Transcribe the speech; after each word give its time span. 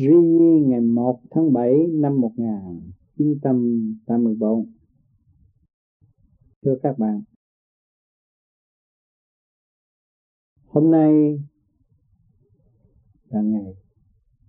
Ri 0.00 0.08
ngày 0.66 0.80
1 0.80 1.20
tháng 1.30 1.52
7 1.52 1.72
năm 1.92 2.20
1984 2.20 4.72
Thưa 6.62 6.76
các 6.82 6.98
bạn, 6.98 7.22
Hôm 10.66 10.90
nay 10.90 11.42
là 13.28 13.40
ngày 13.40 13.74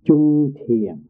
trung 0.03 0.53
thiền 0.67 1.07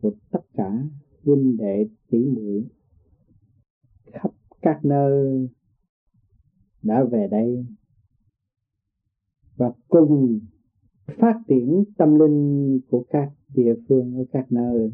của 0.00 0.12
tất 0.30 0.42
cả 0.54 0.82
huynh 1.24 1.56
đệ 1.56 1.88
tỷ 2.10 2.18
muội 2.18 2.66
khắp 4.12 4.30
các 4.62 4.84
nơi 4.84 5.48
đã 6.82 7.04
về 7.04 7.28
đây 7.30 7.66
và 9.56 9.72
cùng 9.88 10.40
phát 11.18 11.34
triển 11.48 11.84
tâm 11.98 12.18
linh 12.18 12.80
của 12.90 13.04
các 13.10 13.32
địa 13.54 13.74
phương 13.88 14.16
ở 14.16 14.24
các 14.32 14.52
nơi, 14.52 14.92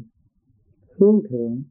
hướng 0.97 1.21
thượng. 1.29 1.61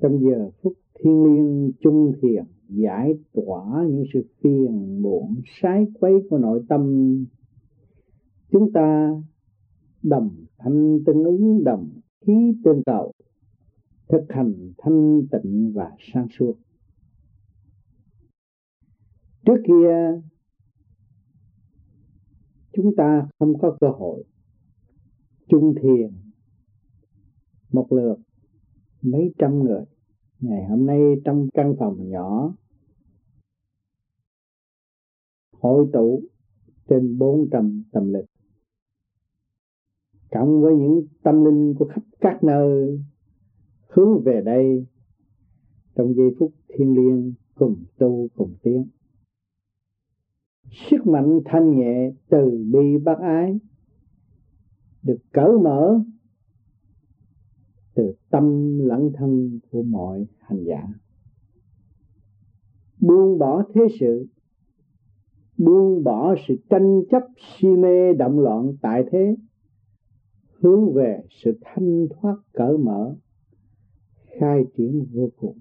Trong 0.00 0.20
giờ 0.20 0.50
phút 0.62 0.72
thiên 0.94 1.24
liêng 1.24 1.72
trung 1.80 2.12
thiền, 2.22 2.44
giải 2.68 3.14
tỏa 3.32 3.86
những 3.88 4.04
sự 4.12 4.26
phiền 4.42 5.02
muộn 5.02 5.34
sái 5.62 5.86
quấy 6.00 6.12
của 6.30 6.38
nội 6.38 6.62
tâm, 6.68 7.14
chúng 8.52 8.72
ta 8.72 9.10
đồng 10.02 10.30
thanh 10.58 10.98
tương 11.06 11.24
ứng 11.24 11.64
đồng 11.64 11.88
khí 12.26 12.52
tương 12.64 12.82
cầu 12.86 13.12
thực 14.08 14.24
hành 14.28 14.72
thanh 14.78 15.22
tịnh 15.30 15.72
và 15.74 15.90
sáng 16.12 16.26
suốt. 16.38 16.54
Trước 19.46 19.62
kia 19.66 20.20
chúng 22.72 22.96
ta 22.96 23.28
không 23.38 23.58
có 23.58 23.76
cơ 23.80 23.88
hội 23.88 24.24
chung 25.48 25.74
thiền 25.82 26.10
một 27.72 27.92
lượt 27.92 28.16
mấy 29.02 29.32
trăm 29.38 29.64
người. 29.64 29.84
Ngày 30.40 30.64
hôm 30.68 30.86
nay 30.86 31.00
trong 31.24 31.48
căn 31.54 31.74
phòng 31.78 32.08
nhỏ, 32.08 32.54
hội 35.52 35.86
tụ 35.92 36.22
trên 36.88 37.18
400 37.18 37.82
tâm 37.92 38.12
linh. 38.12 38.26
Cộng 40.30 40.62
với 40.62 40.76
những 40.76 41.06
tâm 41.22 41.44
linh 41.44 41.74
của 41.78 41.88
khắp 41.94 42.02
các 42.20 42.44
nơi 42.44 43.00
hướng 43.88 44.22
về 44.24 44.42
đây, 44.44 44.86
trong 45.94 46.14
giây 46.14 46.34
phút 46.38 46.52
thiên 46.68 46.94
liêng 46.94 47.34
cùng 47.54 47.84
tu 47.98 48.28
cùng 48.36 48.54
tiếng 48.62 48.86
sức 50.72 51.06
mạnh 51.06 51.40
thanh 51.44 51.78
nhẹ 51.78 52.12
từ 52.28 52.64
bi 52.72 52.98
bác 53.04 53.18
ái, 53.18 53.58
được 55.02 55.18
cởi 55.32 55.52
mở 55.62 56.00
từ 57.94 58.14
tâm 58.30 58.78
lẫn 58.78 59.10
thân 59.14 59.60
của 59.70 59.82
mọi 59.82 60.26
hành 60.40 60.64
giả. 60.64 60.88
Buông 63.00 63.38
bỏ 63.38 63.62
thế 63.74 63.80
sự, 64.00 64.26
buông 65.58 66.04
bỏ 66.04 66.34
sự 66.48 66.54
tranh 66.70 67.02
chấp 67.10 67.22
si 67.36 67.68
mê 67.68 68.12
động 68.12 68.38
loạn 68.38 68.72
tại 68.82 69.04
thế, 69.10 69.36
hướng 70.52 70.92
về 70.92 71.22
sự 71.30 71.58
thanh 71.60 72.06
thoát 72.10 72.36
cởi 72.52 72.78
mở, 72.78 73.14
khai 74.38 74.64
triển 74.76 75.06
vô 75.12 75.28
cùng 75.36 75.58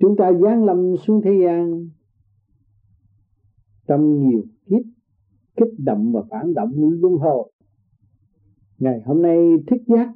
chúng 0.00 0.16
ta 0.16 0.32
giáng 0.32 0.64
lâm 0.64 0.96
xuống 0.96 1.20
thế 1.24 1.30
gian 1.44 1.88
trong 3.86 4.28
nhiều 4.28 4.42
kiếp, 4.66 4.82
kích 5.56 5.74
động 5.78 6.12
và 6.12 6.22
phản 6.30 6.54
động 6.54 6.72
luân 6.76 7.14
hồi. 7.14 7.52
Ngày 8.78 9.02
hôm 9.04 9.22
nay 9.22 9.38
thức 9.66 9.82
giác 9.86 10.14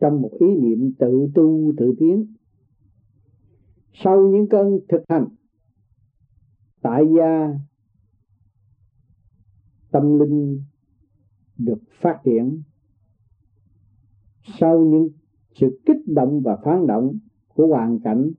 trong 0.00 0.22
một 0.22 0.30
ý 0.40 0.46
niệm 0.46 0.92
tự 0.98 1.28
tu, 1.34 1.72
tự 1.76 1.94
tiến. 1.98 2.34
Sau 3.92 4.28
những 4.28 4.48
cơn 4.48 4.78
thực 4.88 5.02
hành, 5.08 5.28
tại 6.82 7.04
gia, 7.18 7.58
tâm 9.90 10.18
linh 10.18 10.62
được 11.58 11.78
phát 12.00 12.20
triển. 12.24 12.62
Sau 14.60 14.84
những 14.84 15.08
sự 15.54 15.80
kích 15.86 16.06
động 16.06 16.40
và 16.44 16.56
phản 16.64 16.86
động 16.86 17.18
của 17.56 17.66
hoàn 17.66 17.98
cảnh 17.98 18.30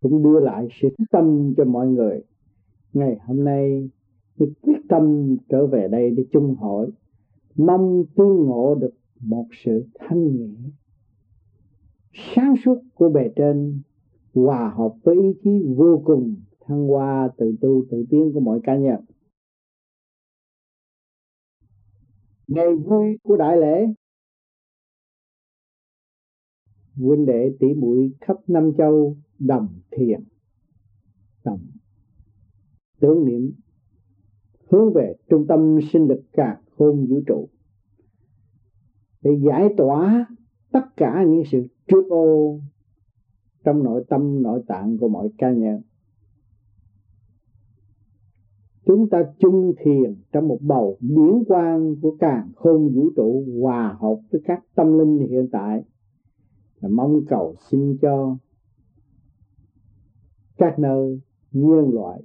cũng 0.00 0.22
đưa 0.22 0.40
lại 0.40 0.68
sự 0.80 0.88
tâm 1.10 1.54
cho 1.56 1.64
mọi 1.64 1.86
người. 1.88 2.22
Ngày 2.92 3.18
hôm 3.26 3.44
nay, 3.44 3.90
tôi 4.38 4.52
quyết 4.60 4.78
tâm 4.88 5.36
trở 5.48 5.66
về 5.66 5.88
đây 5.88 6.10
để 6.10 6.24
chung 6.32 6.54
hội, 6.54 6.90
mong 7.56 8.04
tương 8.16 8.36
ngộ 8.46 8.74
được 8.74 8.94
một 9.20 9.46
sự 9.64 9.84
thanh 9.98 10.36
nhẹ, 10.36 10.50
sáng 12.12 12.54
suốt 12.64 12.78
của 12.94 13.08
bề 13.08 13.28
trên, 13.36 13.80
hòa 14.34 14.72
hợp 14.76 14.94
với 15.02 15.14
ý 15.14 15.32
chí 15.44 15.50
vô 15.76 16.02
cùng 16.04 16.36
thăng 16.60 16.88
hoa 16.88 17.28
tự 17.36 17.54
tu 17.60 17.84
tự 17.90 18.04
tiến 18.10 18.32
của 18.34 18.40
mọi 18.40 18.60
cá 18.64 18.76
nhân. 18.76 19.00
Ngày 22.48 22.74
vui 22.74 23.18
của 23.22 23.36
đại 23.36 23.56
lễ 23.56 23.86
huynh 26.96 27.26
đệ 27.26 27.56
tỷ 27.60 27.74
muội 27.74 28.12
khắp 28.20 28.36
năm 28.46 28.72
châu 28.78 29.16
đồng 29.38 29.68
thiền 29.90 30.20
đồng 31.44 31.60
tưởng 33.02 33.24
niệm, 33.24 33.52
hướng 34.70 34.92
về 34.92 35.14
trung 35.30 35.46
tâm 35.46 35.78
sinh 35.92 36.06
lực 36.06 36.22
cả 36.32 36.60
khôn 36.76 37.06
vũ 37.06 37.20
trụ. 37.26 37.48
Để 39.22 39.30
giải 39.46 39.68
tỏa 39.76 40.26
tất 40.72 40.96
cả 40.96 41.24
những 41.28 41.42
sự 41.50 41.66
trước 41.88 42.08
ô 42.08 42.58
trong 43.64 43.82
nội 43.82 44.04
tâm, 44.08 44.42
nội 44.42 44.62
tạng 44.66 44.98
của 44.98 45.08
mọi 45.08 45.28
ca 45.38 45.52
nhân. 45.52 45.80
Chúng 48.86 49.08
ta 49.08 49.24
chung 49.38 49.72
thiền 49.78 50.14
trong 50.32 50.48
một 50.48 50.58
bầu 50.60 50.96
điển 51.00 51.44
quang 51.48 51.94
của 52.02 52.16
càng 52.20 52.50
khôn 52.56 52.88
vũ 52.94 53.10
trụ 53.16 53.44
hòa 53.60 53.96
hợp 54.00 54.16
với 54.32 54.40
các 54.44 54.64
tâm 54.74 54.98
linh 54.98 55.18
hiện 55.18 55.48
tại 55.52 55.84
là 56.82 56.88
mong 56.88 57.20
cầu 57.28 57.54
xin 57.70 57.96
cho 58.02 58.36
các 60.56 60.78
nơi 60.78 61.20
nhân 61.52 61.90
loại 61.92 62.22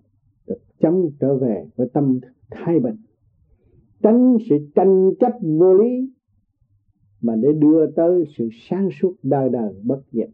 được 0.48 0.58
chấm 0.80 1.10
trở 1.20 1.36
về 1.38 1.70
với 1.76 1.90
tâm 1.94 2.20
thức 2.20 2.32
thái 2.52 2.80
bình. 2.80 2.96
Tránh 4.04 4.38
sự 4.50 4.56
tranh 4.76 5.12
chấp 5.20 5.32
vô 5.42 5.74
lý 5.74 6.14
mà 7.22 7.36
để 7.36 7.50
đưa 7.54 7.92
tới 7.92 8.24
sự 8.38 8.50
sáng 8.70 8.90
suốt 9.02 9.16
đời 9.24 9.50
đời 9.50 9.74
bất 9.84 10.02
diệt. 10.12 10.30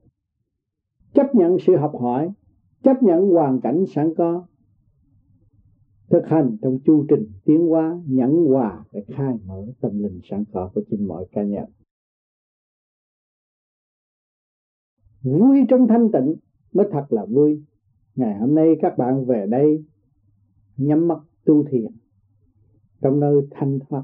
Chấp 1.14 1.36
nhận 1.36 1.58
sự 1.60 1.76
học 1.76 1.94
hỏi, 2.00 2.32
chấp 2.84 3.04
nhận 3.04 3.30
hoàn 3.30 3.62
cảnh 3.62 3.86
sẵn 3.86 4.14
có, 4.18 4.46
thực 6.10 6.26
hành 6.26 6.58
trong 6.62 6.80
chu 6.86 7.06
trình 7.10 7.26
tiến 7.46 7.68
hóa, 7.68 8.02
nhẫn 8.06 8.46
hòa 8.46 8.84
để 8.92 9.04
khai 9.08 9.36
mở 9.46 9.66
tâm 9.82 10.04
linh 10.04 10.20
sẵn 10.24 10.44
có 10.54 10.72
của 10.76 10.82
chính 10.90 11.08
mọi 11.08 11.26
cá 11.32 11.44
nhân. 11.44 11.66
Vui 15.24 15.66
trong 15.70 15.88
thanh 15.88 16.12
tịnh 16.12 16.36
mới 16.74 16.88
thật 16.92 17.06
là 17.10 17.26
vui. 17.26 17.64
Ngày 18.16 18.38
hôm 18.40 18.56
nay 18.56 18.68
các 18.82 18.98
bạn 18.98 19.26
về 19.26 19.46
đây 19.50 19.84
nhắm 20.78 21.08
mắt 21.08 21.20
tu 21.46 21.64
thiền 21.64 21.92
trong 23.02 23.20
nơi 23.20 23.48
thanh 23.52 23.80
thoát 23.80 24.04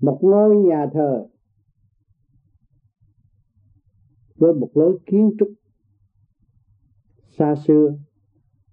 một 0.00 0.18
ngôi 0.22 0.56
nhà 0.56 0.86
thờ 0.92 1.26
với 4.36 4.54
một 4.54 4.70
lối 4.74 4.98
kiến 5.06 5.32
trúc 5.38 5.48
xa 7.38 7.54
xưa. 7.66 7.94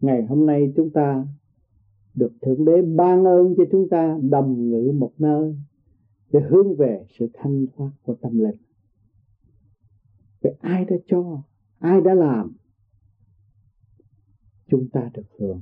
Ngày 0.02 0.26
hôm 0.26 0.46
nay 0.46 0.74
chúng 0.76 0.90
ta 0.90 1.26
được 2.16 2.32
thượng 2.42 2.66
đế 2.66 2.82
ban 2.82 3.26
ơn 3.26 3.54
cho 3.58 3.64
chúng 3.72 3.90
ta 3.90 4.18
đồng 4.30 4.70
ngự 4.70 4.92
một 4.92 5.12
nơi 5.18 5.56
để 6.32 6.40
hướng 6.50 6.76
về 6.76 7.06
sự 7.20 7.28
thanh 7.34 7.66
thoát 7.76 7.92
của 8.04 8.16
tâm 8.16 8.40
linh 8.40 8.56
vậy 10.42 10.56
ai 10.60 10.86
đã 10.86 10.96
cho, 11.08 11.44
ai 11.80 12.02
đã 12.02 12.14
làm? 12.14 12.56
Chúng 14.68 14.90
ta 14.94 15.10
được 15.14 15.28
hưởng. 15.40 15.62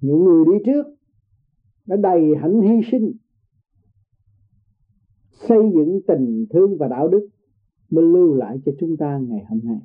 Những 0.00 0.24
người 0.24 0.44
đi 0.44 0.64
trước 0.66 0.86
đã 1.86 1.96
đầy 1.96 2.22
hạnh 2.40 2.60
hy 2.60 2.90
sinh. 2.90 3.12
Xây 5.30 5.58
dựng 5.74 6.00
tình 6.06 6.46
thương 6.50 6.78
và 6.78 6.88
đạo 6.88 7.08
đức 7.08 7.28
mới 7.90 8.04
lưu 8.04 8.34
lại 8.34 8.58
cho 8.66 8.72
chúng 8.80 8.96
ta 8.96 9.18
ngày 9.18 9.44
hôm 9.48 9.60
nay. 9.64 9.78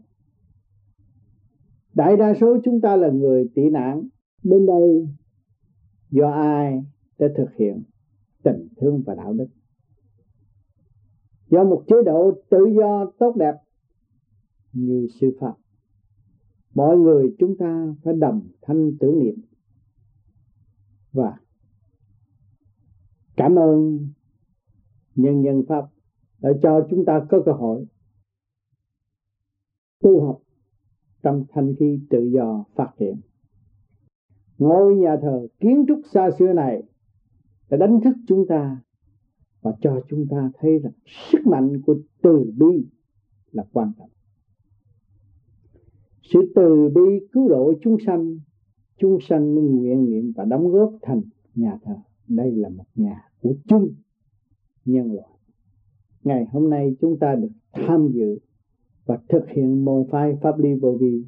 Đại 1.93 2.17
đa 2.17 2.33
số 2.41 2.57
chúng 2.63 2.81
ta 2.81 2.95
là 2.95 3.09
người 3.09 3.49
tị 3.55 3.69
nạn. 3.69 4.07
Bên 4.43 4.65
đây, 4.65 5.07
do 6.09 6.31
ai 6.31 6.83
đã 7.19 7.27
thực 7.37 7.53
hiện 7.55 7.83
tình 8.43 8.67
thương 8.77 9.03
và 9.05 9.15
đạo 9.15 9.33
đức? 9.33 9.47
Do 11.49 11.63
một 11.63 11.83
chế 11.87 11.95
độ 12.05 12.31
tự 12.49 12.65
do 12.79 13.11
tốt 13.19 13.35
đẹp 13.35 13.53
như 14.73 15.07
sư 15.19 15.37
phạm 15.39 15.53
mọi 16.73 16.97
người 16.97 17.35
chúng 17.39 17.57
ta 17.57 17.95
phải 18.03 18.13
đầm 18.13 18.41
thanh 18.61 18.91
tưởng 18.99 19.19
niệm. 19.19 19.35
Và 21.11 21.37
cảm 23.35 23.55
ơn 23.55 24.07
nhân 25.15 25.43
dân 25.43 25.63
pháp 25.67 25.85
đã 26.39 26.49
cho 26.61 26.87
chúng 26.89 27.05
ta 27.05 27.25
có 27.29 27.41
cơ 27.45 27.51
hội 27.51 27.85
tu 29.99 30.25
học 30.25 30.41
trong 31.23 31.45
thanh 31.49 31.73
khi 31.79 31.99
tự 32.09 32.29
do 32.33 32.65
phát 32.75 32.91
triển. 32.99 33.15
Ngôi 34.57 34.95
nhà 34.95 35.17
thờ 35.21 35.47
kiến 35.59 35.85
trúc 35.87 36.01
xa 36.13 36.29
xưa 36.39 36.53
này 36.53 36.83
đã 37.69 37.77
đánh 37.77 37.99
thức 38.03 38.15
chúng 38.27 38.45
ta 38.49 38.81
và 39.61 39.71
cho 39.81 40.01
chúng 40.09 40.25
ta 40.29 40.51
thấy 40.59 40.79
rằng 40.79 40.93
sức 41.31 41.47
mạnh 41.47 41.81
của 41.85 41.95
từ 42.21 42.51
bi 42.57 42.87
là 43.51 43.63
quan 43.73 43.91
trọng 43.97 44.09
sự 46.33 46.51
từ 46.55 46.89
bi 46.95 47.27
cứu 47.31 47.49
độ 47.49 47.73
chúng 47.81 47.97
sanh 48.05 48.37
chúng 49.01 49.17
sanh 49.29 49.55
mới 49.55 49.63
nguyện 49.63 50.05
niệm 50.05 50.31
và 50.35 50.45
đóng 50.45 50.71
góp 50.71 50.93
thành 51.01 51.21
nhà 51.55 51.77
thờ. 51.83 51.95
Đây 52.27 52.51
là 52.51 52.69
một 52.69 52.85
nhà 52.95 53.29
của 53.41 53.53
chung 53.67 53.93
nhân 54.85 55.13
loại. 55.13 55.29
Ngày 56.23 56.45
hôm 56.51 56.69
nay 56.69 56.95
chúng 57.01 57.19
ta 57.19 57.35
được 57.35 57.51
tham 57.71 58.09
dự 58.13 58.39
và 59.05 59.19
thực 59.29 59.49
hiện 59.49 59.85
môn 59.85 60.07
phái 60.11 60.37
pháp 60.41 60.59
lý 60.59 60.69
vô 60.81 60.97
vi. 60.99 61.23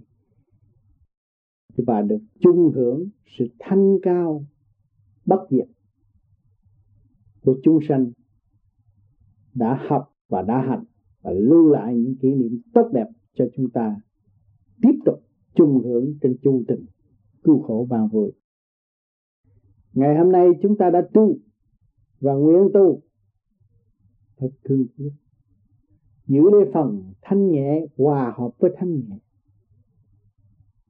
Và 1.77 2.01
được 2.01 2.19
chung 2.39 2.71
hưởng 2.75 3.09
sự 3.37 3.47
thanh 3.59 3.97
cao, 4.01 4.45
bất 5.25 5.47
diệt 5.49 5.67
của 7.41 7.59
chúng 7.63 7.79
sanh 7.89 8.11
đã 9.53 9.79
học 9.87 10.13
và 10.29 10.41
đã 10.41 10.61
hành 10.61 10.83
và 11.21 11.31
lưu 11.31 11.69
lại 11.69 11.95
những 11.95 12.15
kỷ 12.15 12.35
niệm 12.35 12.61
tốt 12.73 12.89
đẹp 12.93 13.07
cho 13.33 13.45
chúng 13.55 13.69
ta 13.69 13.95
tiếp 14.81 14.99
tục 15.05 15.23
chung 15.55 15.81
hưởng 15.83 16.13
trên 16.21 16.37
chu 16.43 16.63
trình 16.67 16.85
cứu 17.43 17.61
khổ 17.61 17.87
vàng 17.89 18.07
vui 18.07 18.31
ngày 19.93 20.17
hôm 20.17 20.31
nay 20.31 20.47
chúng 20.61 20.77
ta 20.77 20.89
đã 20.89 21.07
tu 21.13 21.37
và 22.19 22.33
nguyện 22.33 22.69
tu. 22.73 23.01
Phải 24.37 24.49
cương 24.63 24.85
quyết 24.97 25.11
giữ 26.27 26.41
lấy 26.51 26.71
phần 26.73 27.13
thanh 27.21 27.51
nhẹ, 27.51 27.85
hòa 27.97 28.33
hợp 28.37 28.51
với 28.59 28.71
thanh 28.77 28.93
nhẹ. 28.95 29.17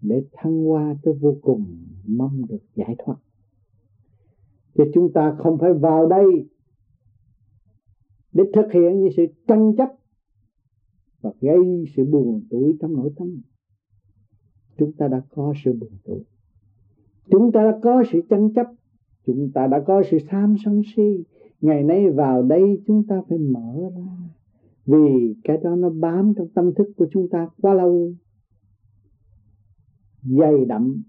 Để 0.02 0.24
thăng 0.34 0.64
hoa 0.64 0.96
tới 1.04 1.14
vô 1.22 1.38
cùng, 1.42 1.86
mong 2.08 2.42
được 2.50 2.64
giải 2.76 2.96
thoát. 3.06 3.16
Thì 4.76 4.84
chúng 4.94 5.14
ta 5.14 5.36
không 5.40 5.58
phải 5.58 5.74
vào 5.74 6.08
đây 6.08 6.26
để 8.32 8.44
thực 8.54 8.72
hiện 8.74 9.00
những 9.00 9.14
sự 9.18 9.26
tranh 9.48 9.76
chấp 9.78 9.90
và 11.22 11.32
gây 11.42 11.86
sự 11.96 12.06
buồn 12.06 12.48
tuổi 12.50 12.78
trong 12.82 12.94
nội 12.94 13.14
tâm 13.16 13.42
chúng 14.84 14.92
ta 14.92 15.08
đã 15.08 15.22
có 15.36 15.54
sự 15.64 15.74
buồn 15.74 15.90
tủi, 16.04 16.20
chúng 17.32 17.52
ta 17.52 17.64
đã 17.64 17.80
có 17.84 18.04
sự 18.12 18.22
tranh 18.30 18.54
chấp. 18.54 18.68
Chúng 19.26 19.52
ta 19.54 19.68
đã 19.68 19.80
có 19.80 20.04
sự 20.12 20.18
tham 20.28 20.56
sân 20.66 20.82
si. 20.96 21.24
Ngày 21.62 21.84
nay 21.84 22.12
vào 22.12 22.44
đây 22.44 22.82
chúng 22.88 23.04
ta 23.08 23.22
phải 23.30 23.38
mở 23.38 23.90
ra. 23.96 24.18
Vì 24.86 25.36
cái 25.44 25.58
đó 25.58 25.76
nó 25.76 25.90
bám 25.90 26.34
trong 26.38 26.48
tâm 26.48 26.74
thức 26.74 26.88
của 26.98 27.08
chúng 27.12 27.30
ta 27.30 27.50
quá 27.62 27.74
lâu. 27.74 28.12
Dày 30.24 30.66
đậm. 30.66 31.04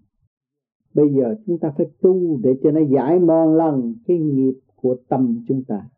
Bây 0.95 1.09
giờ 1.15 1.35
chúng 1.47 1.59
ta 1.59 1.73
phải 1.77 1.87
tu 2.01 2.39
để 2.43 2.51
cho 2.63 2.71
nó 2.71 2.81
giải 2.81 3.19
mòn 3.19 3.55
lần 3.55 3.95
cái 4.07 4.19
nghiệp 4.19 4.55
của 4.77 4.97
tâm 5.09 5.45
chúng 5.49 5.65
ta. 5.65 5.89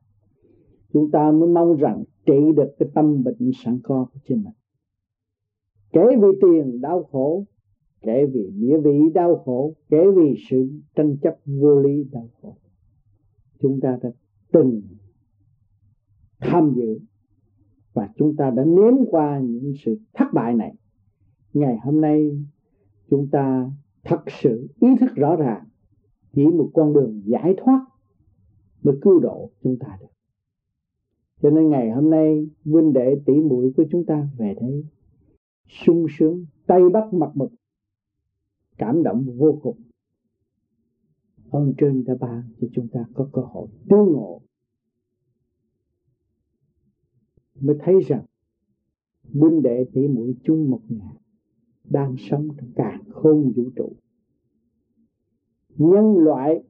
Chúng 0.92 1.10
ta 1.10 1.30
mới 1.30 1.48
mong 1.48 1.76
rằng 1.76 2.04
trị 2.26 2.52
được 2.56 2.74
cái 2.78 2.88
tâm 2.94 3.22
bệnh 3.24 3.50
sẵn 3.64 3.78
có 3.82 4.06
của 4.12 4.20
chính 4.28 4.44
mình. 4.44 4.54
Kể 5.92 6.16
vì 6.20 6.28
tiền 6.42 6.80
đau 6.80 7.02
khổ 7.02 7.44
kể 8.06 8.26
vì 8.26 8.50
nghĩa 8.54 8.78
vị 8.78 8.98
đau 9.14 9.36
khổ, 9.44 9.74
kể 9.88 10.04
vì 10.16 10.34
sự 10.50 10.68
tranh 10.94 11.16
chấp 11.22 11.36
vô 11.44 11.80
lý 11.80 12.04
đau 12.12 12.28
khổ. 12.42 12.56
Chúng 13.60 13.80
ta 13.80 13.98
đã 14.02 14.10
từng 14.52 14.82
tham 16.40 16.72
dự 16.76 16.98
và 17.92 18.08
chúng 18.16 18.36
ta 18.36 18.50
đã 18.50 18.64
nếm 18.64 18.94
qua 19.10 19.40
những 19.40 19.72
sự 19.84 19.98
thất 20.14 20.24
bại 20.34 20.54
này. 20.54 20.74
Ngày 21.52 21.76
hôm 21.82 22.00
nay, 22.00 22.44
chúng 23.10 23.28
ta 23.32 23.70
thật 24.04 24.22
sự 24.42 24.68
ý 24.80 24.88
thức 25.00 25.10
rõ 25.14 25.36
ràng 25.36 25.64
chỉ 26.32 26.46
một 26.46 26.70
con 26.74 26.92
đường 26.92 27.22
giải 27.24 27.54
thoát 27.56 27.86
mới 28.82 28.96
cứu 29.02 29.20
độ 29.20 29.50
chúng 29.62 29.76
ta 29.78 29.98
được. 30.00 30.06
Cho 31.42 31.50
nên 31.50 31.68
ngày 31.70 31.90
hôm 31.90 32.10
nay, 32.10 32.48
huynh 32.64 32.92
đệ 32.92 33.16
tỷ 33.26 33.34
muội 33.34 33.72
của 33.76 33.84
chúng 33.90 34.04
ta 34.04 34.28
về 34.38 34.54
đây, 34.60 34.84
sung 35.68 36.06
sướng, 36.18 36.46
tay 36.66 36.80
bắt 36.92 37.14
mặt 37.14 37.30
mực 37.34 37.50
cảm 38.78 39.02
động 39.02 39.26
vô 39.36 39.58
cùng. 39.62 39.76
Ơn 41.50 41.74
trên 41.78 42.04
đã 42.04 42.14
ban 42.20 42.42
cho 42.60 42.66
chúng 42.72 42.88
ta 42.88 43.04
có 43.14 43.28
cơ 43.32 43.42
hội 43.42 43.68
tương 43.88 44.12
ngộ. 44.12 44.40
Mới 47.60 47.76
thấy 47.80 47.94
rằng 48.00 48.24
huynh 49.34 49.62
đệ 49.62 49.84
tỷ 49.92 50.08
muội 50.08 50.34
chung 50.44 50.70
một 50.70 50.80
nhà 50.88 51.12
đang 51.84 52.14
sống 52.18 52.48
trong 52.58 52.70
càng 52.76 53.02
không 53.10 53.52
vũ 53.56 53.70
trụ. 53.76 53.92
Nhân 55.76 56.18
loại 56.18 56.62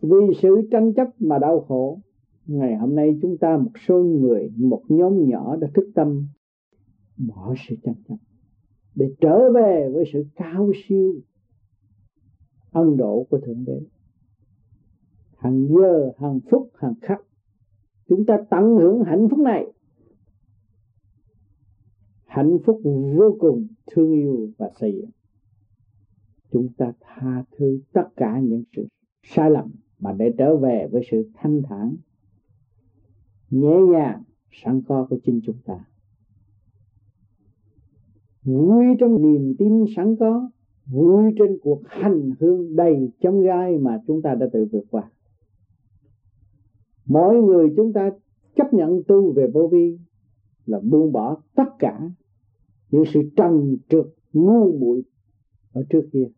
vì 0.00 0.34
sự 0.42 0.68
tranh 0.70 0.94
chấp 0.94 1.08
mà 1.18 1.38
đau 1.38 1.60
khổ, 1.60 2.00
ngày 2.46 2.76
hôm 2.76 2.94
nay 2.94 3.18
chúng 3.22 3.38
ta 3.38 3.56
một 3.56 3.70
số 3.86 4.02
người, 4.02 4.50
một 4.56 4.82
nhóm 4.88 5.28
nhỏ 5.28 5.56
đã 5.56 5.68
thức 5.74 5.90
tâm 5.94 6.26
bỏ 7.16 7.54
sự 7.68 7.76
tranh 7.82 7.94
chấp 8.08 8.16
để 8.94 9.14
trở 9.20 9.52
về 9.52 9.90
với 9.94 10.04
sự 10.12 10.26
cao 10.34 10.72
siêu 10.84 11.14
ân 12.70 12.96
độ 12.96 13.26
của 13.30 13.38
thượng 13.40 13.64
đế. 13.64 13.80
Hàng 15.36 15.66
giờ, 15.68 16.12
hàng 16.18 16.40
phút, 16.50 16.70
hàng 16.74 16.94
khắc, 17.02 17.20
chúng 18.08 18.26
ta 18.26 18.38
tận 18.50 18.64
hưởng 18.64 19.04
hạnh 19.04 19.28
phúc 19.30 19.38
này. 19.38 19.72
Hạnh 22.24 22.58
phúc 22.64 22.80
vô 23.16 23.36
cùng, 23.40 23.66
thương 23.86 24.12
yêu 24.12 24.50
và 24.58 24.70
xây 24.80 24.92
dựng. 24.92 25.10
Chúng 26.50 26.68
ta 26.76 26.92
tha 27.00 27.44
thứ 27.56 27.80
tất 27.92 28.08
cả 28.16 28.40
những 28.40 28.64
sự 28.76 28.86
sai 29.22 29.50
lầm 29.50 29.70
mà 29.98 30.12
để 30.12 30.34
trở 30.38 30.56
về 30.56 30.88
với 30.92 31.02
sự 31.10 31.30
thanh 31.34 31.62
thản, 31.62 31.96
nhẹ 33.50 33.76
nhàng, 33.92 34.22
sẵn 34.50 34.82
có 34.88 35.06
của 35.10 35.18
chính 35.24 35.40
chúng 35.44 35.58
ta 35.64 35.84
vui 38.44 38.84
trong 38.98 39.22
niềm 39.22 39.54
tin 39.58 39.84
sẵn 39.96 40.16
có, 40.16 40.50
vui 40.86 41.32
trên 41.38 41.58
cuộc 41.62 41.80
hành 41.86 42.30
hương 42.40 42.76
đầy 42.76 43.10
chông 43.20 43.40
gai 43.42 43.78
mà 43.78 44.00
chúng 44.06 44.22
ta 44.22 44.34
đã 44.34 44.46
tự 44.52 44.68
vượt 44.72 44.84
qua. 44.90 45.10
Mỗi 47.06 47.42
người 47.42 47.72
chúng 47.76 47.92
ta 47.92 48.10
chấp 48.56 48.74
nhận 48.74 49.02
tu 49.08 49.32
về 49.32 49.46
vô 49.54 49.68
vi 49.72 49.98
là 50.66 50.80
buông 50.80 51.12
bỏ 51.12 51.36
tất 51.54 51.78
cả 51.78 52.10
những 52.90 53.04
sự 53.14 53.20
trần 53.36 53.76
trượt, 53.88 54.06
ngu 54.32 54.78
muội 54.78 55.02
ở 55.72 55.82
trước 55.90 56.08
kia, 56.12 56.28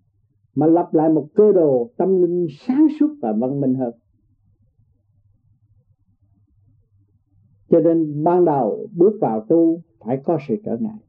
mà 0.55 0.67
lập 0.67 0.88
lại 0.93 1.09
một 1.09 1.29
cơ 1.35 1.52
đồ 1.52 1.90
tâm 1.97 2.23
linh 2.23 2.47
sáng 2.67 2.87
suốt 3.00 3.14
và 3.23 3.33
văn 3.33 3.61
minh 3.61 3.75
hơn. 3.75 3.95
Cho 7.69 7.81
nên 7.81 8.25
ban 8.25 8.45
đầu 8.45 8.88
bước 8.97 9.19
vào 9.21 9.47
tu 9.49 9.81
phải 9.99 10.21
có 10.25 10.38
sự 10.49 10.55
trở 10.64 10.76
ngại 10.81 11.04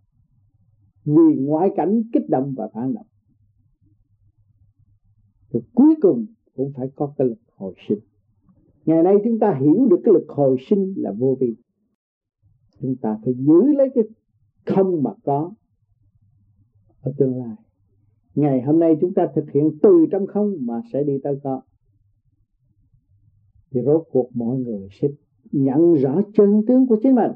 vì 1.05 1.35
ngoại 1.38 1.69
cảnh 1.75 2.01
kích 2.13 2.29
động 2.29 2.53
và 2.57 2.69
phản 2.74 2.93
động. 2.93 3.05
Rồi 5.50 5.63
cuối 5.74 5.95
cùng 6.01 6.25
cũng 6.55 6.71
phải 6.77 6.88
có 6.95 7.13
cái 7.17 7.27
lực 7.27 7.39
hồi 7.55 7.74
sinh. 7.88 8.00
Ngày 8.85 9.03
nay 9.03 9.15
chúng 9.24 9.39
ta 9.39 9.57
hiểu 9.62 9.88
được 9.89 10.00
cái 10.03 10.13
lực 10.13 10.25
hồi 10.29 10.57
sinh 10.69 10.93
là 10.97 11.12
vô 11.12 11.38
vi. 11.39 11.55
Chúng 12.81 12.95
ta 13.01 13.17
phải 13.25 13.33
giữ 13.33 13.63
lấy 13.77 13.89
cái 13.95 14.03
không 14.65 15.03
mà 15.03 15.12
có 15.24 15.51
ở 17.01 17.13
tương 17.17 17.38
lai. 17.38 17.55
Ngày 18.35 18.62
hôm 18.62 18.79
nay 18.79 18.97
chúng 19.01 19.13
ta 19.13 19.27
thực 19.35 19.51
hiện 19.51 19.77
từ 19.81 20.05
trong 20.12 20.27
không 20.27 20.53
mà 20.59 20.81
sẽ 20.93 21.03
đi 21.03 21.13
tới 21.24 21.39
có. 21.43 21.62
Thì 23.71 23.81
rốt 23.85 24.03
cuộc 24.12 24.29
mọi 24.33 24.57
người 24.57 24.88
sẽ 25.01 25.07
nhận 25.51 25.93
rõ 25.93 26.21
chân 26.33 26.62
tướng 26.67 26.88
của 26.88 26.97
chính 27.03 27.15
mình. 27.15 27.31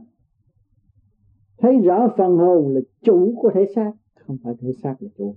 Thấy 1.58 1.80
rõ 1.80 2.14
phần 2.18 2.38
hồn 2.38 2.74
là 2.74 2.82
chủ 3.02 3.34
của 3.42 3.52
thể 3.54 3.66
xác, 3.76 3.92
không 4.16 4.38
phải 4.44 4.54
thể 4.60 4.72
xác 4.84 4.96
là 5.00 5.10
chủ. 5.18 5.36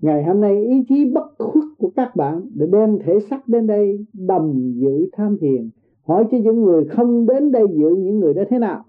Ngày 0.00 0.24
hôm 0.24 0.40
nay, 0.40 0.64
ý 0.64 0.84
chí 0.88 1.04
bất 1.04 1.34
khuất 1.38 1.64
của 1.78 1.90
các 1.96 2.16
bạn 2.16 2.50
để 2.54 2.66
đem 2.72 2.98
thể 3.04 3.18
xác 3.30 3.48
đến 3.48 3.66
đây 3.66 4.06
đầm 4.12 4.72
giữ 4.74 5.08
tham 5.12 5.38
thiền, 5.40 5.70
hỏi 6.02 6.24
cho 6.30 6.38
những 6.38 6.62
người 6.62 6.84
không 6.84 7.26
đến 7.26 7.52
đây 7.52 7.66
giữ 7.70 7.96
những 7.98 8.18
người 8.18 8.34
đó 8.34 8.42
thế 8.50 8.58
nào. 8.58 8.84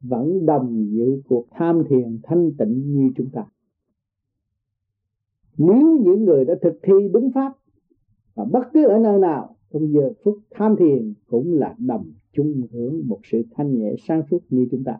Vẫn 0.00 0.46
đầm 0.46 0.86
giữ 0.90 1.22
cuộc 1.28 1.46
tham 1.50 1.82
thiền 1.88 2.18
thanh 2.22 2.52
tịnh 2.58 2.92
như 2.94 3.10
chúng 3.16 3.30
ta. 3.32 3.46
Nếu 5.58 5.98
những 6.04 6.24
người 6.24 6.44
đã 6.44 6.54
thực 6.62 6.78
thi 6.82 6.92
đúng 7.12 7.30
pháp, 7.34 7.52
và 8.34 8.44
bất 8.44 8.68
cứ 8.72 8.86
ở 8.88 8.98
nơi 8.98 9.18
nào, 9.18 9.56
trong 9.72 9.92
giờ 9.92 10.12
phút 10.24 10.38
tham 10.50 10.76
thiền 10.76 11.14
cũng 11.26 11.52
là 11.52 11.74
đầm 11.78 12.12
chung 12.32 12.62
hưởng 12.72 13.08
một 13.08 13.18
sự 13.24 13.42
thanh 13.50 13.78
nhẹ 13.78 13.94
sáng 14.08 14.22
suốt 14.30 14.38
như 14.50 14.66
chúng 14.70 14.84
ta 14.84 14.98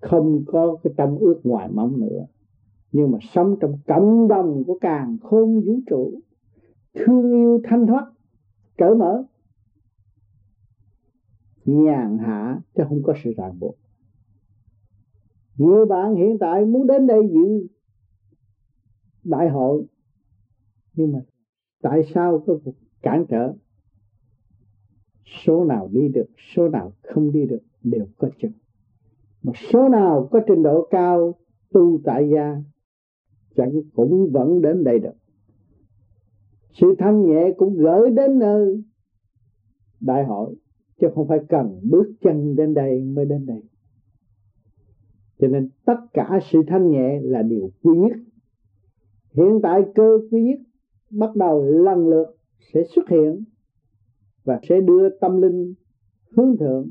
không 0.00 0.44
có 0.46 0.76
cái 0.82 0.92
tâm 0.96 1.16
ước 1.20 1.40
ngoài 1.44 1.68
mong 1.72 2.00
nữa. 2.00 2.26
Nhưng 2.92 3.10
mà 3.10 3.18
sống 3.34 3.56
trong 3.60 3.78
cộng 3.86 4.28
đồng 4.28 4.64
của 4.66 4.78
càng 4.80 5.18
khôn 5.22 5.60
vũ 5.60 5.80
trụ, 5.86 6.20
thương 6.94 7.32
yêu 7.32 7.60
thanh 7.64 7.86
thoát, 7.86 8.12
cởi 8.78 8.94
mở, 8.94 9.24
nhàn 11.64 12.18
hạ, 12.18 12.60
chứ 12.74 12.82
không 12.88 13.02
có 13.02 13.14
sự 13.24 13.32
ràng 13.36 13.58
buộc. 13.58 13.76
Nhiều 15.56 15.86
bạn 15.86 16.14
hiện 16.14 16.38
tại 16.38 16.64
muốn 16.64 16.86
đến 16.86 17.06
đây 17.06 17.28
dự 17.32 17.66
đại 19.24 19.48
hội, 19.48 19.86
nhưng 20.94 21.12
mà 21.12 21.18
tại 21.82 22.02
sao 22.14 22.44
có 22.46 22.58
cuộc 22.64 22.74
cản 23.02 23.24
trở? 23.28 23.52
Số 25.44 25.64
nào 25.64 25.88
đi 25.92 26.08
được, 26.08 26.26
số 26.54 26.68
nào 26.68 26.92
không 27.02 27.32
đi 27.32 27.46
được 27.46 27.60
đều 27.82 28.06
có 28.18 28.30
chừng 28.38 28.52
mà 29.42 29.52
số 29.72 29.88
nào 29.88 30.28
có 30.30 30.40
trình 30.46 30.62
độ 30.62 30.88
cao, 30.90 31.34
tu 31.72 32.00
tại 32.04 32.30
gia, 32.34 32.56
chẳng 33.56 33.72
cũng 33.94 34.30
vẫn 34.32 34.62
đến 34.62 34.84
đây 34.84 34.98
được. 34.98 35.14
Sự 36.72 36.94
thanh 36.98 37.26
nhẹ 37.26 37.52
cũng 37.56 37.76
gửi 37.76 38.10
đến 38.10 38.38
nơi 38.38 38.82
đại 40.00 40.24
hội, 40.24 40.54
chứ 41.00 41.06
không 41.14 41.28
phải 41.28 41.38
cần 41.48 41.80
bước 41.90 42.12
chân 42.20 42.56
đến 42.56 42.74
đây 42.74 43.00
mới 43.00 43.24
đến 43.24 43.46
đây. 43.46 43.62
Cho 45.38 45.48
nên 45.48 45.68
tất 45.84 45.96
cả 46.12 46.38
sự 46.50 46.62
thanh 46.66 46.90
nhẹ 46.90 47.20
là 47.22 47.42
điều 47.42 47.70
quý 47.82 47.98
nhất. 47.98 48.16
Hiện 49.32 49.60
tại 49.62 49.82
cơ 49.94 50.18
quý 50.30 50.42
nhất 50.42 50.58
bắt 51.10 51.36
đầu 51.36 51.64
lần 51.64 52.08
lượt 52.08 52.36
sẽ 52.74 52.82
xuất 52.94 53.08
hiện 53.08 53.44
và 54.44 54.60
sẽ 54.68 54.80
đưa 54.80 55.08
tâm 55.20 55.42
linh 55.42 55.74
hướng 56.36 56.56
thượng 56.56 56.88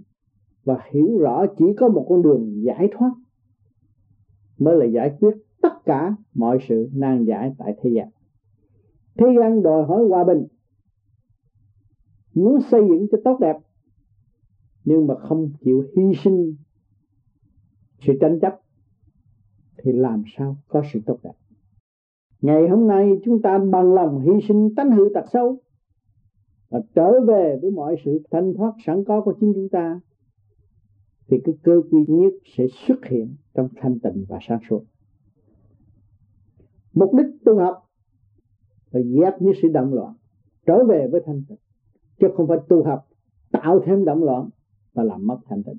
và 0.67 0.77
hiểu 0.91 1.17
rõ 1.17 1.45
chỉ 1.57 1.65
có 1.77 1.87
một 1.87 2.05
con 2.09 2.21
đường 2.21 2.63
giải 2.63 2.89
thoát 2.91 3.11
mới 4.57 4.77
là 4.77 4.85
giải 4.85 5.17
quyết 5.19 5.31
tất 5.61 5.85
cả 5.85 6.15
mọi 6.33 6.57
sự 6.67 6.89
nan 6.93 7.25
giải 7.25 7.55
tại 7.57 7.75
thế 7.81 7.89
gian. 7.89 8.09
Thế 9.17 9.25
gian 9.39 9.63
đòi 9.63 9.85
hỏi 9.85 10.05
hòa 10.09 10.23
bình, 10.23 10.47
muốn 12.33 12.61
xây 12.71 12.81
dựng 12.89 13.07
cho 13.11 13.17
tốt 13.23 13.37
đẹp, 13.39 13.57
nhưng 14.85 15.07
mà 15.07 15.15
không 15.15 15.49
chịu 15.61 15.83
hy 15.95 16.03
sinh 16.23 16.55
sự 17.99 18.13
tranh 18.21 18.39
chấp 18.39 18.59
thì 19.77 19.91
làm 19.91 20.23
sao 20.37 20.57
có 20.67 20.83
sự 20.93 20.99
tốt 21.05 21.19
đẹp? 21.23 21.33
Ngày 22.41 22.69
hôm 22.69 22.87
nay 22.87 23.19
chúng 23.25 23.41
ta 23.41 23.57
bằng 23.57 23.93
lòng 23.93 24.21
hy 24.21 24.47
sinh 24.47 24.75
tánh 24.75 24.91
hư 24.91 25.03
tật 25.13 25.25
xấu 25.33 25.57
và 26.69 26.79
trở 26.95 27.21
về 27.27 27.59
với 27.61 27.71
mọi 27.71 27.95
sự 28.05 28.21
thanh 28.31 28.53
thoát 28.53 28.73
sẵn 28.85 29.03
có 29.03 29.21
của 29.21 29.33
chính 29.39 29.53
chúng 29.53 29.69
ta 29.69 29.99
thì 31.27 31.37
cái 31.43 31.55
cơ 31.63 31.81
quy 31.91 31.99
nhất 32.07 32.33
sẽ 32.57 32.63
xuất 32.87 33.05
hiện 33.05 33.35
trong 33.53 33.69
thanh 33.75 33.99
tịnh 33.99 34.25
và 34.29 34.39
sáng 34.47 34.59
suốt. 34.69 34.83
Mục 36.93 37.11
đích 37.17 37.25
tu 37.45 37.59
học 37.59 37.89
là 38.91 39.01
dẹp 39.01 39.41
những 39.41 39.53
sự 39.61 39.67
động 39.67 39.93
loạn, 39.93 40.13
trở 40.65 40.83
về 40.89 41.07
với 41.11 41.21
thanh 41.25 41.43
tịnh, 41.49 41.57
chứ 42.19 42.27
không 42.35 42.47
phải 42.47 42.57
tu 42.69 42.83
học 42.83 43.07
tạo 43.51 43.79
thêm 43.85 44.05
động 44.05 44.23
loạn 44.23 44.49
và 44.93 45.03
làm 45.03 45.27
mất 45.27 45.37
thanh 45.45 45.63
tịnh. 45.63 45.77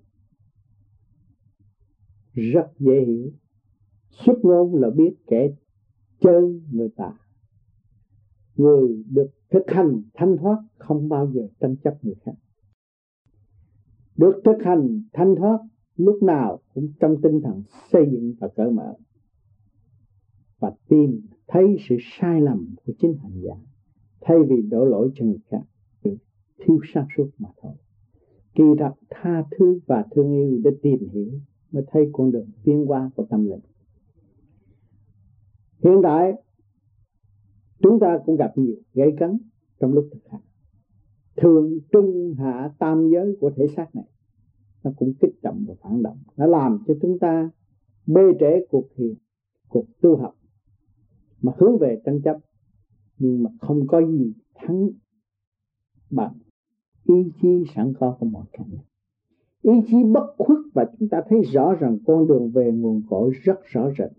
Rất 2.33 2.71
dễ 2.78 3.05
hiểu. 3.07 3.31
Xuất 4.11 4.38
ngôn 4.43 4.75
là 4.75 4.90
biết 4.90 5.14
kẻ 5.26 5.49
chơi 6.21 6.62
người 6.73 6.88
ta 6.97 7.12
người 8.59 9.05
được 9.11 9.31
thực 9.50 9.62
hành 9.67 10.02
thanh 10.14 10.37
thoát 10.37 10.59
không 10.78 11.09
bao 11.09 11.31
giờ 11.33 11.49
tranh 11.61 11.76
chấp 11.76 12.05
người 12.05 12.14
khác 12.25 12.33
được 14.19 14.41
thực 14.45 14.65
hành 14.65 15.03
thanh 15.13 15.35
thoát, 15.37 15.59
lúc 15.97 16.23
nào 16.23 16.59
cũng 16.75 16.93
trong 17.01 17.17
tinh 17.23 17.41
thần 17.41 17.63
xây 17.93 18.09
dựng 18.13 18.35
và 18.41 18.49
cởi 18.57 18.71
mở. 18.71 18.95
Và 20.59 20.73
tìm, 20.89 21.21
thấy 21.47 21.77
sự 21.89 21.97
sai 22.01 22.41
lầm 22.41 22.75
của 22.85 22.93
chính 22.99 23.17
hành 23.23 23.41
giả, 23.43 23.55
thay 24.21 24.37
vì 24.49 24.63
đổ 24.63 24.85
lỗi 24.85 25.11
cho 25.15 25.25
người 25.25 25.39
khác 25.51 25.63
thiếu 26.59 26.79
sáng 26.95 27.07
suốt 27.17 27.31
mà 27.39 27.49
thôi. 27.63 27.73
Kỳ 28.55 28.65
thật, 28.79 28.93
tha 29.11 29.45
thứ 29.51 29.81
và 29.87 30.05
thương 30.11 30.33
yêu 30.33 30.61
để 30.65 30.71
tìm 30.83 31.09
hiểu 31.13 31.31
mới 31.71 31.85
thấy 31.91 32.11
con 32.13 32.33
đường 32.33 32.51
tiến 32.65 32.85
hóa 32.87 33.11
của 33.17 33.27
tâm 33.31 33.47
linh. 33.47 33.61
Hiện 35.85 36.01
tại, 36.03 36.33
chúng 37.83 38.01
ta 38.01 38.19
cũng 38.27 38.37
gặp 38.37 38.53
nhiều 38.57 38.77
gây 38.95 39.13
cấn 39.19 39.39
trong 39.81 39.93
lúc 39.93 40.09
thực 40.13 40.29
hành 40.31 40.41
thường 41.40 41.78
trung 41.92 42.35
hạ 42.38 42.71
tam 42.78 43.11
giới 43.11 43.37
của 43.40 43.50
thể 43.57 43.66
xác 43.76 43.95
này, 43.95 44.09
nó 44.85 44.90
cũng 44.97 45.12
kích 45.21 45.42
động 45.42 45.64
và 45.68 45.75
phản 45.83 46.02
động, 46.02 46.18
nó 46.37 46.47
làm 46.47 46.78
cho 46.87 46.95
chúng 47.02 47.18
ta 47.18 47.50
bê 48.07 48.23
trễ 48.40 48.66
cuộc 48.71 48.85
thiền, 48.97 49.14
cuộc 49.68 49.85
tu 50.00 50.16
học, 50.16 50.35
mà 51.42 51.52
hướng 51.59 51.78
về 51.78 52.00
tranh 52.04 52.21
chấp, 52.23 52.37
nhưng 53.18 53.42
mà 53.42 53.50
không 53.61 53.87
có 53.87 54.07
gì 54.07 54.33
thắng 54.54 54.88
bằng 56.11 56.35
ý 57.04 57.33
chí 57.42 57.64
sẵn 57.75 57.92
có 58.00 58.16
của 58.21 58.26
mọi 58.26 58.45
cảnh. 58.52 58.71
Ý 59.62 59.73
chí 59.87 60.04
bất 60.04 60.35
khuất 60.38 60.59
và 60.75 60.87
chúng 60.99 61.09
ta 61.09 61.23
thấy 61.28 61.42
rõ 61.42 61.75
rằng 61.75 61.99
con 62.07 62.26
đường 62.26 62.50
về 62.50 62.73
nguồn 62.73 63.02
cội 63.09 63.30
rất 63.42 63.61
rõ 63.64 63.90
rệt. 63.99 64.11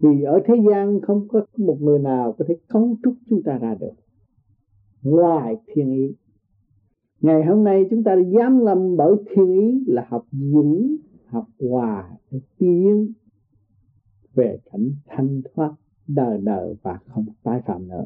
Vì 0.00 0.22
ở 0.22 0.40
thế 0.46 0.54
gian 0.70 1.00
không 1.00 1.28
có 1.28 1.46
một 1.56 1.76
người 1.80 1.98
nào 1.98 2.34
có 2.38 2.44
thể 2.48 2.56
cấu 2.68 2.96
trúc 3.02 3.14
chúng 3.28 3.42
ta 3.42 3.58
ra 3.58 3.74
được 3.74 3.92
ngoài 5.02 5.56
thiên 5.66 5.92
ý 5.92 6.14
ngày 7.20 7.44
hôm 7.44 7.64
nay 7.64 7.84
chúng 7.90 8.02
ta 8.02 8.16
dám 8.38 8.58
lâm 8.58 8.96
bởi 8.96 9.16
thiên 9.30 9.52
ý 9.52 9.84
là 9.86 10.06
học 10.08 10.26
dũng, 10.32 10.96
học 11.26 11.46
hòa 11.60 12.10
để 12.30 12.40
tiến 12.58 13.12
về 14.34 14.58
cảnh 14.72 14.90
thanh 15.06 15.42
thoát 15.54 15.74
đời 16.08 16.40
đời 16.42 16.74
và 16.82 16.98
không 17.06 17.26
tái 17.42 17.62
phạm 17.66 17.88
nữa. 17.88 18.04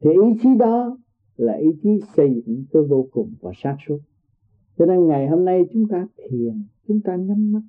Thì 0.00 0.10
ý 0.10 0.38
chí 0.42 0.48
đó 0.58 0.96
là 1.36 1.52
ý 1.52 1.68
chí 1.82 2.00
xây 2.16 2.42
dựng 2.46 2.64
tới 2.72 2.82
vô 2.88 3.08
cùng 3.12 3.32
và 3.40 3.52
sáng 3.62 3.76
suốt. 3.88 3.98
Cho 4.78 4.86
nên 4.86 5.06
ngày 5.06 5.28
hôm 5.28 5.44
nay 5.44 5.62
chúng 5.72 5.88
ta 5.88 6.06
thiền, 6.16 6.62
chúng 6.88 7.00
ta 7.00 7.16
nhắm 7.16 7.52
mắt, 7.52 7.62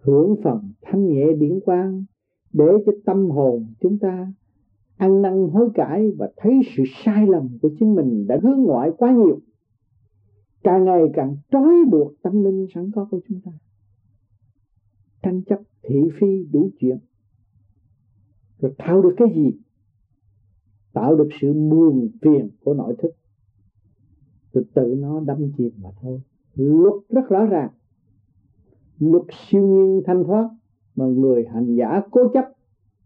hưởng 0.00 0.36
phần 0.44 0.72
thanh 0.82 1.06
nhẹ 1.06 1.26
điển 1.38 1.60
quang 1.60 2.04
để 2.52 2.64
cho 2.86 2.92
tâm 3.04 3.30
hồn 3.30 3.66
chúng 3.80 3.98
ta 3.98 4.32
ăn 4.96 5.22
năn 5.22 5.48
hối 5.52 5.70
cải 5.74 6.10
và 6.18 6.30
thấy 6.36 6.60
sự 6.76 6.82
sai 7.04 7.26
lầm 7.26 7.58
của 7.62 7.70
chính 7.78 7.94
mình 7.94 8.26
đã 8.26 8.38
hướng 8.42 8.62
ngoại 8.62 8.90
quá 8.98 9.12
nhiều, 9.12 9.40
càng 10.62 10.84
ngày 10.84 11.02
càng 11.14 11.36
trói 11.52 11.74
buộc 11.90 12.12
tâm 12.22 12.44
linh 12.44 12.66
sẵn 12.74 12.90
có 12.94 13.08
của 13.10 13.20
chúng 13.28 13.40
ta. 13.44 13.52
Tranh 15.22 15.42
chấp 15.42 15.58
thị 15.82 15.96
phi 16.20 16.44
đủ 16.52 16.70
chuyện, 16.78 16.98
rồi 18.58 18.72
tạo 18.78 19.02
được 19.02 19.14
cái 19.16 19.28
gì? 19.34 19.50
Tạo 20.92 21.16
được 21.16 21.28
sự 21.40 21.52
buồn 21.52 22.08
phiền 22.22 22.48
của 22.64 22.74
nội 22.74 22.94
thức. 22.98 23.10
Rồi 24.52 24.64
tự 24.74 24.94
nó 24.98 25.20
đâm 25.20 25.52
chìm 25.56 25.70
mà 25.82 25.90
thôi. 26.00 26.20
Luật 26.54 26.94
rất 27.08 27.28
rõ 27.28 27.44
ràng. 27.44 27.70
Luật 28.98 29.22
siêu 29.30 29.66
nhiên 29.66 30.02
thanh 30.06 30.24
thoát 30.24 30.48
mà 30.96 31.04
người 31.04 31.44
hành 31.52 31.74
giả 31.76 32.02
cố 32.10 32.28
chấp 32.34 32.53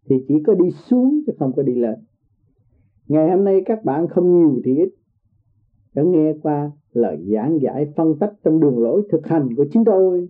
thì 0.09 0.17
chỉ 0.29 0.35
có 0.47 0.55
đi 0.55 0.71
xuống 0.71 1.21
chứ 1.27 1.33
không 1.39 1.53
có 1.57 1.63
đi 1.63 1.75
lên. 1.75 1.95
Ngày 3.09 3.31
hôm 3.31 3.45
nay 3.45 3.63
các 3.67 3.85
bạn 3.85 4.09
không 4.09 4.39
nhiều 4.39 4.61
thì 4.65 4.77
ít. 4.77 4.89
Đã 5.95 6.03
nghe 6.03 6.35
qua 6.43 6.73
lời 6.93 7.25
giảng 7.33 7.59
giải 7.63 7.93
phân 7.97 8.19
tích 8.19 8.33
trong 8.45 8.61
đường 8.61 8.79
lối 8.79 9.03
thực 9.13 9.27
hành 9.27 9.57
của 9.57 9.67
chính 9.73 9.85
tôi 9.85 10.29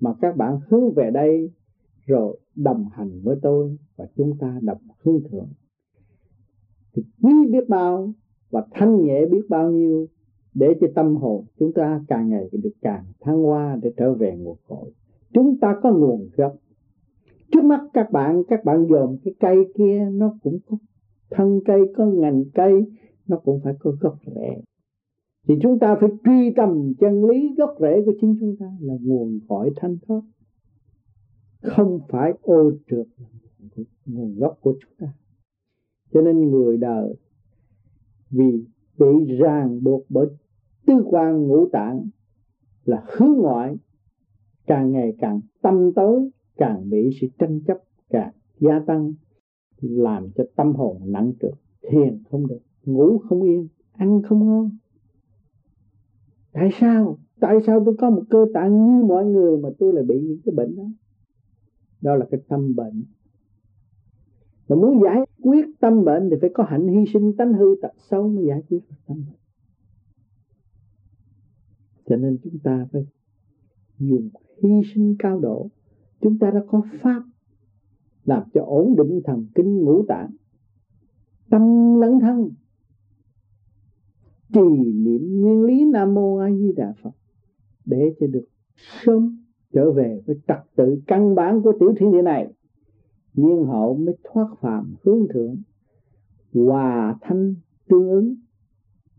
mà 0.00 0.14
các 0.20 0.36
bạn 0.36 0.60
hướng 0.68 0.92
về 0.92 1.10
đây, 1.10 1.50
rồi 2.06 2.38
đồng 2.56 2.88
hành 2.92 3.20
với 3.22 3.36
tôi 3.42 3.76
và 3.96 4.06
chúng 4.16 4.38
ta 4.38 4.58
đồng 4.62 4.78
hướng 5.02 5.20
thượng. 5.30 5.48
Thì 6.96 7.02
quý 7.22 7.32
biết 7.52 7.68
bao 7.68 8.12
và 8.50 8.66
thanh 8.70 9.04
nhẹ 9.04 9.26
biết 9.26 9.42
bao 9.48 9.70
nhiêu 9.70 10.06
để 10.54 10.74
cho 10.80 10.86
tâm 10.94 11.16
hồn 11.16 11.44
chúng 11.58 11.72
ta 11.72 12.04
càng 12.08 12.28
ngày 12.30 12.48
được 12.52 12.72
càng 12.80 13.04
thăng 13.20 13.42
hoa 13.42 13.78
để 13.82 13.92
trở 13.96 14.14
về 14.14 14.36
nguồn 14.36 14.56
cội. 14.68 14.90
Chúng 15.32 15.58
ta 15.60 15.76
có 15.82 15.92
nguồn 15.92 16.28
gốc 16.36 16.56
trước 17.54 17.64
mắt 17.64 17.80
các 17.92 18.10
bạn 18.12 18.42
các 18.48 18.64
bạn 18.64 18.86
dòm 18.90 19.16
cái 19.24 19.34
cây 19.40 19.56
kia, 19.74 20.08
nó 20.12 20.38
cũng 20.42 20.58
có 20.66 20.76
thân 21.30 21.60
cây, 21.64 21.80
có 21.96 22.06
ngành 22.06 22.44
cây, 22.54 22.72
nó 23.26 23.36
cũng 23.44 23.60
phải 23.64 23.74
có 23.78 23.92
gốc 24.00 24.16
rễ. 24.26 24.62
Thì 25.48 25.54
chúng 25.62 25.78
ta 25.78 25.96
phải 26.00 26.10
truy 26.24 26.52
tầm 26.56 26.92
chân 27.00 27.24
lý 27.24 27.54
gốc 27.56 27.76
rễ 27.80 28.02
của 28.06 28.12
chính 28.20 28.36
chúng 28.40 28.56
ta 28.60 28.66
là 28.80 28.94
nguồn 29.00 29.38
cội 29.48 29.70
thanh 29.76 29.96
thoát. 30.06 30.20
Không 31.62 32.00
phải 32.08 32.32
ô 32.42 32.72
trượt 32.90 33.06
nguồn 34.06 34.38
gốc 34.38 34.58
của 34.60 34.74
chúng 34.80 34.92
ta. 34.98 35.12
Cho 36.12 36.20
nên 36.20 36.50
người 36.50 36.76
đời 36.76 37.16
vì 38.30 38.64
bị 38.98 39.36
ràng 39.38 39.82
buộc 39.82 40.02
bởi 40.08 40.26
tư 40.86 40.94
quan 41.10 41.42
ngũ 41.42 41.68
tạng 41.68 42.08
là 42.84 43.04
hướng 43.06 43.32
ngoại, 43.32 43.76
càng 44.66 44.92
ngày 44.92 45.16
càng 45.18 45.40
tâm 45.62 45.92
tối 45.92 46.30
càng 46.56 46.90
bị 46.90 47.10
sự 47.20 47.26
tranh 47.38 47.60
chấp, 47.66 47.78
càng 48.10 48.32
gia 48.60 48.80
tăng, 48.86 49.12
làm 49.80 50.28
cho 50.34 50.44
tâm 50.56 50.74
hồn 50.74 51.12
nặng 51.12 51.32
trược 51.40 51.54
thiền 51.90 52.22
không 52.30 52.46
được, 52.46 52.60
ngủ 52.84 53.18
không 53.18 53.42
yên, 53.42 53.68
ăn 53.92 54.22
không 54.22 54.46
ngon. 54.46 54.70
Tại 56.52 56.70
sao? 56.80 57.18
Tại 57.40 57.56
sao 57.66 57.82
tôi 57.84 57.96
có 57.98 58.10
một 58.10 58.22
cơ 58.30 58.46
tạng 58.54 58.86
như 58.86 59.04
mọi 59.04 59.24
người 59.24 59.56
mà 59.58 59.68
tôi 59.78 59.92
lại 59.92 60.04
bị 60.04 60.20
những 60.20 60.38
cái 60.44 60.54
bệnh 60.54 60.76
đó? 60.76 60.84
Đó 62.00 62.14
là 62.14 62.26
cái 62.30 62.40
tâm 62.48 62.74
bệnh. 62.76 63.04
Mà 64.68 64.76
muốn 64.76 65.02
giải 65.02 65.26
quyết 65.42 65.66
tâm 65.80 66.04
bệnh 66.04 66.30
thì 66.30 66.36
phải 66.40 66.50
có 66.54 66.64
hạnh 66.64 66.88
hy 66.88 67.04
sinh, 67.12 67.36
tánh 67.36 67.52
hư 67.52 67.66
tật 67.82 67.92
xấu 68.10 68.28
mới 68.28 68.44
giải 68.46 68.62
quyết 68.68 68.78
được 68.90 68.96
tâm 69.06 69.16
bệnh. 69.16 69.38
Cho 72.06 72.16
nên 72.16 72.38
chúng 72.44 72.58
ta 72.58 72.86
phải 72.92 73.06
dùng 73.98 74.28
hy 74.62 74.70
sinh 74.94 75.16
cao 75.18 75.40
độ 75.40 75.68
chúng 76.24 76.38
ta 76.38 76.50
đã 76.50 76.60
có 76.68 76.82
pháp 77.00 77.22
làm 78.24 78.42
cho 78.54 78.62
ổn 78.64 78.94
định 78.96 79.20
thần 79.24 79.46
kinh 79.54 79.78
ngũ 79.78 80.04
tạng, 80.08 80.30
tâm 81.50 81.62
lẫn 82.00 82.20
thân. 82.20 82.50
Trì 84.52 84.60
niệm 84.94 85.40
nguyên 85.40 85.62
lý 85.62 85.84
nam 85.84 86.14
mô 86.14 86.36
a 86.36 86.50
di 86.50 86.72
đà 86.72 86.94
phật 87.02 87.10
để 87.84 88.14
cho 88.20 88.26
được 88.26 88.44
sớm 89.04 89.44
trở 89.72 89.92
về 89.92 90.20
với 90.26 90.36
trật 90.48 90.58
tự 90.76 91.00
căn 91.06 91.34
bản 91.34 91.62
của 91.62 91.72
tiểu 91.80 91.94
thiên 91.98 92.12
địa 92.12 92.22
này. 92.22 92.52
Nhiên 93.34 93.64
hậu 93.64 93.96
mới 93.96 94.16
thoát 94.24 94.46
phạm 94.60 94.94
hướng 95.04 95.26
thượng, 95.34 95.56
hòa 96.52 97.18
thanh 97.20 97.54
tương 97.88 98.08
ứng, 98.08 98.34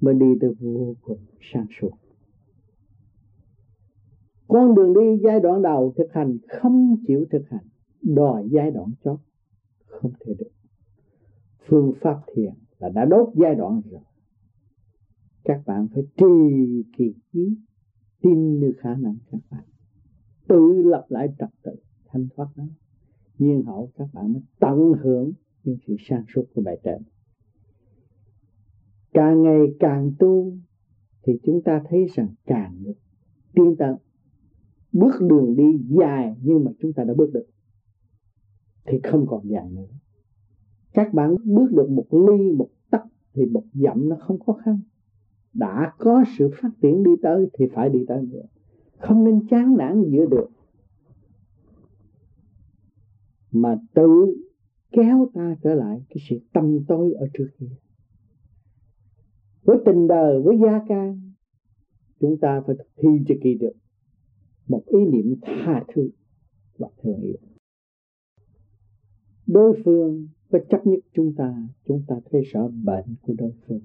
mới 0.02 0.14
đi 0.14 0.34
từ 0.42 0.54
vô 0.60 0.96
cùng 1.02 1.20
sang 1.42 1.66
suốt 1.82 1.92
con 4.56 4.76
đường 4.76 4.94
đi, 4.94 5.22
giai 5.24 5.40
đoạn 5.40 5.62
đầu 5.62 5.94
thực 5.98 6.14
hành 6.14 6.38
không 6.48 6.98
chịu 7.08 7.26
thực 7.32 7.50
hành, 7.50 7.66
đòi 8.02 8.48
giai 8.52 8.72
đoạn 8.72 8.92
chót, 9.04 9.20
không 9.86 10.12
thể 10.20 10.34
được. 10.40 10.50
Phương 11.68 11.94
pháp 12.02 12.22
thiền 12.34 12.54
là 12.80 12.90
đã 12.90 13.06
đốt 13.06 13.30
giai 13.36 13.56
đoạn 13.56 13.82
rồi. 13.92 14.02
Các 15.44 15.62
bạn 15.66 15.88
phải 15.94 16.04
trì 16.18 16.84
kỳ 16.98 17.14
ý 17.32 17.58
tin 18.22 18.60
như 18.60 18.74
khả 18.78 18.96
năng 18.96 19.16
các 19.32 19.42
bạn. 19.52 19.64
Tự 20.48 20.82
lập 20.86 21.06
lại 21.10 21.28
trật 21.40 21.50
tự, 21.64 21.76
thanh 22.06 22.28
thoát 22.36 22.48
nó. 22.56 22.64
Nhiên 23.38 23.64
hậu 23.66 23.90
các 23.98 24.08
bạn 24.14 24.34
mới 24.34 24.42
tận 24.60 24.94
hưởng 25.02 25.32
những 25.64 25.78
sự 25.88 25.96
sang 26.00 26.24
suốt 26.34 26.44
của 26.54 26.62
bài 26.62 26.80
trên 26.84 27.02
càng 29.14 29.44
ngày 29.44 29.60
càng 29.80 30.12
tu, 30.20 30.54
thì 31.24 31.34
chúng 31.44 31.62
ta 31.62 31.82
thấy 31.90 32.06
rằng 32.16 32.28
càng 32.46 32.84
được 32.84 32.94
tiến 33.54 33.76
tới 33.80 33.96
bước 34.96 35.22
đường 35.22 35.56
đi 35.56 35.80
dài 35.88 36.36
nhưng 36.42 36.66
mà 36.66 36.72
chúng 36.80 36.94
ta 36.94 37.04
đã 37.04 37.14
bước 37.14 37.34
được. 37.34 37.46
Thì 38.86 39.00
không 39.04 39.26
còn 39.28 39.42
dài 39.50 39.70
nữa. 39.72 39.88
Các 40.94 41.14
bạn 41.14 41.36
bước 41.44 41.72
được 41.72 41.90
một 41.90 42.06
ly, 42.12 42.52
một 42.52 42.70
tấc 42.90 43.02
thì 43.34 43.46
một 43.46 43.64
dặm 43.74 44.10
nó 44.10 44.16
không 44.20 44.40
khó 44.40 44.54
khăn. 44.54 44.80
Đã 45.54 45.94
có 45.98 46.24
sự 46.38 46.50
phát 46.62 46.70
triển 46.82 47.04
đi 47.04 47.12
tới 47.22 47.50
thì 47.54 47.66
phải 47.74 47.90
đi 47.90 48.00
tới 48.08 48.22
nữa. 48.22 48.46
Không 48.98 49.24
nên 49.24 49.48
chán 49.48 49.78
nản 49.78 50.04
giữa 50.10 50.26
được 50.26 50.50
mà 53.52 53.78
tự 53.94 54.36
kéo 54.92 55.30
ta 55.34 55.56
trở 55.64 55.74
lại 55.74 56.02
cái 56.10 56.18
sự 56.30 56.40
tâm 56.54 56.80
tối 56.88 57.14
ở 57.14 57.28
trước 57.34 57.48
kia. 57.60 57.76
Với 59.64 59.78
tình 59.86 60.08
đời, 60.08 60.42
với 60.42 60.58
gia 60.64 60.86
can, 60.88 61.32
chúng 62.20 62.38
ta 62.38 62.62
phải 62.68 62.76
thi 62.98 63.10
cho 63.28 63.36
kỳ 63.42 63.54
được 63.54 63.74
một 64.68 64.84
ý 64.86 65.00
niệm 65.06 65.36
tha 65.42 65.84
thứ 65.94 66.10
và 66.78 66.88
thương 67.04 67.22
yêu 67.22 67.38
đối 69.48 69.82
phương 69.86 70.28
có 70.52 70.60
chấp 70.70 70.88
nhất 70.88 71.00
chúng 71.14 71.34
ta 71.36 71.68
chúng 71.88 72.04
ta 72.08 72.16
thấy 72.32 72.42
sợ 72.54 72.68
bệnh 72.84 73.06
của 73.22 73.34
đối 73.38 73.52
phương. 73.68 73.80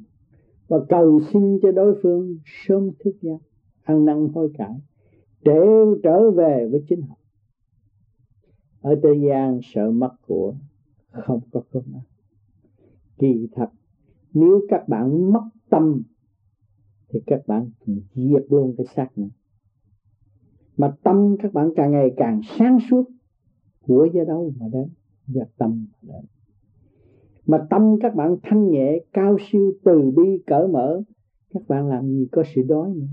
Và 0.68 0.78
cầu 0.88 1.20
xin 1.32 1.58
cho 1.62 1.72
đối 1.72 2.00
phương 2.02 2.38
sớm 2.44 2.90
thức 3.04 3.16
giác 3.20 3.38
ăn 3.82 4.04
năn 4.04 4.28
hối 4.34 4.52
cải 4.58 4.80
để 5.44 5.60
trở 6.02 6.30
về 6.30 6.68
với 6.70 6.84
chính 6.88 7.00
họ. 7.02 7.16
Ở 8.80 8.94
thế 9.02 9.10
gian 9.28 9.60
sợ 9.62 9.90
mất 9.90 10.10
của 10.26 10.54
không 11.10 11.40
có 11.52 11.62
cơm 11.72 11.82
ăn. 11.94 12.02
Kỳ 13.18 13.49
thật, 13.52 13.68
nếu 14.34 14.60
các 14.69 14.88
bạn 14.88 15.32
mất 15.32 15.45
tâm, 15.71 16.02
thì 17.08 17.21
các 17.26 17.47
bạn 17.47 17.71
diệt 18.14 18.43
luôn 18.49 18.75
cái 18.76 18.86
xác 18.95 19.19
này 19.19 19.30
mà 20.80 20.93
tâm 21.02 21.36
các 21.43 21.52
bạn 21.52 21.71
càng 21.76 21.93
ngày 21.93 22.14
càng 22.16 22.40
sáng 22.58 22.78
suốt 22.90 23.04
của 23.86 24.08
do 24.14 24.25
đâu 24.25 24.52
mà 24.60 24.66
đến, 24.73 24.88
do 25.26 25.43
tâm 25.58 25.86
mà 26.02 26.08
đến. 26.14 26.25
Mà 27.47 27.66
tâm 27.71 27.97
các 28.00 28.14
bạn 28.14 28.36
thanh 28.43 28.71
nhẹ, 28.71 28.99
cao 29.12 29.36
siêu, 29.50 29.73
từ 29.84 30.10
bi, 30.16 30.43
cởi 30.47 30.69
mở, 30.69 31.02
các 31.50 31.62
bạn 31.69 31.88
làm 31.88 32.08
gì 32.08 32.26
có 32.32 32.43
sự 32.54 32.62
đói 32.62 32.95
nữa. 32.95 33.06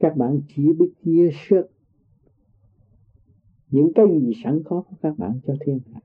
Các 0.00 0.16
bạn 0.16 0.40
chỉ 0.48 0.72
biết 0.78 0.92
chia 1.04 1.30
sẻ 1.32 1.62
những 3.70 3.92
cái 3.94 4.06
gì 4.20 4.32
sẵn 4.44 4.62
có 4.64 4.82
của 4.82 4.96
các 5.02 5.18
bạn 5.18 5.40
cho 5.46 5.54
thiên 5.66 5.80
hạ. 5.92 6.00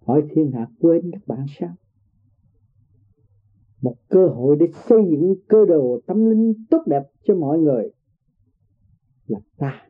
Hỏi 0.00 0.22
thiên 0.30 0.52
hạ 0.52 0.66
quên 0.80 1.10
các 1.12 1.22
bạn 1.26 1.46
sao? 1.58 1.74
Một 3.82 3.96
cơ 4.08 4.26
hội 4.26 4.56
để 4.60 4.66
xây 4.88 4.98
dựng 5.10 5.34
cơ 5.48 5.64
đồ 5.68 6.00
tâm 6.06 6.30
linh 6.30 6.54
tốt 6.70 6.82
đẹp 6.86 7.02
cho 7.24 7.34
mọi 7.34 7.58
người 7.58 7.90
là 9.26 9.38
ta, 9.56 9.82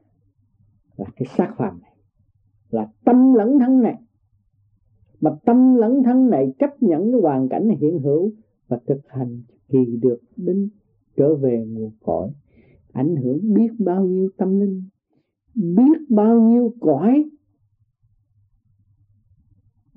là 0.97 1.07
cái 1.17 1.27
xác 1.37 1.55
phàm 1.59 1.81
này, 1.81 1.97
là 2.71 2.89
tâm 3.05 3.35
lẫn 3.35 3.59
thân 3.59 3.83
này. 3.83 4.03
Mà 5.21 5.31
tâm 5.45 5.75
lẫn 5.75 6.03
thân 6.05 6.31
này 6.31 6.53
chấp 6.59 6.83
nhận 6.83 7.13
cái 7.13 7.21
hoàn 7.21 7.49
cảnh 7.49 7.69
hiện 7.81 7.99
hữu 7.99 8.33
và 8.69 8.81
thực 8.87 9.01
hành 9.09 9.43
thì 9.69 9.79
được 10.03 10.21
đến 10.37 10.71
trở 11.17 11.35
về 11.35 11.67
nguồn 11.69 11.91
cội. 12.01 12.31
Ảnh 12.93 13.17
hưởng 13.17 13.55
biết 13.55 13.69
bao 13.79 14.05
nhiêu 14.05 14.29
tâm 14.37 14.61
linh, 14.61 14.89
biết 15.55 15.99
bao 16.09 16.41
nhiêu 16.41 16.75
cõi. 16.81 17.31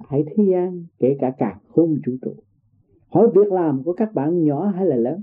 Hãy 0.09 0.23
thế 0.27 0.43
gian, 0.51 0.85
kể 0.99 1.17
cả 1.19 1.33
cả 1.37 1.59
không 1.67 1.97
chủ 2.05 2.17
trụ. 2.21 2.35
Hỏi 3.07 3.27
việc 3.35 3.51
làm 3.51 3.83
của 3.83 3.93
các 3.93 4.13
bạn 4.13 4.43
nhỏ 4.43 4.67
hay 4.67 4.85
là 4.85 4.95
lớn? 4.95 5.21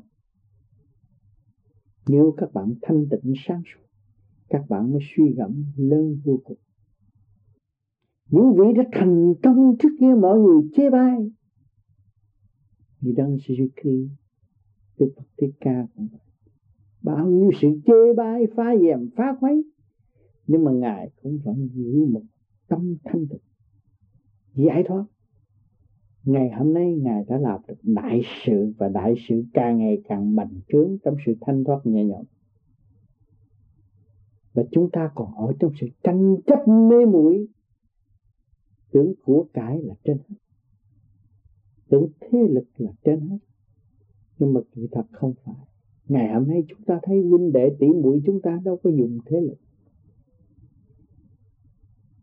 Nếu 2.09 2.35
các 2.37 2.52
bạn 2.52 2.74
thanh 2.83 3.07
tịnh 3.11 3.33
sáng 3.46 3.62
suốt 3.66 3.86
các 4.48 4.62
bạn 4.68 4.92
mới 4.92 5.00
suy 5.16 5.35
gẫm 5.37 5.64
lớn 5.76 6.20
vô 6.24 6.40
cùng. 6.44 6.59
Những 8.30 8.54
vị 8.56 8.64
đã 8.76 8.85
thành 8.92 9.35
công 9.42 9.76
trước 9.78 9.88
kia 10.00 10.14
mọi 10.20 10.38
người 10.38 10.62
chê 10.76 10.90
bai. 10.90 11.30
Như 13.00 13.12
đấng 13.16 13.37
Jesus 13.37 13.68
Christ 13.82 14.11
Đức 14.98 15.12
Phật 15.16 15.24
Thích 15.38 15.54
Ca 15.61 15.87
cũng 15.94 16.09
vậy. 16.12 16.20
Bao 17.02 17.26
nhiêu 17.26 17.50
sự 17.61 17.80
chê 17.87 18.14
bai 18.16 18.46
phá 18.56 18.76
dèm 18.82 19.11
phá 19.16 19.37
khuấy, 19.40 19.64
nhưng 20.46 20.64
mà 20.64 20.72
ngài 20.72 21.11
cũng 21.22 21.38
vẫn 21.44 21.68
giữ 21.72 22.04
một 22.04 22.22
tâm 22.68 22.96
thanh 23.04 23.26
tịnh, 23.26 23.40
giải 24.54 24.85
thoát. 24.88 25.04
Ngày 26.24 26.50
hôm 26.59 26.74
nay 26.74 26.94
ngài 26.96 27.24
đã 27.28 27.38
làm 27.38 27.61
được 27.68 27.74
đại 27.82 28.20
sự 28.44 28.72
và 28.78 28.88
đại 28.88 29.14
sự 29.28 29.44
càng 29.52 29.78
ngày 29.78 30.02
càng 30.09 30.37
bành 30.37 30.61
trướng 30.68 30.96
trong 31.04 31.16
sự 31.26 31.35
thanh 31.40 31.64
thoát 31.64 31.80
nhẹ 31.87 32.04
nhõm 32.04 32.24
và 34.57 34.62
chúng 34.71 34.90
ta 34.90 35.11
còn 35.14 35.35
ở 35.35 35.53
trong 35.61 35.73
sự 35.81 35.87
tranh 36.03 36.37
chấp 36.47 36.69
mê 36.69 37.07
muội. 37.07 37.49
Tưởng 38.92 39.12
của 39.25 39.47
cải 39.53 39.83
là 39.83 39.95
trên 40.05 40.19
hết. 40.29 40.37
Tưởng 41.88 42.09
thế 42.21 42.38
lực 42.51 42.64
là 42.77 42.90
trên 43.05 43.21
hết. 43.21 43.38
Nhưng 44.38 44.53
mà 44.53 44.61
kỳ 44.73 44.88
thật 44.92 45.05
không 45.12 45.35
phải. 45.45 45.66
Ngày 46.09 46.35
hôm 46.35 46.49
nay 46.49 46.64
chúng 46.69 46.85
ta 46.87 47.01
thấy 47.03 47.23
huynh 47.23 47.53
đệ 47.53 47.77
tỷ 47.79 47.87
muội 47.87 48.23
chúng 48.27 48.40
ta 48.42 48.61
đâu 48.64 48.77
có 48.83 48.90
dùng 48.90 49.19
thế 49.27 49.40
lực. 49.40 49.59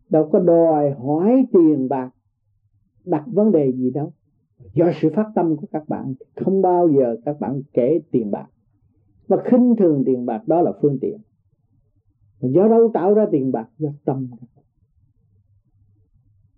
Đâu 0.08 0.28
có 0.32 0.38
đòi 0.38 0.90
hỏi 0.90 1.46
tiền 1.52 1.88
bạc, 1.88 2.10
đặt 3.04 3.24
vấn 3.26 3.52
đề 3.52 3.72
gì 3.72 3.90
đâu. 3.90 4.12
Do 4.74 4.92
sự 5.00 5.10
phát 5.14 5.32
tâm 5.34 5.56
của 5.56 5.66
các 5.72 5.88
bạn, 5.88 6.14
không 6.36 6.62
bao 6.62 6.88
giờ 6.88 7.16
các 7.24 7.40
bạn 7.40 7.62
kể 7.72 8.00
tiền 8.10 8.30
bạc. 8.30 8.46
Và 9.26 9.42
khinh 9.44 9.74
thường 9.78 10.02
tiền 10.06 10.26
bạc, 10.26 10.48
đó 10.48 10.62
là 10.62 10.72
phương 10.82 10.98
tiện 11.00 11.20
do 12.48 12.68
đâu 12.68 12.90
tạo 12.94 13.14
ra 13.14 13.26
tiền 13.32 13.52
bạc? 13.52 13.68
Do 13.78 13.88
tâm. 14.04 14.30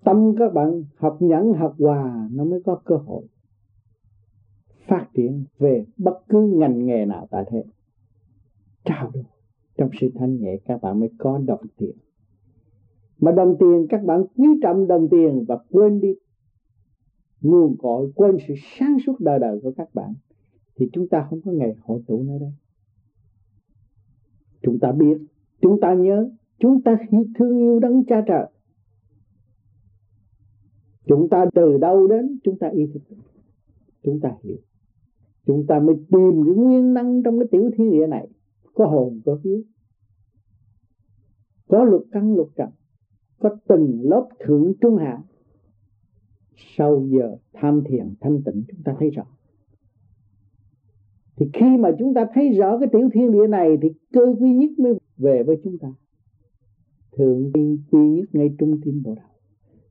Tâm 0.04 0.34
các 0.38 0.54
bạn 0.54 0.84
học 0.96 1.16
nhẫn, 1.20 1.52
học 1.52 1.74
hòa 1.78 2.28
nó 2.32 2.44
mới 2.44 2.62
có 2.64 2.80
cơ 2.84 2.96
hội 2.96 3.26
phát 4.86 5.06
triển 5.14 5.44
về 5.58 5.86
bất 5.96 6.18
cứ 6.28 6.52
ngành 6.56 6.86
nghề 6.86 7.04
nào 7.04 7.28
tại 7.30 7.44
thế. 7.50 7.64
Trao 8.84 9.10
đổi 9.14 9.24
trong 9.76 9.90
sự 10.00 10.10
thanh 10.14 10.40
nhẹ, 10.40 10.56
các 10.64 10.82
bạn 10.82 11.00
mới 11.00 11.10
có 11.18 11.38
đồng 11.46 11.66
tiền. 11.76 11.96
Mà 13.18 13.32
đồng 13.32 13.56
tiền, 13.60 13.86
các 13.88 14.04
bạn 14.04 14.24
quý 14.36 14.48
trọng 14.62 14.86
đồng 14.86 15.08
tiền 15.10 15.44
và 15.48 15.58
quên 15.70 16.00
đi 16.00 16.14
nguồn 17.40 17.76
cội, 17.78 18.12
quên 18.14 18.36
sự 18.48 18.54
sáng 18.78 18.96
suốt 19.06 19.20
đời 19.20 19.38
đời 19.38 19.60
của 19.62 19.72
các 19.76 19.94
bạn, 19.94 20.14
thì 20.76 20.88
chúng 20.92 21.08
ta 21.08 21.26
không 21.30 21.40
có 21.44 21.50
ngày 21.50 21.74
hội 21.82 22.02
tụ 22.06 22.22
nơi 22.22 22.38
đây. 22.38 22.52
Chúng 24.62 24.78
ta 24.78 24.92
biết 24.92 25.18
chúng 25.60 25.80
ta 25.80 25.94
nhớ, 25.94 26.30
chúng 26.58 26.82
ta 26.82 26.98
khi 27.10 27.18
thương 27.38 27.58
yêu 27.58 27.78
đấng 27.78 28.04
cha 28.04 28.24
trời. 28.26 28.46
Chúng 31.06 31.28
ta 31.28 31.44
từ 31.54 31.78
đâu 31.78 32.06
đến, 32.06 32.38
chúng 32.44 32.58
ta 32.58 32.68
ý 32.68 32.86
thức 32.94 33.02
chúng 34.06 34.20
ta 34.20 34.32
hiểu. 34.42 34.56
Chúng 35.46 35.66
ta 35.66 35.78
mới 35.78 35.96
tìm 35.96 36.44
cái 36.46 36.54
nguyên 36.54 36.94
năng 36.94 37.22
trong 37.22 37.38
cái 37.38 37.48
tiểu 37.50 37.70
thiên 37.76 37.90
địa 37.90 38.06
này. 38.06 38.28
Có 38.74 38.86
hồn, 38.86 39.20
có 39.24 39.38
vía. 39.42 39.62
Có 41.68 41.84
luật 41.84 42.02
căn, 42.12 42.34
luật 42.34 42.48
trần. 42.56 42.68
Có 43.38 43.56
từng 43.68 44.00
lớp 44.02 44.28
thượng 44.40 44.72
trung 44.80 44.96
hạ. 44.96 45.22
Sau 46.76 47.06
giờ 47.06 47.36
tham 47.52 47.82
thiền, 47.88 48.14
thanh 48.20 48.42
tịnh, 48.42 48.64
chúng 48.68 48.82
ta 48.84 48.96
thấy 48.98 49.10
rõ. 49.10 49.24
Thì 51.36 51.46
khi 51.52 51.76
mà 51.78 51.90
chúng 51.98 52.14
ta 52.14 52.26
thấy 52.34 52.52
rõ 52.52 52.78
cái 52.78 52.88
tiểu 52.92 53.08
thiên 53.12 53.32
địa 53.32 53.46
này, 53.46 53.76
thì 53.82 53.88
cơ 54.12 54.34
quy 54.40 54.52
nhất 54.54 54.70
mới 54.78 54.98
về 55.18 55.42
với 55.42 55.60
chúng 55.64 55.78
ta. 55.78 55.88
Thượng 57.16 57.52
quy 57.52 57.78
quy 57.90 58.08
nhất 58.08 58.28
ngay 58.32 58.54
trung 58.58 58.80
tim 58.84 59.02
bộ 59.04 59.14
đầu 59.14 59.36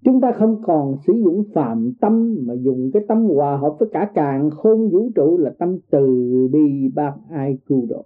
chúng 0.06 0.22
ta 0.22 0.32
không 0.40 0.62
còn 0.64 0.98
sử 1.08 1.14
dụng 1.14 1.44
phạm 1.54 1.94
tâm 2.02 2.36
mà 2.46 2.54
dùng 2.54 2.92
cái 2.94 3.04
tâm 3.08 3.26
hòa 3.26 3.58
hợp 3.58 3.76
với 3.80 3.90
cả 3.92 4.12
càng 4.14 4.50
khôn 4.50 4.90
vũ 4.90 5.12
trụ 5.16 5.38
là 5.38 5.54
tâm 5.60 5.78
từ 5.90 6.08
bi 6.52 6.90
bác 6.96 7.14
ai 7.30 7.58
cứu 7.66 7.86
độ. 7.90 8.06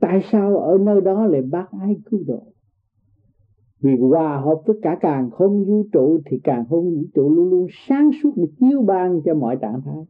Tại 0.00 0.20
sao 0.32 0.58
ở 0.58 0.78
nơi 0.78 1.00
đó 1.00 1.26
lại 1.26 1.42
bác 1.42 1.66
ai 1.80 1.96
cứu 2.10 2.20
độ? 2.26 2.42
Vì 3.80 3.96
hòa 3.96 4.40
hợp 4.40 4.62
với 4.66 4.76
cả 4.82 4.98
càng 5.00 5.30
không 5.30 5.64
vũ 5.64 5.86
trụ 5.92 6.20
thì 6.26 6.40
càng 6.44 6.64
không 6.68 6.94
vũ 6.94 7.02
trụ 7.14 7.34
luôn 7.34 7.50
luôn 7.50 7.66
sáng 7.88 8.10
suốt 8.22 8.32
để 8.36 8.44
chiếu 8.60 8.82
ban 8.82 9.20
cho 9.24 9.34
mọi 9.34 9.56
trạng 9.60 9.80
thái. 9.84 10.04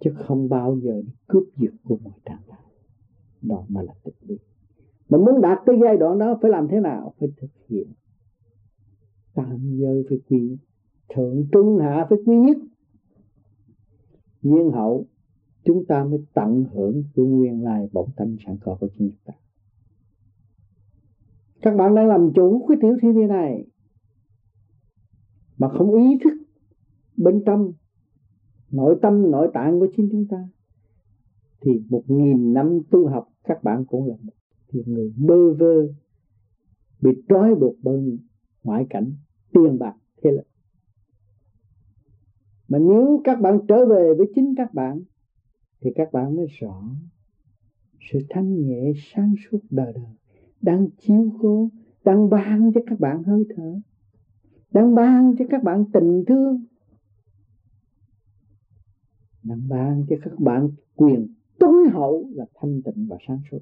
Chứ 0.00 0.10
không 0.16 0.48
bao 0.48 0.76
giờ 0.76 1.02
cướp 1.26 1.42
giật 1.56 1.74
của 1.84 1.98
mọi 2.04 2.18
trạng 2.24 2.42
thái 2.48 2.65
đó 3.48 3.64
mà 3.68 3.82
là 3.82 3.92
tịch 4.04 4.14
bi 4.28 4.38
mà 5.08 5.18
muốn 5.18 5.40
đạt 5.40 5.58
tới 5.66 5.76
giai 5.82 5.96
đoạn 5.96 6.18
đó, 6.18 6.38
phải 6.42 6.50
làm 6.50 6.68
thế 6.68 6.80
nào? 6.80 7.14
Phải 7.20 7.28
thực 7.36 7.50
hiện. 7.68 7.92
Tam 9.34 9.76
giới 9.76 10.04
phải 10.08 10.18
quy 10.28 10.58
thượng 11.14 11.46
trung 11.52 11.78
hạ 11.78 12.06
phải 12.08 12.18
quy 12.26 12.36
nhất. 12.36 12.56
Nhiên 14.42 14.70
hậu, 14.70 15.06
chúng 15.64 15.86
ta 15.86 16.04
mới 16.04 16.24
tận 16.34 16.64
hưởng 16.72 17.04
cái 17.16 17.26
nguyên 17.26 17.64
lai 17.64 17.88
bổn 17.92 18.06
tánh 18.16 18.36
sẵn 18.46 18.56
có 18.60 18.76
của 18.80 18.88
chúng 18.98 19.10
ta. 19.24 19.34
Các 21.62 21.76
bạn 21.76 21.94
đang 21.94 22.08
làm 22.08 22.32
chủ 22.34 22.66
cái 22.68 22.78
tiểu 22.80 22.96
thiên 23.02 23.14
địa 23.14 23.26
này, 23.26 23.66
mà 25.58 25.68
không 25.68 25.94
ý 25.94 26.18
thức 26.24 26.32
bên 27.16 27.42
trong, 27.46 27.72
nội 28.70 28.98
tâm, 29.02 29.30
nội 29.30 29.50
tạng 29.54 29.80
của 29.80 29.88
chính 29.96 30.08
chúng 30.12 30.26
ta 30.30 30.48
thì 31.66 31.82
một 31.88 32.02
nghìn 32.06 32.52
năm 32.52 32.80
tu 32.90 33.08
học 33.08 33.28
các 33.44 33.64
bạn 33.64 33.84
cũng 33.84 34.08
là 34.08 34.14
một 34.22 34.32
thì 34.68 34.82
người 34.86 35.12
bơ 35.16 35.52
vơ, 35.52 35.88
bị 37.00 37.10
trói 37.28 37.54
buộc 37.54 37.76
bởi 37.82 38.18
ngoại 38.62 38.86
cảnh, 38.90 39.12
tiền 39.52 39.78
bạc, 39.78 39.94
thế 40.22 40.30
là 40.30 40.42
mà 42.68 42.78
nếu 42.78 43.20
các 43.24 43.40
bạn 43.40 43.58
trở 43.68 43.86
về 43.86 44.14
với 44.18 44.26
chính 44.34 44.54
các 44.56 44.74
bạn, 44.74 45.02
thì 45.80 45.90
các 45.94 46.12
bạn 46.12 46.36
mới 46.36 46.46
rõ 46.60 46.82
sự 48.12 48.18
thanh 48.30 48.66
nhẹ 48.66 48.92
sáng 48.96 49.34
suốt 49.50 49.58
đời 49.70 49.92
đời 49.92 50.14
đang 50.60 50.88
chiếu 50.98 51.32
cố, 51.40 51.70
đang 52.04 52.30
ban 52.30 52.72
cho 52.74 52.80
các 52.86 53.00
bạn 53.00 53.22
hơi 53.22 53.44
thở, 53.56 53.80
đang 54.70 54.94
ban 54.94 55.34
cho 55.38 55.44
các 55.50 55.62
bạn 55.62 55.84
tình 55.92 56.24
thương, 56.26 56.64
đang 59.42 59.68
ban 59.68 60.06
cho 60.08 60.16
các 60.22 60.38
bạn 60.38 60.70
quyền 60.94 61.35
tối 61.58 61.88
hậu 61.92 62.28
là 62.34 62.44
thanh 62.54 62.82
tịnh 62.82 63.06
và 63.08 63.16
sáng 63.26 63.40
suốt. 63.50 63.60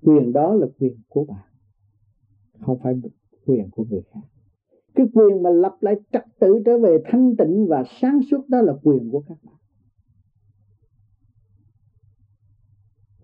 Quyền 0.00 0.32
đó 0.32 0.54
là 0.54 0.66
quyền 0.78 0.96
của 1.08 1.24
bạn, 1.24 1.48
không 2.60 2.78
phải 2.82 2.94
quyền 3.46 3.70
của 3.70 3.84
người 3.90 4.02
khác. 4.12 4.20
Cái 4.94 5.06
quyền 5.14 5.42
mà 5.42 5.50
lập 5.50 5.76
lại 5.80 5.94
trật 6.12 6.24
tự 6.40 6.62
trở 6.66 6.78
về 6.78 6.98
thanh 7.04 7.36
tịnh 7.36 7.66
và 7.68 7.84
sáng 8.00 8.20
suốt 8.30 8.48
đó 8.48 8.60
là 8.62 8.72
quyền 8.82 9.10
của 9.10 9.24
các 9.28 9.38
bạn. 9.42 9.54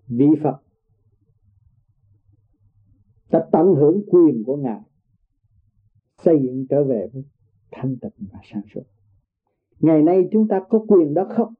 Vị 0.07 0.27
Phật 0.43 0.61
đã 3.31 3.47
tận 3.51 3.75
hưởng 3.75 4.01
quyền 4.07 4.43
của 4.45 4.57
Ngài, 4.57 4.81
xây 6.17 6.39
dựng 6.43 6.65
trở 6.69 6.83
về 6.83 7.09
với 7.13 7.23
thanh 7.71 7.97
tịnh 8.01 8.27
và 8.31 8.39
sáng 8.51 8.61
suốt. 8.73 8.83
Ngày 9.79 10.01
nay 10.01 10.29
chúng 10.31 10.47
ta 10.47 10.61
có 10.69 10.85
quyền 10.87 11.13
đó 11.13 11.27
không? 11.35 11.53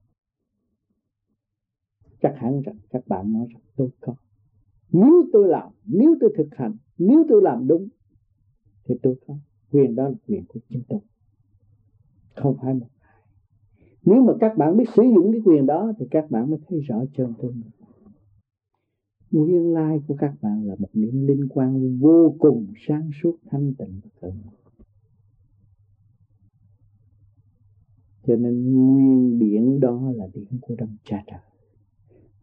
Chắc 2.21 2.33
hẳn 2.37 2.61
rằng 2.61 2.75
các 2.89 3.07
bạn 3.07 3.33
nói 3.33 3.47
rằng 3.53 3.61
tôi 3.75 3.89
có. 3.99 4.15
Nếu 4.91 5.23
tôi 5.33 5.47
làm, 5.47 5.71
nếu 5.85 6.15
tôi 6.19 6.33
thực 6.37 6.55
hành, 6.55 6.75
nếu 6.97 7.25
tôi 7.29 7.41
làm 7.41 7.67
đúng, 7.67 7.87
thì 8.85 8.95
tôi 9.01 9.15
có. 9.27 9.37
Quyền 9.71 9.95
đó 9.95 10.03
là 10.03 10.15
quyền 10.27 10.45
của 10.47 10.59
chính 10.69 10.81
tôi. 10.87 10.99
Không 12.35 12.57
phải 12.61 12.73
một 12.73 12.87
ai. 12.99 13.23
Nếu 14.03 14.23
mà 14.23 14.33
các 14.39 14.57
bạn 14.57 14.77
biết 14.77 14.85
sử 14.95 15.03
dụng 15.03 15.31
cái 15.31 15.41
quyền 15.45 15.65
đó, 15.65 15.91
thì 15.99 16.05
các 16.11 16.31
bạn 16.31 16.49
mới 16.49 16.59
thấy 16.67 16.79
rõ 16.79 17.03
chân 17.17 17.33
tôi. 17.41 17.53
Nguyên 19.31 19.73
lai 19.73 20.01
của 20.07 20.15
các 20.19 20.33
bạn 20.41 20.67
là 20.67 20.75
một 20.79 20.89
niệm 20.93 21.27
linh 21.27 21.47
quan 21.49 21.97
vô 21.99 22.35
cùng 22.39 22.73
sáng 22.87 23.09
suốt, 23.21 23.37
thanh 23.45 23.73
tịnh 23.73 23.99
và 24.03 24.09
cởi 24.21 24.31
mở. 24.31 24.51
Cho 28.27 28.35
nên 28.35 28.73
nguyên 28.73 29.39
điển 29.39 29.79
đó 29.79 30.11
là 30.15 30.27
điển 30.33 30.59
của 30.61 30.75
đấng 30.75 30.95
cha 31.03 31.23
trời 31.27 31.48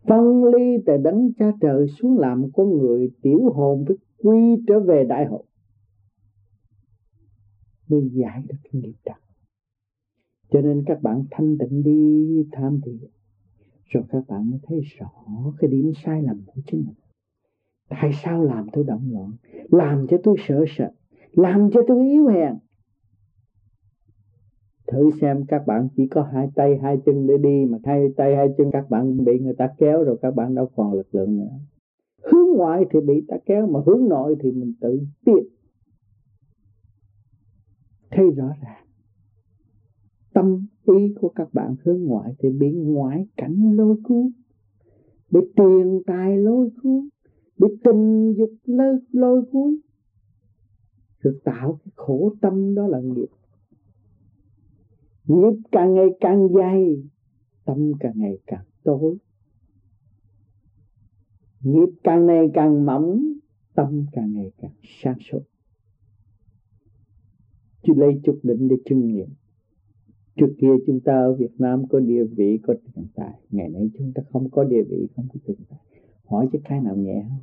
phân 0.09 0.45
ly 0.45 0.77
từ 0.87 0.97
đấng 0.97 1.33
cha 1.39 1.53
trời 1.61 1.87
xuống 1.89 2.19
làm 2.19 2.45
con 2.53 2.79
người 2.79 3.11
tiểu 3.23 3.51
hồn 3.55 3.85
với 3.89 3.97
quy 4.19 4.65
trở 4.67 4.81
về 4.81 5.05
đại 5.05 5.27
hồn 5.27 5.45
mới 7.89 8.11
giải 8.13 8.43
được 8.49 8.57
cái 8.63 8.83
nghiệp 8.83 8.95
trần 9.05 9.17
cho 10.51 10.61
nên 10.61 10.85
các 10.87 11.03
bạn 11.03 11.25
thanh 11.31 11.59
tịnh 11.59 11.83
đi, 11.83 12.27
tham 12.53 12.81
thiền 12.85 12.99
rồi 13.85 14.05
các 14.09 14.23
bạn 14.29 14.51
mới 14.51 14.61
thấy 14.63 14.81
rõ 14.99 15.11
cái 15.59 15.71
điểm 15.71 15.93
sai 16.05 16.23
lầm 16.23 16.43
của 16.47 16.61
chính 16.67 16.85
mình. 16.87 16.95
Tại 17.89 18.11
sao 18.25 18.45
làm 18.45 18.67
tôi 18.73 18.85
động 18.85 19.11
loạn? 19.13 19.33
Làm 19.71 20.07
cho 20.11 20.17
tôi 20.23 20.37
sợ 20.49 20.65
sệt. 20.77 20.91
Làm 21.33 21.71
cho 21.73 21.81
tôi 21.89 22.07
yếu 22.09 22.27
hèn 22.27 22.55
thử 24.87 25.11
xem 25.21 25.45
các 25.49 25.67
bạn 25.67 25.89
chỉ 25.97 26.07
có 26.07 26.23
hai 26.23 26.49
tay 26.55 26.79
hai 26.83 26.97
chân 27.07 27.27
để 27.27 27.39
đi 27.39 27.65
mà 27.69 27.79
hai 27.85 28.09
tay 28.17 28.37
hai 28.37 28.49
chân 28.59 28.71
các 28.73 28.91
bạn 28.91 29.25
bị 29.25 29.39
người 29.39 29.55
ta 29.55 29.69
kéo 29.79 30.05
rồi 30.05 30.19
các 30.23 30.35
bạn 30.35 30.55
đâu 30.55 30.71
còn 30.77 30.93
lực 30.93 31.15
lượng 31.15 31.37
nữa. 31.37 31.59
Hướng 32.23 32.57
ngoại 32.57 32.85
thì 32.91 33.01
bị 33.01 33.25
ta 33.29 33.37
kéo 33.47 33.67
mà 33.67 33.81
hướng 33.87 34.09
nội 34.09 34.37
thì 34.41 34.53
mình 34.53 34.73
tự 34.81 35.01
tiện. 35.25 35.47
Thấy 38.11 38.31
rõ 38.31 38.49
ràng. 38.63 38.87
Tâm 40.35 40.67
ý 40.87 41.15
của 41.21 41.29
các 41.29 41.55
bạn 41.55 41.77
hướng 41.85 42.03
ngoại 42.05 42.35
thì 42.39 42.51
bị 42.51 42.73
ngoại 42.73 43.27
cảnh 43.37 43.73
lôi 43.77 43.97
cuốn 44.05 44.31
bị 45.31 45.41
tiền 45.57 46.03
tài 46.07 46.37
lôi 46.37 46.71
cuốn 46.83 47.09
bị 47.59 47.69
tình 47.85 48.35
dục 48.39 48.51
lôi, 48.65 48.99
lôi 49.13 49.43
cuốn. 49.53 49.77
Rồi 51.21 51.35
tạo 51.45 51.79
cái 51.85 51.93
khổ 51.97 52.33
tâm 52.41 52.75
đó 52.75 52.87
là 52.87 53.01
nghiệp 53.01 53.29
nghiệp 55.27 55.57
càng 55.73 55.95
ngày 55.95 56.07
càng 56.21 56.49
dày 56.55 57.03
tâm 57.65 57.93
càng 58.01 58.13
ngày 58.17 58.39
càng 58.47 58.65
tối. 58.83 59.17
Nghiệp 61.61 61.89
càng 62.05 62.27
ngày 62.27 62.51
càng 62.55 62.87
mỏng, 62.87 63.33
tâm 63.75 64.07
càng 64.13 64.35
ngày 64.35 64.51
càng 64.59 64.71
sáng 64.83 65.19
suốt. 65.31 65.41
Chứ 67.83 67.93
lấy 67.97 68.21
chút 68.25 68.41
định 68.43 68.69
để 68.69 68.77
chứng 68.85 69.07
nghiệm. 69.07 69.29
Trước 70.37 70.55
kia 70.59 70.73
chúng 70.87 71.01
ta 71.01 71.13
ở 71.13 71.35
Việt 71.35 71.53
Nam 71.59 71.89
có 71.89 72.01
địa 72.01 72.25
vị, 72.25 72.59
có 72.63 72.75
tiền 72.75 73.07
tài. 73.15 73.41
Ngày 73.51 73.69
nay 73.69 73.91
chúng 73.99 74.13
ta 74.15 74.23
không 74.33 74.51
có 74.51 74.65
địa 74.65 74.83
vị, 74.89 75.07
không 75.17 75.29
có 75.35 75.41
tiền 75.47 75.57
tài. 75.69 75.79
Hỏi 76.25 76.49
chứ 76.53 76.59
cái 76.65 76.81
nào 76.81 76.97
nhẹ 76.97 77.25
không 77.29 77.41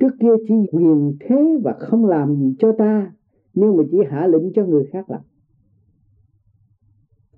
trước 0.00 0.16
kia 0.20 0.44
chỉ 0.48 0.54
quyền 0.72 1.16
thế 1.20 1.56
và 1.62 1.72
không 1.80 2.04
làm 2.04 2.36
gì 2.36 2.54
cho 2.58 2.72
ta. 2.78 3.12
Nhưng 3.54 3.76
mà 3.76 3.82
chỉ 3.90 3.98
hạ 4.10 4.26
lệnh 4.26 4.52
cho 4.52 4.66
người 4.66 4.84
khác 4.92 5.10
làm 5.10 5.20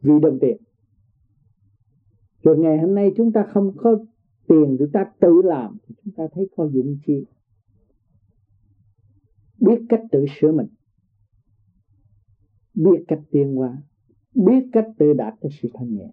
vì 0.01 0.13
đồng 0.23 0.39
tiền. 0.41 0.57
Rồi 2.43 2.59
ngày 2.59 2.79
hôm 2.79 2.95
nay 2.95 3.13
chúng 3.17 3.33
ta 3.33 3.47
không 3.53 3.77
có 3.77 3.99
tiền, 4.49 4.77
chúng 4.79 4.93
ta 4.93 5.05
tự 5.21 5.43
làm 5.45 5.77
chúng 6.05 6.15
ta 6.17 6.25
thấy 6.35 6.49
có 6.57 6.69
dụng 6.69 6.99
chi 7.07 7.25
biết 9.61 9.87
cách 9.89 10.03
tự 10.11 10.27
sửa 10.41 10.53
mình. 10.53 10.67
Biết 12.75 13.05
cách 13.09 13.21
tiến 13.31 13.55
hóa. 13.57 13.83
Biết 14.35 14.69
cách 14.73 14.87
tự 14.99 15.13
đạt 15.13 15.35
tới 15.41 15.51
sự 15.63 15.69
thanh 15.75 15.95
nhẹ. 15.95 16.11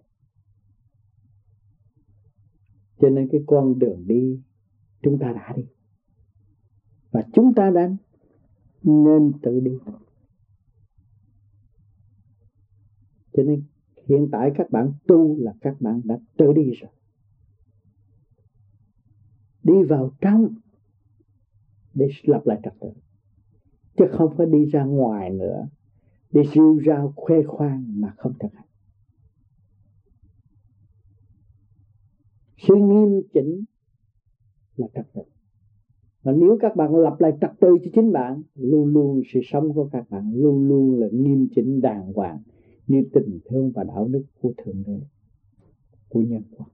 Cho 3.00 3.08
nên 3.08 3.28
cái 3.32 3.40
con 3.46 3.78
đường 3.78 4.04
đi, 4.06 4.40
chúng 5.02 5.18
ta 5.18 5.32
đã 5.32 5.52
đi. 5.56 5.66
Và 7.10 7.22
chúng 7.32 7.54
ta 7.54 7.70
đang 7.70 7.96
nên 8.82 9.32
tự 9.42 9.60
đi. 9.60 9.78
Cho 13.32 13.42
nên 13.42 13.62
hiện 14.06 14.28
tại 14.32 14.52
các 14.56 14.70
bạn 14.70 14.92
tu 15.06 15.36
là 15.38 15.52
các 15.60 15.80
bạn 15.80 16.00
đã 16.04 16.18
tự 16.36 16.52
đi 16.52 16.70
rồi. 16.70 16.90
Đi 19.62 19.82
vào 19.88 20.10
trong 20.20 20.54
để 21.94 22.08
lập 22.22 22.42
lại 22.44 22.60
trật 22.64 22.74
tự. 22.80 22.88
Chứ 23.96 24.04
không 24.12 24.34
phải 24.36 24.46
đi 24.46 24.64
ra 24.64 24.84
ngoài 24.84 25.30
nữa 25.30 25.68
đi 26.36 26.42
rêu 26.54 26.78
rao, 26.86 27.12
khoe 27.16 27.42
khoang 27.42 28.00
mà 28.00 28.14
không 28.16 28.32
thực 28.40 28.52
hành. 28.54 28.66
Sự 32.68 32.74
nghiêm 32.74 33.22
chỉnh 33.34 33.64
là 34.76 34.86
trật 34.94 35.06
tự. 35.14 35.22
Mà 36.24 36.32
nếu 36.32 36.58
các 36.60 36.76
bạn 36.76 36.96
lập 36.96 37.16
lại 37.18 37.32
trật 37.40 37.50
tự 37.60 37.76
cho 37.84 37.90
chính 37.94 38.12
bạn, 38.12 38.42
luôn 38.54 38.86
luôn 38.86 39.22
sự 39.32 39.40
sống 39.44 39.74
của 39.74 39.88
các 39.92 40.10
bạn 40.10 40.32
luôn 40.34 40.68
luôn 40.68 41.00
là 41.00 41.06
nghiêm 41.12 41.48
chỉnh 41.54 41.80
đàng 41.80 42.12
hoàng 42.12 42.42
như 42.86 43.02
tình 43.12 43.38
thương 43.44 43.72
và 43.74 43.84
đạo 43.84 44.08
đức 44.08 44.24
của 44.40 44.52
thượng 44.56 44.82
đế, 44.86 45.00
của 46.08 46.20
nhân 46.22 46.42
quả. 46.50 46.66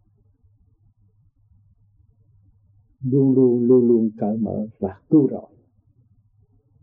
Luôn 3.05 3.35
luôn 3.35 3.64
luôn 3.64 3.87
luôn 3.87 4.11
cởi 4.18 4.37
mở 4.37 4.66
và 4.79 5.01
cứu 5.11 5.29
rỗi. 5.31 5.57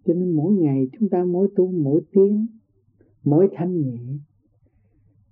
Cho 0.05 0.13
nên 0.13 0.31
mỗi 0.31 0.53
ngày 0.53 0.89
chúng 0.99 1.09
ta, 1.09 1.23
mỗi 1.23 1.47
tu, 1.55 1.71
mỗi 1.71 2.01
tiếng 2.11 2.47
mỗi 3.23 3.49
thanh 3.53 3.81
nhẹ, 3.81 3.99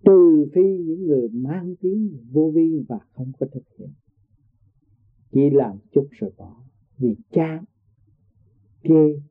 trừ 0.03 0.45
phi 0.53 0.77
những 0.77 1.05
người 1.05 1.29
mang 1.29 1.75
tiếng 1.81 2.17
vô 2.31 2.51
vi 2.55 2.85
và 2.89 2.99
không 3.11 3.31
có 3.39 3.45
thực 3.51 3.63
hiện, 3.77 3.89
chỉ 5.31 5.49
làm 5.49 5.77
chút 5.91 6.07
rồi 6.11 6.31
bỏ. 6.37 6.63
Vì 6.97 7.15
chán 7.31 7.63
ghê 8.83 9.21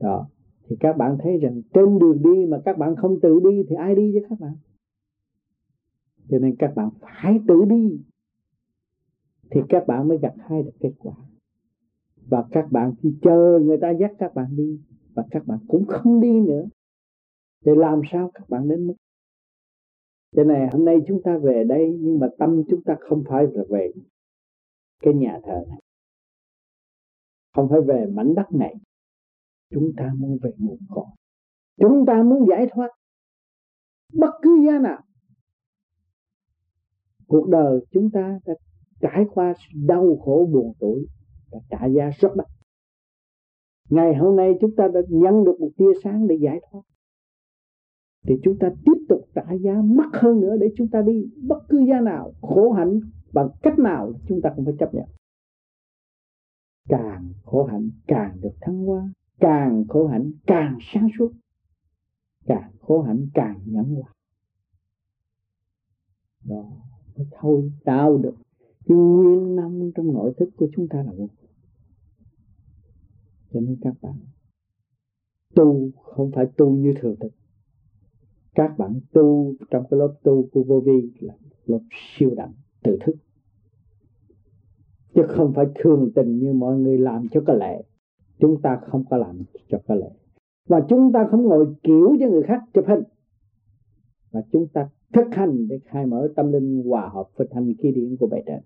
đó 0.00 0.28
thì 0.68 0.76
các 0.80 0.96
bạn 0.96 1.18
thấy 1.22 1.38
rằng 1.38 1.62
trên 1.74 1.98
đường 1.98 2.22
đi 2.22 2.46
mà 2.46 2.60
các 2.64 2.78
bạn 2.78 2.96
không 2.96 3.20
tự 3.20 3.40
đi 3.50 3.62
thì 3.68 3.76
ai 3.76 3.94
đi 3.94 4.12
cho 4.14 4.26
các 4.28 4.40
bạn? 4.40 4.56
Cho 6.28 6.38
nên 6.38 6.56
các 6.56 6.72
bạn 6.74 6.90
phải 7.00 7.40
tự 7.48 7.64
đi. 7.64 8.00
Thì 9.50 9.60
các 9.68 9.86
bạn 9.86 10.08
mới 10.08 10.18
gặt 10.18 10.34
hai 10.38 10.62
được 10.62 10.74
kết 10.80 10.92
quả. 10.98 11.14
Và 12.26 12.44
các 12.50 12.72
bạn 12.72 12.94
chỉ 13.02 13.14
chờ 13.22 13.58
người 13.62 13.78
ta 13.78 13.90
dắt 13.90 14.12
các 14.18 14.34
bạn 14.34 14.56
đi 14.56 14.80
và 15.14 15.24
các 15.30 15.46
bạn 15.46 15.58
cũng 15.68 15.84
không 15.86 16.20
đi 16.20 16.40
nữa. 16.40 16.64
Thì 17.64 17.72
làm 17.76 18.00
sao 18.12 18.30
các 18.34 18.48
bạn 18.48 18.68
đến 18.68 18.86
mức? 18.86 18.94
Cho 20.36 20.44
này 20.44 20.68
hôm 20.72 20.84
nay 20.84 20.96
chúng 21.06 21.22
ta 21.22 21.38
về 21.38 21.64
đây 21.64 21.98
nhưng 22.00 22.18
mà 22.18 22.28
tâm 22.38 22.62
chúng 22.68 22.82
ta 22.82 22.96
không 23.00 23.24
phải 23.28 23.46
là 23.52 23.62
về 23.68 23.92
cái 25.02 25.14
nhà 25.14 25.40
thờ 25.44 25.64
này. 25.68 25.80
Không 27.54 27.68
phải 27.68 27.80
về 27.80 28.06
mảnh 28.06 28.34
đất 28.34 28.52
này 28.52 28.74
chúng 29.70 29.92
ta 29.96 30.12
muốn 30.18 30.38
về 30.42 30.50
nguồn 30.58 30.78
cội. 30.88 31.06
Chúng 31.80 32.04
ta 32.06 32.22
muốn 32.22 32.46
giải 32.48 32.66
thoát 32.70 32.88
bất 34.12 34.30
cứ 34.42 34.66
giá 34.66 34.78
nào. 34.78 35.02
Cuộc 37.26 37.48
đời 37.48 37.80
chúng 37.90 38.10
ta 38.10 38.38
đã 38.46 38.54
trải 39.00 39.24
qua 39.34 39.54
đau 39.86 40.16
khổ 40.24 40.48
buồn 40.52 40.72
tuổi, 40.78 41.06
đã 41.52 41.58
trả 41.70 41.86
giá 41.86 42.10
rất 42.20 42.28
đắt. 42.36 42.46
Ngày 43.90 44.14
hôm 44.14 44.36
nay 44.36 44.52
chúng 44.60 44.76
ta 44.76 44.88
đã 44.88 45.00
nhận 45.08 45.44
được 45.44 45.60
một 45.60 45.70
tia 45.76 45.92
sáng 46.04 46.26
để 46.28 46.36
giải 46.40 46.60
thoát. 46.70 46.82
Thì 48.26 48.34
chúng 48.42 48.58
ta 48.58 48.68
tiếp 48.84 49.04
tục 49.08 49.20
trả 49.34 49.52
giá 49.52 49.72
mắc 49.84 50.08
hơn 50.12 50.40
nữa 50.40 50.56
để 50.60 50.66
chúng 50.76 50.88
ta 50.88 51.02
đi 51.02 51.26
bất 51.48 51.58
cứ 51.68 51.84
giá 51.88 52.00
nào, 52.00 52.32
khổ 52.40 52.72
hạnh, 52.72 53.00
bằng 53.32 53.48
cách 53.62 53.78
nào 53.78 54.12
chúng 54.28 54.40
ta 54.42 54.52
cũng 54.56 54.64
phải 54.64 54.74
chấp 54.78 54.94
nhận. 54.94 55.08
Càng 56.88 57.32
khổ 57.44 57.64
hạnh 57.64 57.90
càng 58.06 58.40
được 58.40 58.54
thăng 58.60 58.78
hoa 58.84 59.12
càng 59.40 59.84
khổ 59.88 60.06
hạnh, 60.06 60.32
càng 60.46 60.78
sáng 60.80 61.08
suốt. 61.18 61.32
Càng 62.46 62.72
khổ 62.80 63.02
hạnh, 63.02 63.28
càng 63.34 63.60
nhẫn 63.64 63.94
hòa 63.94 64.12
đó, 66.44 66.70
mới 67.16 67.26
thôi 67.40 67.72
tạo 67.84 68.18
được. 68.18 68.34
Cái 68.84 68.96
nguyên 68.96 69.56
năng 69.56 69.92
trong 69.94 70.12
nội 70.12 70.34
thức 70.36 70.48
của 70.56 70.68
chúng 70.76 70.88
ta 70.88 71.02
là 71.02 71.12
vô 71.12 71.28
cho 73.52 73.60
nên 73.60 73.76
các 73.80 73.94
bạn 74.02 74.14
tu, 75.54 75.90
không 76.02 76.30
phải 76.34 76.46
tu 76.56 76.70
như 76.70 76.94
thường 77.00 77.16
thực 77.20 77.32
các 78.58 78.78
bạn 78.78 79.00
tu 79.12 79.54
trong 79.70 79.84
cái 79.90 79.98
lớp 79.98 80.14
tu 80.22 80.48
của 80.52 80.62
vô 80.62 80.80
vi 80.80 81.10
là 81.20 81.34
lớp 81.66 81.80
siêu 81.90 82.34
đẳng, 82.36 82.52
tự 82.82 82.98
thức. 83.00 83.16
Chứ 85.14 85.22
không 85.28 85.52
phải 85.54 85.66
thường 85.74 86.10
tình 86.14 86.38
như 86.38 86.52
mọi 86.52 86.78
người 86.78 86.98
làm 86.98 87.26
cho 87.30 87.42
có 87.46 87.52
lệ 87.52 87.82
chúng 88.38 88.62
ta 88.62 88.80
không 88.86 89.04
có 89.10 89.16
làm 89.16 89.42
cho 89.68 89.78
có 89.86 89.94
lệ. 89.94 90.10
Và 90.68 90.80
chúng 90.88 91.12
ta 91.12 91.28
không 91.30 91.42
ngồi 91.42 91.74
kiểu 91.82 92.16
cho 92.20 92.28
người 92.28 92.42
khác 92.42 92.62
chụp 92.74 92.84
hình 92.88 93.02
và 94.30 94.40
chúng 94.52 94.68
ta 94.68 94.88
thực 95.12 95.26
hành 95.34 95.68
để 95.68 95.80
khai 95.84 96.06
mở 96.06 96.28
tâm 96.36 96.52
linh 96.52 96.82
hòa 96.86 97.08
hợp 97.08 97.28
với 97.36 97.48
thành 97.50 97.74
khí 97.78 97.92
điển 97.92 98.16
của 98.20 98.26
bề 98.26 98.42
trên 98.46 98.60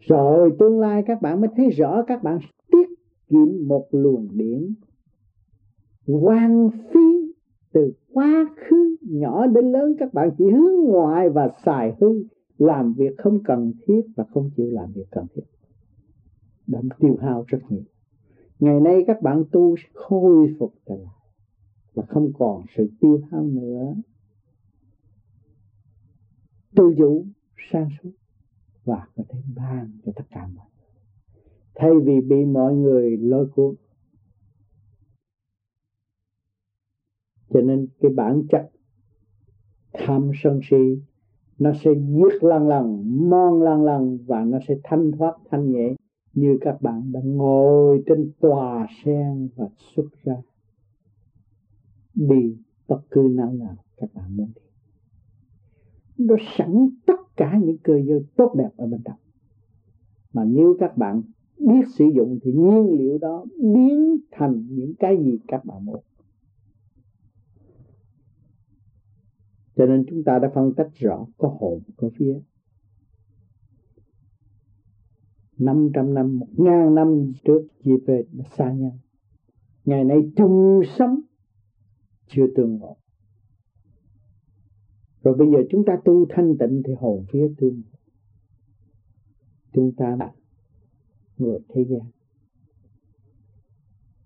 rồi 0.00 0.52
tương 0.58 0.80
lai 0.80 1.02
các 1.06 1.22
bạn 1.22 1.40
mới 1.40 1.50
thấy 1.56 1.70
rõ 1.70 2.02
các 2.06 2.22
bạn 2.22 2.38
tiết 2.72 2.88
kiệm 3.28 3.68
một 3.68 3.86
luồng 3.90 4.28
điển 4.32 4.74
quan 6.06 6.70
phí 6.92 7.34
từ 7.72 7.92
quá 8.12 8.46
khứ 8.56 8.96
nhỏ 9.00 9.46
đến 9.46 9.72
lớn. 9.72 9.94
Các 9.98 10.14
bạn 10.14 10.30
chỉ 10.38 10.44
hướng 10.50 10.84
ngoại 10.84 11.28
và 11.28 11.48
xài 11.64 11.96
hư, 12.00 12.24
làm 12.58 12.92
việc 12.92 13.18
không 13.18 13.42
cần 13.44 13.72
thiết 13.86 14.00
và 14.16 14.24
không 14.34 14.50
chịu 14.56 14.70
làm 14.70 14.92
việc 14.92 15.06
cần 15.10 15.26
thiết 15.34 15.42
đã 16.66 16.80
tiêu 16.98 17.16
hao 17.20 17.44
rất 17.46 17.58
nhiều. 17.68 17.82
Ngày 18.58 18.80
nay 18.80 19.04
các 19.06 19.22
bạn 19.22 19.44
tu 19.52 19.76
sẽ 19.76 19.88
khôi 19.94 20.54
phục 20.58 20.74
trở 20.86 20.94
lại 20.94 21.24
và 21.94 22.02
không 22.08 22.32
còn 22.38 22.64
sự 22.76 22.90
tiêu 23.00 23.20
hao 23.30 23.42
nữa. 23.42 23.94
Tư 26.76 26.94
vũ 26.98 27.26
sang 27.72 27.88
suốt 28.02 28.10
và 28.84 29.08
có 29.16 29.24
thể 29.28 29.38
ban 29.56 29.90
cho 30.04 30.12
tất 30.16 30.24
cả 30.30 30.46
mọi 30.54 30.66
người. 30.76 31.02
Thay 31.74 31.90
vì 32.04 32.20
bị 32.20 32.44
mọi 32.44 32.74
người 32.74 33.16
lôi 33.16 33.48
cuốn. 33.54 33.74
Cho 37.48 37.60
nên 37.60 37.86
cái 38.00 38.12
bản 38.16 38.42
chất 38.50 38.70
tham 39.92 40.30
sân 40.42 40.60
si, 40.70 41.00
nó 41.58 41.72
sẽ 41.84 41.90
giết 41.94 42.44
lần 42.44 42.68
lần 42.68 43.02
mon 43.30 43.62
lần 43.62 43.84
lần 43.84 44.18
và 44.26 44.44
nó 44.44 44.58
sẽ 44.68 44.74
thanh 44.84 45.12
thoát 45.12 45.36
thanh 45.50 45.72
nhẹ 45.72 45.94
như 46.34 46.58
các 46.60 46.82
bạn 46.82 47.12
đã 47.12 47.20
ngồi 47.24 48.02
trên 48.06 48.32
tòa 48.40 48.86
sen 49.04 49.48
và 49.56 49.68
xuất 49.96 50.06
ra 50.24 50.36
đi, 52.14 52.56
bất 52.88 53.00
cứ 53.10 53.28
nào 53.30 53.52
nào 53.52 53.76
các 53.96 54.14
bạn 54.14 54.36
muốn 54.36 54.50
đi. 54.54 54.62
Nó 56.26 56.36
sẵn 56.58 56.88
tất 57.06 57.36
cả 57.36 57.58
những 57.64 57.78
cơ 57.78 57.96
duyên 58.06 58.22
tốt 58.36 58.54
đẹp 58.58 58.70
ở 58.76 58.86
bên 58.86 59.00
trong. 59.04 59.18
Mà 60.32 60.44
nếu 60.44 60.76
các 60.80 60.96
bạn 60.96 61.22
biết 61.58 61.82
sử 61.94 62.04
dụng 62.14 62.38
thì 62.42 62.52
nhiên 62.52 62.98
liệu 62.98 63.18
đó 63.18 63.44
biến 63.60 64.16
thành 64.30 64.66
những 64.70 64.94
cái 64.98 65.24
gì 65.24 65.38
các 65.48 65.64
bạn 65.64 65.84
muốn. 65.84 66.00
Cho 69.76 69.86
nên 69.86 70.04
chúng 70.08 70.24
ta 70.24 70.38
đã 70.38 70.50
phân 70.54 70.74
tách 70.74 70.90
rõ 70.94 71.26
có 71.38 71.56
hồn, 71.60 71.80
có 71.96 72.08
phía 72.16 72.40
500 75.58 76.14
năm, 76.14 76.38
một 76.38 76.48
ngàn 76.56 76.94
năm 76.94 77.32
trước 77.44 77.66
chỉ 77.84 77.90
về 78.06 78.24
xa 78.56 78.72
nhau. 78.72 78.98
Ngày 79.84 80.04
nay 80.04 80.18
chung 80.36 80.80
sống 80.98 81.20
chưa 82.26 82.46
tương 82.56 82.76
ngộ. 82.76 82.96
Rồi 85.22 85.34
bây 85.34 85.48
giờ 85.50 85.58
chúng 85.70 85.84
ta 85.84 85.92
tu 86.04 86.26
thanh 86.28 86.58
tịnh 86.58 86.82
thì 86.86 86.92
hồn 86.98 87.24
phía 87.32 87.48
tương 87.58 87.74
ngộ. 87.74 87.98
Chúng 89.72 89.92
ta 89.96 90.16
là 90.18 90.32
người 91.36 91.58
thế 91.68 91.84
gian. 91.84 92.10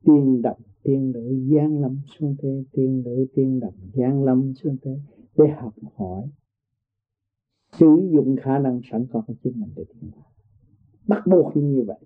Tiên 0.05 0.43
động, 0.43 0.61
tiên 0.83 1.11
nữ 1.11 1.45
gian 1.47 1.81
lâm 1.81 2.01
xuống 2.07 2.37
thế, 2.39 2.65
tiên 2.73 3.03
nữ 3.05 3.27
tiên 3.35 3.61
động 3.61 3.75
gian 3.93 4.25
lâm 4.25 4.55
xuống 4.55 4.77
thế 4.83 5.01
để 5.37 5.49
học 5.49 5.75
hỏi 5.97 6.29
sử 7.73 8.11
dụng 8.13 8.37
khả 8.43 8.59
năng 8.59 8.81
sẵn 8.91 9.07
có 9.13 9.23
của 9.27 9.35
chính 9.43 9.61
mình 9.61 9.71
để 9.77 9.85
tiến 9.89 10.11
hóa 10.15 10.25
bắt 11.09 11.27
buộc 11.27 11.57
như 11.57 11.85
vậy. 11.87 11.99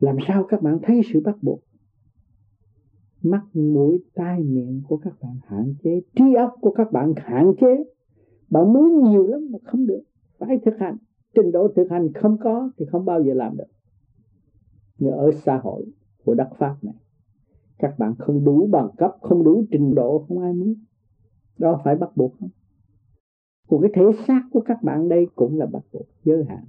Làm 0.00 0.16
sao 0.28 0.44
các 0.44 0.62
bạn 0.62 0.78
thấy 0.82 1.00
sự 1.12 1.20
bắt 1.20 1.36
buộc? 1.42 1.60
Mắt, 3.22 3.42
mũi, 3.54 4.04
tai, 4.14 4.42
miệng 4.42 4.82
của 4.88 4.96
các 4.96 5.14
bạn 5.20 5.38
hạn 5.46 5.74
chế, 5.82 6.00
trí 6.16 6.34
óc 6.34 6.54
của 6.60 6.70
các 6.70 6.92
bạn 6.92 7.12
hạn 7.16 7.52
chế. 7.60 7.84
Bạn 8.50 8.72
muốn 8.72 9.02
nhiều 9.02 9.26
lắm 9.26 9.48
mà 9.50 9.58
không 9.64 9.86
được. 9.86 10.02
Phải 10.38 10.58
thực 10.64 10.74
hành. 10.78 10.96
Trình 11.34 11.52
độ 11.52 11.68
thực 11.76 11.90
hành 11.90 12.12
không 12.12 12.38
có 12.38 12.70
thì 12.78 12.86
không 12.86 13.04
bao 13.04 13.22
giờ 13.22 13.34
làm 13.34 13.56
được. 13.56 13.64
Như 14.98 15.10
ở 15.10 15.30
xã 15.32 15.58
hội 15.58 15.86
của 16.24 16.34
đất 16.34 16.48
pháp 16.58 16.76
này, 16.82 16.94
các 17.78 17.98
bạn 17.98 18.14
không 18.18 18.44
đủ 18.44 18.68
bằng 18.72 18.88
cấp, 18.96 19.16
không 19.20 19.44
đủ 19.44 19.64
trình 19.70 19.94
độ, 19.94 20.24
không 20.28 20.38
ai 20.38 20.52
muốn. 20.52 20.74
Đó 21.58 21.80
phải 21.84 21.96
bắt 21.96 22.16
buộc 22.16 22.34
không? 22.40 22.50
Còn 23.68 23.82
cái 23.82 23.90
thể 23.94 24.24
xác 24.26 24.42
của 24.50 24.60
các 24.60 24.82
bạn 24.82 25.08
đây 25.08 25.26
cũng 25.34 25.58
là 25.58 25.66
bắt 25.66 25.82
buộc 25.92 26.06
giới 26.24 26.44
hạn. 26.44 26.64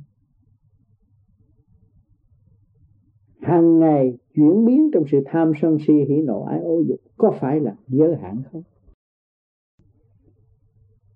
Hàng 3.41 3.79
ngày 3.79 4.17
chuyển 4.36 4.65
biến 4.65 4.89
trong 4.93 5.03
sự 5.12 5.23
tham 5.25 5.51
sân 5.62 5.77
si 5.88 5.93
hỉ 5.93 6.21
nộ 6.21 6.43
ái 6.43 6.60
ô 6.60 6.81
dục 6.88 6.99
có 7.17 7.38
phải 7.41 7.60
là 7.60 7.75
giới 7.88 8.15
hạn 8.15 8.41
không? 8.51 8.63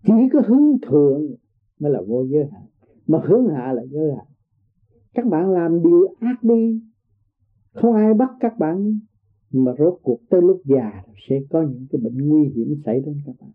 Chỉ 0.04 0.14
có 0.34 0.42
hướng 0.48 0.80
thượng 0.82 1.36
mới 1.80 1.92
là 1.92 2.02
vô 2.08 2.24
giới 2.24 2.46
hạn, 2.52 2.66
mà 3.08 3.20
hướng 3.24 3.48
hạ 3.48 3.74
là 3.74 3.86
giới 3.86 4.12
hạn. 4.16 4.26
Các 5.14 5.26
bạn 5.26 5.52
làm 5.52 5.84
điều 5.84 6.08
ác 6.20 6.44
đi, 6.44 6.82
không 7.74 7.94
ai 7.94 8.14
bắt 8.14 8.30
các 8.40 8.60
bạn 8.60 9.00
nhưng 9.52 9.64
mà 9.64 9.72
rốt 9.78 10.00
cuộc 10.04 10.20
tới 10.30 10.42
lúc 10.42 10.62
già 10.66 11.04
sẽ 11.30 11.40
có 11.50 11.62
những 11.62 11.88
cái 11.92 12.02
bệnh 12.02 12.18
nguy 12.18 12.50
hiểm 12.50 12.76
xảy 12.86 13.00
đến 13.00 13.22
các 13.26 13.36
bạn 13.40 13.50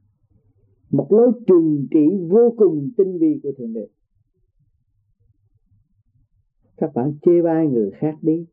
một 0.96 1.12
lối 1.12 1.32
trừng 1.46 1.86
trị 1.90 2.06
vô 2.28 2.54
cùng 2.56 2.90
tinh 2.96 3.18
vi 3.18 3.40
của 3.42 3.52
thượng 3.58 3.72
đế. 3.72 3.88
Các 6.76 6.94
bạn 6.94 7.14
chê 7.22 7.42
bai 7.42 7.66
người 7.66 7.90
khác 7.90 8.18
đi. 8.22 8.46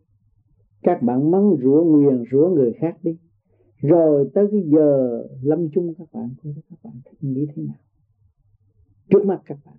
Các 0.83 1.01
bạn 1.01 1.31
mắng 1.31 1.55
rủa 1.63 1.83
nguyền 1.83 2.23
rủa 2.31 2.49
người 2.49 2.73
khác 2.73 2.97
đi. 3.03 3.17
Rồi 3.77 4.29
tới 4.33 4.47
cái 4.51 4.61
giờ 4.65 5.23
lâm 5.41 5.69
chung 5.73 5.93
các 5.97 6.07
bạn 6.11 6.29
các 6.69 6.79
bạn 6.83 6.93
nghĩ 7.21 7.47
thế 7.55 7.63
nào? 7.63 7.75
Trước 9.09 9.25
mắt 9.25 9.41
các 9.45 9.57
bạn, 9.65 9.75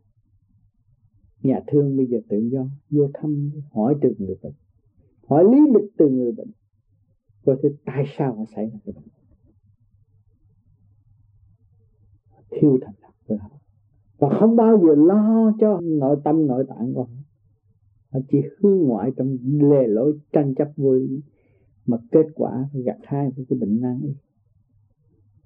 nhà 1.43 1.61
thương 1.67 1.97
bây 1.97 2.07
giờ 2.07 2.19
tự 2.29 2.39
do, 2.53 2.67
vô 2.91 3.11
thăm, 3.15 3.51
hỏi 3.73 3.95
từ 4.03 4.15
người 4.19 4.37
bệnh, 4.43 4.55
hỏi 5.27 5.45
lý 5.45 5.59
lịch 5.75 5.91
từ 5.97 6.09
người 6.09 6.33
bệnh. 6.33 6.51
Coi 7.45 7.57
thế 7.63 7.69
tại 7.85 8.05
sao 8.19 8.35
họ 8.35 8.45
xảy 8.55 8.71
ra 8.71 8.79
cái 8.85 8.95
bệnh 8.95 9.22
thiêu 12.61 12.79
thành 12.83 12.95
thật 13.03 13.13
với 13.27 13.39
họ 13.39 13.49
và 14.23 14.29
không 14.41 14.57
bao 14.57 14.81
giờ 14.83 14.95
lo 14.95 15.53
cho 15.61 15.81
nội 15.83 16.17
tâm, 16.25 16.47
nội 16.47 16.65
tạng 16.69 16.95
của 16.95 17.03
họ. 17.03 17.17
Họ 18.11 18.21
chỉ 18.31 18.39
hướng 18.59 18.79
ngoại 18.79 19.11
trong 19.17 19.37
lề 19.43 19.87
lối 19.87 20.19
tranh 20.33 20.55
chấp 20.55 20.69
vô 20.77 20.93
lý. 20.93 21.21
Mà 21.87 21.97
kết 22.13 22.27
quả 22.35 22.69
gặt 22.73 22.99
hai 23.03 23.31
với 23.37 23.47
cái 23.49 23.59
bệnh 23.59 23.81
nan 23.81 24.01
y. 24.03 24.15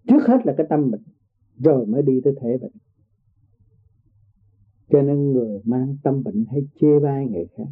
Trước 0.09 0.27
hết 0.27 0.37
là 0.45 0.55
cái 0.57 0.67
tâm 0.71 0.91
bệnh. 0.91 1.03
Rồi 1.59 1.87
mới 1.87 2.03
đi 2.03 2.21
tới 2.25 2.35
thể 2.41 2.59
bệnh. 2.59 2.73
Cho 4.91 5.03
nên 5.03 5.33
người 5.33 5.61
mang 5.65 5.97
tâm 6.03 6.23
bệnh 6.23 6.45
hay 6.51 6.61
chê 6.81 6.99
bai 7.03 7.27
người 7.27 7.47
khác. 7.57 7.69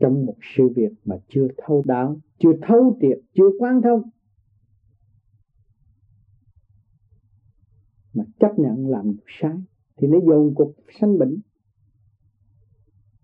Trong 0.00 0.26
một 0.26 0.36
sự 0.56 0.68
việc 0.76 0.92
mà 1.04 1.16
chưa 1.28 1.48
thấu 1.56 1.82
đáo, 1.86 2.16
chưa 2.38 2.52
thấu 2.62 2.98
triệt, 3.00 3.18
chưa 3.34 3.50
quan 3.58 3.82
thông 3.82 4.02
mà 8.16 8.24
chấp 8.40 8.58
nhận 8.58 8.88
làm 8.88 9.16
sai, 9.40 9.62
thì 9.96 10.06
nó 10.06 10.18
dồn 10.26 10.54
cục 10.54 10.74
sanh 11.00 11.18
bệnh. 11.18 11.40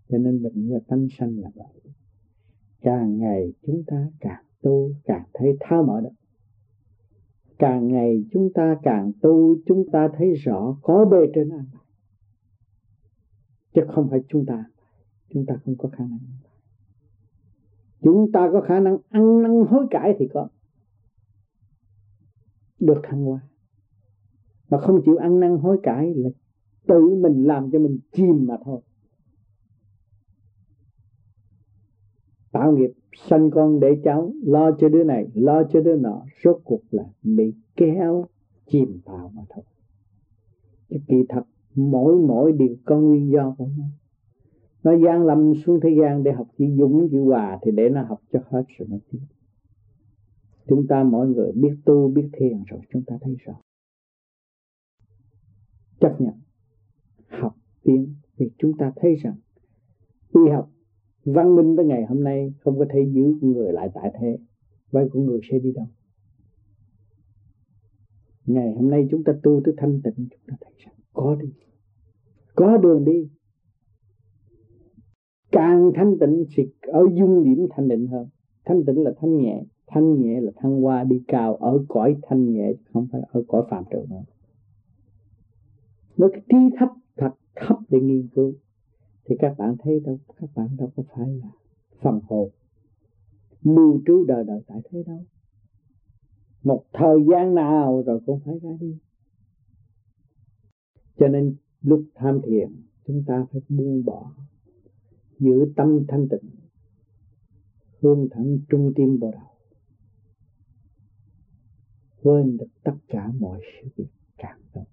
Cho 0.09 0.19
nên 0.19 0.43
bệnh 0.43 0.69
do 0.69 0.79
tâm 0.89 1.07
sanh 1.19 1.39
là 1.39 1.51
vậy. 1.55 1.93
Càng 2.81 3.19
ngày 3.19 3.53
chúng 3.67 3.83
ta 3.87 4.07
càng 4.21 4.45
tu, 4.63 4.91
càng 5.05 5.25
thấy 5.35 5.57
tháo 5.61 5.83
mở 5.83 6.01
được 6.01 6.23
càng 7.63 7.89
ngày 7.89 8.25
chúng 8.33 8.53
ta 8.55 8.77
càng 8.83 9.13
tu, 9.21 9.57
chúng 9.67 9.85
ta 9.93 10.09
thấy 10.17 10.35
rõ 10.35 10.77
có 10.83 11.05
bề 11.05 11.19
trên 11.35 11.49
an 11.49 11.67
bài. 11.73 11.83
Chứ 13.75 13.81
không 13.89 14.09
phải 14.11 14.21
chúng 14.29 14.47
ta 14.47 14.65
chúng 15.29 15.47
ta 15.47 15.55
không 15.65 15.75
có 15.79 15.89
khả 15.89 16.05
năng. 16.05 16.19
Chúng 18.01 18.33
ta 18.33 18.49
có 18.53 18.61
khả 18.61 18.81
năng 18.81 18.99
ăn 19.09 19.43
năn 19.43 19.51
hối 19.69 19.87
cải 19.91 20.15
thì 20.19 20.29
có. 20.33 20.49
Được 22.81 23.01
thăng 23.03 23.25
hoa 23.25 23.41
mà 24.73 24.79
không 24.79 25.03
chịu 25.05 25.17
ăn 25.17 25.41
năn 25.41 25.59
hối 25.59 25.79
cải 25.83 26.15
là 26.15 26.31
tự 26.87 27.15
mình 27.15 27.45
làm 27.45 27.71
cho 27.71 27.79
mình 27.79 27.99
chìm 28.13 28.47
mà 28.47 28.57
thôi. 28.65 28.81
Tạo 32.53 32.73
nghiệp 32.73 32.91
sanh 33.29 33.51
con 33.51 33.81
để 33.81 33.89
cháu, 34.05 34.33
lo 34.43 34.73
cho 34.73 34.89
đứa 34.89 35.05
này, 35.05 35.27
lo 35.35 35.63
cho 35.73 35.81
đứa 35.81 35.97
nọ, 35.97 36.25
rốt 36.45 36.61
cuộc 36.65 36.81
là 36.91 37.05
bị 37.23 37.55
kéo, 37.77 38.25
chìm 38.67 39.01
vào 39.05 39.33
mà 39.35 39.43
thôi. 39.49 39.65
Chứ 40.89 40.97
kỳ 41.09 41.17
thật 41.29 41.43
mỗi 41.75 42.17
mỗi 42.17 42.53
điều 42.53 42.77
có 42.85 43.01
nguyên 43.01 43.31
do 43.31 43.55
của 43.59 43.69
nó. 43.79 43.85
Nó 44.83 44.93
gian 45.07 45.27
lầm 45.27 45.53
xuống 45.55 45.81
thế 45.83 45.91
gian 46.01 46.23
để 46.23 46.33
học 46.33 46.47
chữ 46.59 46.65
dũng, 46.79 47.09
chữ 47.11 47.21
hòa 47.23 47.59
thì 47.63 47.71
để 47.71 47.89
nó 47.89 48.03
học 48.03 48.21
cho 48.33 48.41
hết 48.51 48.65
rồi 48.79 48.89
nó 48.91 48.97
tiến 49.11 49.21
chúng 50.69 50.87
ta 50.87 51.05
mỗi 51.05 51.29
người 51.29 51.53
biết 51.53 51.77
tu, 51.85 52.09
biết 52.09 52.29
thiền 52.33 52.63
rồi, 52.67 52.81
chúng 52.93 53.03
ta 53.03 53.15
thấy 53.21 53.37
rõ 53.45 53.55
chấp 56.03 56.21
nhận, 56.21 56.35
học 57.29 57.57
tiến 57.83 58.15
vì 58.37 58.51
chúng 58.59 58.77
ta 58.79 58.93
thấy 58.97 59.15
rằng 59.15 59.37
y 60.35 60.41
học 60.51 60.71
văn 61.25 61.57
minh 61.57 61.77
tới 61.77 61.87
ngày 61.87 62.05
hôm 62.05 62.25
nay 62.25 62.55
không 62.61 62.79
có 62.79 62.85
thể 62.91 63.01
giữ 63.13 63.35
người 63.41 63.73
lại 63.73 63.89
tại 63.95 64.13
thế 64.21 64.39
vậy 64.91 65.09
con 65.13 65.25
người 65.25 65.41
sẽ 65.51 65.59
đi 65.59 65.73
đâu? 65.73 65.87
Ngày 68.47 68.75
hôm 68.75 68.91
nay 68.91 69.09
chúng 69.11 69.25
ta 69.25 69.33
tu 69.43 69.61
tới 69.65 69.75
thanh 69.77 70.01
tịnh, 70.03 70.15
chúng 70.17 70.41
ta 70.47 70.57
thấy 70.61 70.73
rằng 70.85 70.95
có 71.13 71.35
đi, 71.35 71.49
có 72.55 72.77
đường 72.77 73.05
đi. 73.05 73.29
Càng 75.53 75.91
thanh 75.95 76.19
tịnh 76.21 76.45
thì 76.57 76.63
ở 76.81 77.07
dung 77.15 77.45
điểm 77.45 77.67
thanh 77.71 77.89
định 77.89 78.07
hơn. 78.07 78.29
Thanh 78.65 78.85
tịnh 78.85 79.03
là 79.03 79.13
thanh 79.21 79.37
nhẹ 79.37 79.65
thanh 79.95 80.23
nhẹ 80.23 80.41
là 80.41 80.53
thăng 80.57 80.83
hoa, 80.83 81.05
đi 81.05 81.23
cao, 81.29 81.57
ở 81.57 81.85
cõi 81.89 82.17
thanh 82.23 82.53
nhẹ, 82.53 82.73
không 82.93 83.07
phải 83.13 83.21
ở 83.33 83.43
cõi 83.49 83.63
phạm 83.71 83.85
trần 83.91 84.05
nữa 84.11 84.23
nó 86.17 86.29
cái 86.33 86.43
trí 86.49 86.77
thấp, 86.79 86.89
thật 87.17 87.31
thấp 87.57 87.77
để 87.89 88.01
nghiên 88.01 88.29
cứu. 88.35 88.55
Thì 89.25 89.37
các 89.39 89.55
bạn 89.59 89.77
thấy 89.79 90.01
đâu, 90.01 90.19
các 90.37 90.51
bạn 90.55 90.77
đâu 90.77 90.93
có 90.97 91.03
phải 91.15 91.29
là 91.29 91.49
phần 92.01 92.21
hồn. 92.25 92.51
Lưu 93.63 94.01
trú 94.07 94.25
đời 94.29 94.45
đời 94.45 94.61
tại 94.67 94.81
thế 94.91 95.03
đâu. 95.07 95.25
Một 96.63 96.85
thời 96.93 97.17
gian 97.31 97.55
nào 97.55 98.03
rồi 98.07 98.21
cũng 98.27 98.41
phải 98.45 98.59
ra 98.59 98.71
đi. 98.81 98.99
Cho 101.19 101.29
nên 101.29 101.57
lúc 101.83 102.05
tham 102.15 102.41
thiền, 102.45 102.69
chúng 103.07 103.25
ta 103.27 103.47
phải 103.53 103.61
buông 103.69 104.05
bỏ 104.05 104.33
giữ 105.39 105.73
tâm 105.77 106.05
thanh 106.09 106.29
tịnh, 106.29 106.51
hướng 108.01 108.29
thẳng 108.31 108.59
trung 108.69 108.93
tim 108.97 109.19
vào 109.21 109.31
đầu. 109.31 109.41
Quên 112.23 112.57
được 112.57 112.67
tất 112.85 112.95
cả 113.09 113.33
mọi 113.39 113.61
sự 113.83 113.89
việc 113.97 114.09
cảm 114.37 114.59
động 114.75 114.92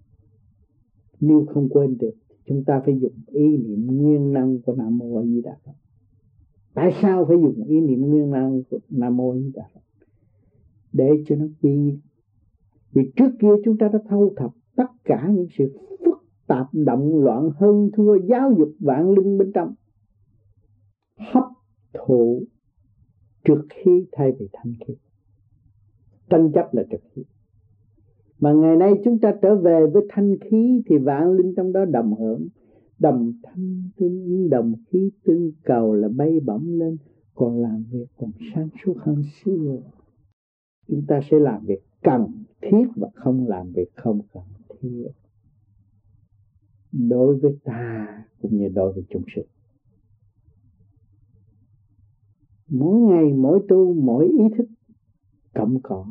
nếu 1.20 1.46
không 1.54 1.68
quên 1.68 1.98
được, 1.98 2.14
chúng 2.46 2.64
ta 2.64 2.82
phải 2.84 2.98
dùng 3.00 3.12
ý 3.26 3.56
niệm 3.56 3.86
nguyên 3.86 4.32
năng 4.32 4.60
của 4.60 4.74
nam 4.74 4.98
mô 4.98 5.16
a 5.16 5.22
di 5.22 5.40
đà 5.40 5.56
phật. 5.64 5.72
Tại 6.74 6.92
sao 7.02 7.24
phải 7.28 7.36
dùng 7.42 7.64
ý 7.64 7.80
niệm 7.80 8.00
nguyên 8.00 8.30
năng 8.30 8.62
của 8.70 8.78
nam 8.88 9.16
mô 9.16 9.32
a 9.32 9.36
di 9.38 9.52
đà 9.54 9.62
phật? 9.74 9.80
Để 10.92 11.10
cho 11.26 11.36
nó 11.36 11.46
quy 11.62 11.98
vì 12.92 13.12
trước 13.16 13.30
kia 13.40 13.52
chúng 13.64 13.78
ta 13.78 13.88
đã 13.88 13.98
thâu 14.08 14.34
thập 14.36 14.50
tất 14.76 14.88
cả 15.04 15.28
những 15.34 15.46
sự 15.58 15.78
phức 16.04 16.24
tạp, 16.46 16.66
động 16.72 17.24
loạn, 17.24 17.50
hơn 17.56 17.90
thua, 17.92 18.16
giáo 18.28 18.52
dục 18.58 18.72
vạn 18.80 19.10
linh 19.10 19.38
bên 19.38 19.52
trong. 19.52 19.74
Hấp 21.16 21.44
thụ 21.92 22.42
trực 23.44 23.66
khi 23.70 24.06
thay 24.12 24.32
vì 24.38 24.48
thanh 24.52 24.74
khí. 24.86 24.94
Tranh 26.30 26.52
chấp 26.54 26.74
là 26.74 26.82
trực 26.90 27.00
khi 27.14 27.22
mà 28.40 28.52
ngày 28.52 28.76
nay 28.76 28.92
chúng 29.04 29.18
ta 29.18 29.34
trở 29.42 29.56
về 29.56 29.86
với 29.92 30.02
thanh 30.08 30.38
khí 30.38 30.82
thì 30.86 30.98
vạn 30.98 31.32
linh 31.32 31.54
trong 31.56 31.72
đó 31.72 31.84
đồng 31.84 32.14
hưởng. 32.14 32.48
Đồng 32.98 33.32
thanh 33.42 33.82
tương 33.96 34.50
đồng 34.50 34.74
khí 34.86 35.10
tương 35.24 35.52
cầu 35.64 35.94
là 35.94 36.08
bay 36.08 36.40
bổng 36.40 36.78
lên. 36.78 36.96
Còn 37.34 37.62
làm 37.62 37.84
việc, 37.90 38.06
còn 38.16 38.30
sáng 38.54 38.68
suốt 38.84 38.94
hơn 38.98 39.22
xưa. 39.44 39.78
Chúng 40.88 41.02
ta 41.08 41.20
sẽ 41.30 41.38
làm 41.38 41.66
việc 41.66 41.80
cần 42.02 42.26
thiết 42.62 42.86
và 42.96 43.08
không 43.14 43.48
làm 43.48 43.72
việc 43.72 43.88
không 43.94 44.20
cần 44.32 44.42
thiết. 44.80 45.08
Đối 46.92 47.36
với 47.36 47.58
ta 47.64 48.06
cũng 48.42 48.56
như 48.56 48.68
đối 48.68 48.92
với 48.92 49.04
chúng 49.08 49.22
sinh. 49.36 49.46
Mỗi 52.68 53.00
ngày, 53.00 53.32
mỗi 53.32 53.60
tu, 53.68 53.94
mỗi 53.94 54.28
ý 54.28 54.44
thức 54.58 54.68
cộng 55.54 55.80
cỏ 55.82 56.06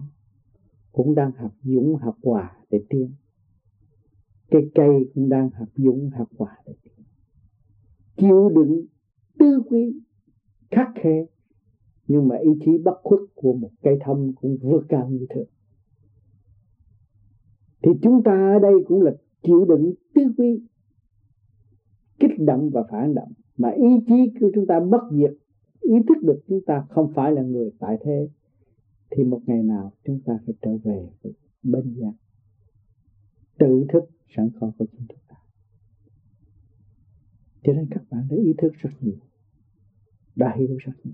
cũng 0.91 1.15
đang 1.15 1.31
học 1.31 1.51
dũng 1.63 1.95
học 1.95 2.15
hòa 2.23 2.57
để 2.69 2.83
tiến. 2.89 3.11
Cây 4.51 4.71
cây 4.75 5.11
cũng 5.13 5.29
đang 5.29 5.49
học 5.49 5.67
dũng 5.75 6.09
học 6.09 6.27
hòa 6.37 6.57
để 6.65 6.73
tiến. 6.83 7.05
Chịu 8.17 8.49
đựng 8.55 8.85
tư 9.39 9.61
quý 9.69 10.01
khắc 10.71 10.87
khe, 10.95 11.25
nhưng 12.07 12.27
mà 12.27 12.35
ý 12.35 12.49
chí 12.65 12.71
bất 12.83 12.99
khuất 13.03 13.19
của 13.35 13.53
một 13.53 13.69
cây 13.81 13.97
thông 14.05 14.33
cũng 14.41 14.57
vượt 14.61 14.85
cao 14.89 15.09
như 15.09 15.25
thường. 15.29 15.47
Thì 17.83 17.91
chúng 18.01 18.23
ta 18.23 18.31
ở 18.31 18.59
đây 18.59 18.73
cũng 18.87 19.01
là 19.01 19.11
chịu 19.43 19.65
đựng 19.65 19.93
tư 20.15 20.21
quý, 20.37 20.61
kích 22.19 22.39
động 22.39 22.69
và 22.73 22.83
phản 22.91 23.15
động. 23.15 23.31
Mà 23.57 23.69
ý 23.69 23.87
chí 24.07 24.33
của 24.39 24.51
chúng 24.55 24.67
ta 24.67 24.79
bất 24.79 25.01
diệt, 25.11 25.31
ý 25.81 25.95
thức 26.07 26.17
được 26.23 26.39
chúng 26.47 26.59
ta 26.65 26.85
không 26.89 27.11
phải 27.15 27.31
là 27.31 27.41
người 27.41 27.71
tại 27.79 27.97
thế 28.01 28.29
thì 29.11 29.23
một 29.23 29.41
ngày 29.45 29.63
nào 29.63 29.91
chúng 30.05 30.19
ta 30.25 30.33
phải 30.45 30.55
trở 30.61 30.77
về 30.77 31.09
với 31.21 31.33
bên 31.63 31.95
giác 31.95 32.13
tự 33.59 33.85
thức 33.89 34.03
sẵn 34.35 34.49
có 34.59 34.71
của 34.77 34.85
chúng 34.91 35.07
ta. 35.27 35.35
Cho 37.63 37.73
nên 37.73 37.87
các 37.91 38.03
bạn 38.09 38.27
đã 38.29 38.37
ý 38.37 38.53
thức 38.57 38.73
rất 38.73 38.89
nhiều. 39.01 39.17
Đã 40.35 40.55
hiểu 40.57 40.77
rất 40.79 40.93
nhiều. 41.03 41.13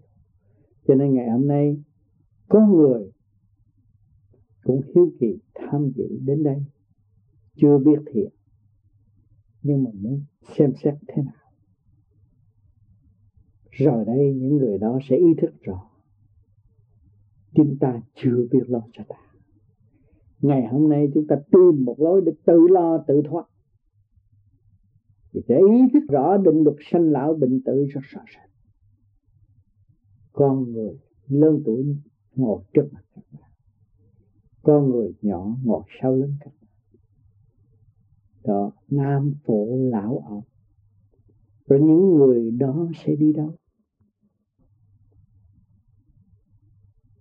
Cho 0.87 0.95
nên 0.95 1.13
ngày 1.13 1.29
hôm 1.29 1.47
nay, 1.47 1.83
có 2.47 2.67
người 2.67 3.11
cũng 4.63 4.81
hiếu 4.95 5.11
kỳ 5.19 5.39
tham 5.55 5.91
dự 5.95 6.19
đến 6.21 6.43
đây. 6.43 6.63
Chưa 7.55 7.77
biết 7.77 7.99
thiện 8.13 8.29
nhưng 9.61 9.83
mà 9.83 9.91
muốn 9.93 10.23
xem 10.57 10.73
xét 10.83 10.93
thế 11.07 11.23
nào. 11.23 11.51
Rồi 13.71 14.05
đây, 14.05 14.33
những 14.35 14.57
người 14.57 14.77
đó 14.77 14.99
sẽ 15.09 15.17
ý 15.17 15.33
thức 15.37 15.53
rõ 15.61 15.89
chúng 17.55 17.77
ta 17.79 18.01
chưa 18.15 18.47
biết 18.51 18.63
lo 18.67 18.81
cho 18.93 19.03
ta. 19.07 19.15
Ngày 20.41 20.67
hôm 20.67 20.89
nay 20.89 21.07
chúng 21.13 21.27
ta 21.27 21.35
tìm 21.51 21.85
một 21.85 21.95
lối 21.99 22.21
để 22.25 22.31
tự 22.45 22.67
lo, 22.69 23.03
tự 23.07 23.21
thoát. 23.29 23.45
Vì 25.33 25.41
để 25.47 25.57
ý 25.57 25.81
thức 25.93 26.03
rõ 26.09 26.37
định 26.37 26.63
luật 26.63 26.75
sanh 26.91 27.11
lão 27.11 27.33
bệnh 27.33 27.63
tử 27.63 27.85
rất 27.85 28.01
rõ 28.03 28.21
ràng. 28.25 28.49
Con 30.33 30.71
người 30.71 30.99
lớn 31.27 31.61
tuổi 31.65 31.97
ngồi 32.35 32.63
trước 32.73 32.89
mặt 32.91 33.01
các 33.15 33.23
bạn. 33.31 33.51
Con 34.61 34.89
người 34.89 35.13
nhỏ 35.21 35.57
ngồi 35.63 35.83
sau 36.01 36.15
lưng 36.15 36.35
các 36.39 36.51
bạn. 36.61 36.69
Đó, 38.43 38.71
nam, 38.89 39.33
phụ, 39.45 39.89
lão, 39.91 40.23
ông. 40.27 40.43
Rồi 41.67 41.79
những 41.81 42.15
người 42.15 42.51
đó 42.51 42.87
sẽ 43.05 43.15
đi 43.15 43.33
đâu? 43.33 43.55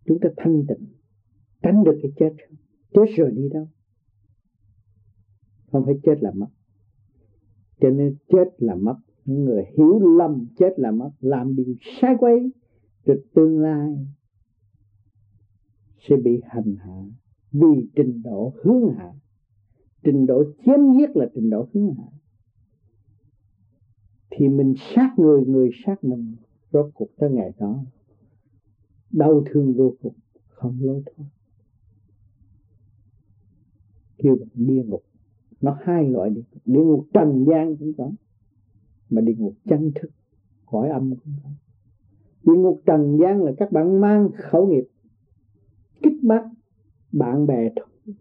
Chúng 0.06 0.18
ta 0.20 0.28
thanh 0.36 0.64
tịnh, 0.68 0.86
tránh 1.62 1.84
được 1.84 1.98
cái 2.02 2.12
chết. 2.16 2.44
Chết 2.94 3.04
rồi 3.16 3.30
đi 3.30 3.48
đâu? 3.52 3.68
Không 5.72 5.84
phải 5.84 5.94
chết 6.02 6.14
là 6.20 6.30
mất. 6.34 6.48
Cho 7.80 7.90
nên 7.90 8.16
chết 8.28 8.48
là 8.58 8.74
mất. 8.74 8.96
Những 9.24 9.44
người 9.44 9.64
hiểu 9.76 10.16
lầm 10.16 10.46
chết 10.58 10.74
là 10.76 10.90
mất, 10.90 11.10
làm 11.20 11.56
điều 11.56 11.74
sai 12.00 12.14
quay 12.18 12.50
rồi 13.04 13.24
tương 13.34 13.58
lai 13.58 14.06
sẽ 16.08 16.16
bị 16.16 16.40
hành 16.44 16.76
hạ 16.78 17.02
vì 17.52 17.88
trình 17.96 18.22
độ 18.22 18.52
hướng 18.62 18.94
hạ. 18.96 19.12
Trình 20.02 20.26
độ 20.26 20.44
chém 20.66 20.80
giết 20.98 21.16
là 21.16 21.26
trình 21.34 21.50
độ 21.50 21.68
hướng 21.74 21.94
hạ. 21.94 22.08
Thì 24.30 24.48
mình 24.48 24.74
sát 24.94 25.14
người 25.18 25.44
người 25.46 25.70
sát 25.86 26.04
mình, 26.04 26.36
rốt 26.72 26.90
cuộc 26.94 27.08
tới 27.16 27.30
ngày 27.30 27.52
đó 27.58 27.84
đau 29.14 29.42
thương 29.46 29.74
vô 29.74 29.94
cùng, 30.02 30.14
không 30.48 30.78
lối 30.80 31.02
thoát. 31.06 31.26
Kêu 34.18 34.36
bằng 34.40 34.66
địa 34.66 34.82
ngục. 34.84 35.02
Nó 35.60 35.78
hai 35.82 36.08
loại 36.08 36.30
địa 36.30 36.42
ngục 36.52 36.62
địa 36.64 36.84
ngục 36.84 37.06
trần 37.14 37.44
gian 37.48 37.76
cũng 37.76 37.92
có, 37.98 38.10
mà 39.10 39.20
địa 39.20 39.34
ngục 39.38 39.54
chân 39.64 39.92
thức, 39.94 40.10
cõi 40.66 40.88
âm 40.88 41.10
cũng 41.10 41.34
có. 41.42 41.50
Địa 42.42 42.58
ngục 42.58 42.82
trần 42.86 43.18
gian 43.20 43.42
là 43.42 43.52
các 43.58 43.72
bạn 43.72 44.00
mang 44.00 44.28
khẩu 44.36 44.66
nghiệp, 44.66 44.84
kích 46.02 46.22
bắt 46.22 46.44
bạn 47.12 47.46
bè 47.46 47.70
thôi. 47.76 48.14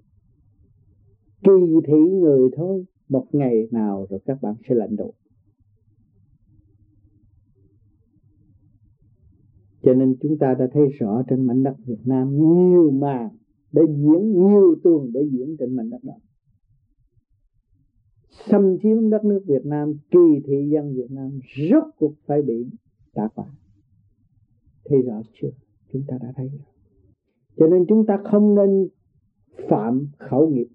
Kỳ 1.44 1.82
thị 1.88 2.12
người 2.12 2.50
thôi, 2.56 2.86
một 3.10 3.28
ngày 3.32 3.68
nào 3.72 4.08
rồi 4.10 4.20
các 4.26 4.41
bạn 4.41 4.56
sẽ 4.70 4.76
lãnh 4.76 4.96
độ. 4.96 5.14
Cho 9.84 9.93
nên 9.93 10.15
chúng 10.21 10.38
ta 10.38 10.55
đã 10.59 10.67
thấy 10.73 10.88
rõ 10.99 11.23
trên 11.29 11.45
mảnh 11.45 11.63
đất 11.63 11.75
Việt 11.86 12.01
Nam 12.05 12.29
nhiều 12.36 12.91
màn 12.91 13.29
để 13.71 13.81
diễn, 13.88 14.31
nhiều 14.31 14.75
tuồng 14.84 15.11
để 15.13 15.21
diễn 15.31 15.55
trên 15.59 15.75
mảnh 15.75 15.89
đất 15.89 16.03
đó. 16.03 16.13
Xâm 18.29 18.77
chiếm 18.84 19.09
đất 19.09 19.25
nước 19.25 19.43
Việt 19.47 19.65
Nam, 19.65 19.93
kỳ 20.11 20.41
thị 20.45 20.69
dân 20.71 20.93
Việt 20.95 21.11
Nam 21.11 21.39
rốt 21.69 21.84
cuộc 21.97 22.13
phải 22.25 22.41
bị 22.41 22.65
trả 23.15 23.27
quả 23.36 23.45
thấy 24.86 25.01
rõ 25.01 25.21
chưa? 25.41 25.49
Chúng 25.93 26.03
ta 26.07 26.17
đã 26.21 26.34
thấy 26.36 26.47
rồi. 26.47 26.59
Cho 27.57 27.67
nên 27.67 27.86
chúng 27.89 28.05
ta 28.05 28.19
không 28.23 28.55
nên 28.55 28.88
phạm 29.69 30.07
khẩu 30.17 30.49
nghiệp 30.49 30.67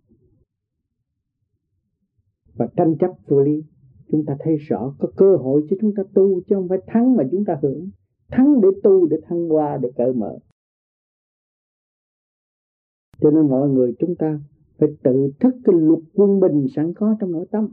và 2.54 2.68
tranh 2.76 2.94
chấp 3.00 3.11
vô 3.26 3.40
lý. 3.40 3.64
Chúng 4.11 4.24
ta 4.24 4.36
thấy 4.40 4.56
rõ 4.56 4.94
có 4.98 5.09
cơ 5.16 5.36
hội 5.36 5.66
cho 5.70 5.76
chúng 5.80 5.94
ta 5.94 6.02
tu 6.14 6.40
chứ 6.40 6.54
không 6.54 6.68
phải 6.68 6.78
thắng 6.86 7.16
mà 7.16 7.24
chúng 7.30 7.44
ta 7.44 7.59
hưởng 7.62 7.90
thắng 8.31 8.61
để 8.61 8.68
tu, 8.83 9.07
để 9.07 9.16
thăng 9.29 9.49
hoa, 9.49 9.79
để 9.83 9.91
cởi 9.97 10.12
mở. 10.12 10.39
Cho 13.20 13.31
nên 13.31 13.49
mọi 13.49 13.68
người 13.68 13.95
chúng 13.99 14.14
ta 14.18 14.41
phải 14.79 14.89
tự 15.03 15.31
thức 15.41 15.55
cái 15.64 15.74
luật 15.79 16.01
quân 16.14 16.41
bình 16.41 16.66
sẵn 16.76 16.95
có 16.95 17.16
trong 17.20 17.33
nội 17.33 17.47
tâm. 17.51 17.68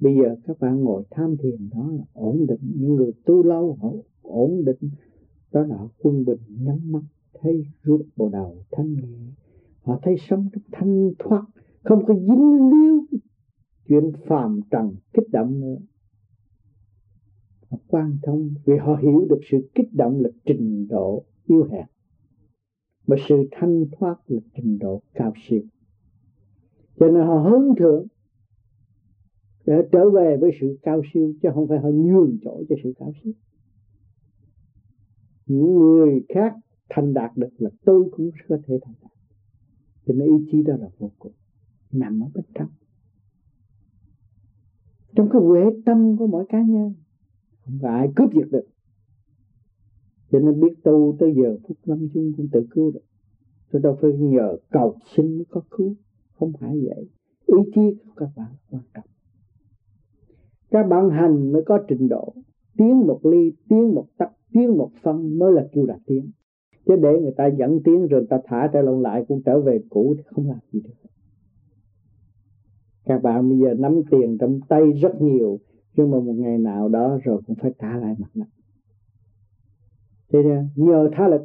Bây 0.00 0.14
giờ 0.14 0.36
các 0.44 0.60
bạn 0.60 0.80
ngồi 0.80 1.02
tham 1.10 1.36
thiền 1.42 1.68
đó 1.74 1.90
là 1.92 2.04
ổn 2.12 2.46
định. 2.48 2.72
Những 2.76 2.94
người 2.94 3.12
tu 3.24 3.42
lâu, 3.42 3.78
họ 3.80 3.92
ổn 4.22 4.64
định. 4.64 4.90
Đó 5.52 5.60
là 5.60 5.78
quân 5.98 6.24
bình 6.24 6.40
nhắm 6.48 6.92
mắt, 6.92 7.02
thấy 7.40 7.62
ruột 7.84 8.00
bộ 8.16 8.28
đầu 8.28 8.56
thanh 8.70 8.92
nhẹ. 8.92 9.18
Họ 9.82 9.98
thấy 10.02 10.16
sống 10.28 10.48
trong 10.52 10.62
thanh 10.72 11.10
thoát, 11.18 11.44
không 11.82 12.04
có 12.06 12.14
dính 12.14 12.70
líu 12.70 13.06
chuyện 13.88 14.12
phàm 14.26 14.60
trần 14.70 14.94
kích 15.12 15.28
động 15.32 15.60
nữa 15.60 15.76
họ 17.70 17.78
quan 17.86 18.18
thông 18.22 18.54
vì 18.64 18.76
họ 18.76 18.96
hiểu 19.02 19.26
được 19.30 19.40
sự 19.50 19.68
kích 19.74 19.94
động 19.94 20.20
là 20.20 20.28
trình 20.44 20.86
độ 20.88 21.24
yếu 21.46 21.68
hẹp 21.70 21.86
mà 23.06 23.16
sự 23.28 23.48
thanh 23.50 23.84
thoát 23.92 24.16
là 24.26 24.40
trình 24.54 24.78
độ 24.78 25.02
cao 25.14 25.32
siêu. 25.48 25.60
Cho 26.96 27.06
nên 27.06 27.26
họ 27.26 27.38
hướng 27.50 27.74
thượng 27.78 28.06
để 29.66 29.74
trở 29.92 30.10
về 30.10 30.36
với 30.40 30.50
sự 30.60 30.78
cao 30.82 31.02
siêu, 31.12 31.34
chứ 31.42 31.48
không 31.54 31.68
phải 31.68 31.78
họ 31.78 31.88
nhường 31.88 32.38
chỗ 32.42 32.62
cho 32.68 32.76
sự 32.82 32.92
cao 32.98 33.12
siêu. 33.22 33.32
Những 35.46 35.74
người 35.78 36.24
khác 36.28 36.54
thành 36.88 37.14
đạt 37.14 37.36
được 37.36 37.48
là 37.58 37.70
tôi 37.84 38.10
cũng 38.12 38.30
có 38.48 38.58
thể 38.66 38.78
thành 38.82 38.94
đạt. 39.02 39.12
Cho 40.06 40.14
nên 40.14 40.28
ý 40.28 40.46
chí 40.52 40.62
đó 40.62 40.74
là 40.76 40.88
vô 40.98 41.10
cùng, 41.18 41.32
nằm 41.92 42.20
ở 42.20 42.28
bên 42.34 42.44
trong. 42.54 42.68
Trong 45.16 45.28
cái 45.32 45.42
huệ 45.42 45.62
tâm 45.86 46.16
của 46.16 46.26
mỗi 46.26 46.44
cá 46.48 46.62
nhân 46.62 46.94
không 47.68 47.78
có 47.82 47.88
ai 47.88 48.08
cướp 48.16 48.32
giật 48.32 48.48
được. 48.50 48.66
Cho 50.30 50.38
nên 50.38 50.60
biết 50.60 50.74
tu 50.84 51.16
tới 51.18 51.34
giờ 51.36 51.56
phút 51.68 51.76
lâm 51.84 52.08
chung 52.14 52.32
cũng 52.36 52.48
tự 52.52 52.66
cứu 52.70 52.90
được. 52.90 53.04
Tôi 53.72 53.82
đâu 53.82 53.98
phải 54.00 54.12
nhờ 54.12 54.56
cầu 54.70 54.96
xin 55.16 55.36
mới 55.36 55.44
có 55.50 55.62
cứu. 55.70 55.94
Không 56.38 56.52
phải 56.60 56.80
vậy. 56.80 57.08
Ý 57.46 57.70
chí 57.74 57.80
của 58.04 58.12
các 58.16 58.28
bạn 58.36 58.52
quan 58.70 58.82
trọng. 58.94 59.04
Các 60.70 60.82
bạn 60.82 61.10
hành 61.10 61.52
mới 61.52 61.62
có 61.66 61.78
trình 61.88 62.08
độ. 62.08 62.34
Tiến 62.76 62.98
một 63.06 63.20
ly 63.26 63.52
tiến 63.68 63.94
một 63.94 64.06
tắc 64.18 64.30
tiến 64.52 64.76
một 64.76 64.90
phân 65.02 65.38
mới 65.38 65.52
là 65.52 65.68
kêu 65.72 65.86
là 65.86 65.98
tiến 66.06 66.30
chứ 66.88 66.96
để 66.96 67.20
người 67.20 67.32
ta 67.36 67.46
dẫn 67.46 67.82
tiến 67.84 68.06
rồi 68.06 68.20
người 68.20 68.26
ta 68.30 68.40
thả 68.44 68.70
trở 68.72 68.82
lộn 68.82 69.02
lại 69.02 69.24
cũng 69.28 69.42
trở 69.42 69.60
về 69.60 69.80
cũ 69.88 70.14
thì 70.16 70.22
không 70.26 70.48
làm 70.48 70.58
gì 70.72 70.80
được. 70.80 70.90
Các 73.04 73.22
bạn 73.22 73.48
bây 73.48 73.58
giờ 73.58 73.74
nắm 73.78 74.00
tiền 74.10 74.38
trong 74.38 74.60
tay 74.68 74.92
rất 74.92 75.20
nhiều 75.20 75.58
nhưng 75.98 76.10
mà 76.10 76.20
một 76.20 76.34
ngày 76.36 76.58
nào 76.58 76.88
đó 76.88 77.18
rồi 77.24 77.42
cũng 77.46 77.56
phải 77.62 77.72
trả 77.78 77.96
lại 77.96 78.14
mặt 78.18 78.30
đất 78.34 78.46
thế 80.32 80.42
nên 80.42 80.68
nhờ 80.76 81.10
tha 81.12 81.28
lực 81.28 81.42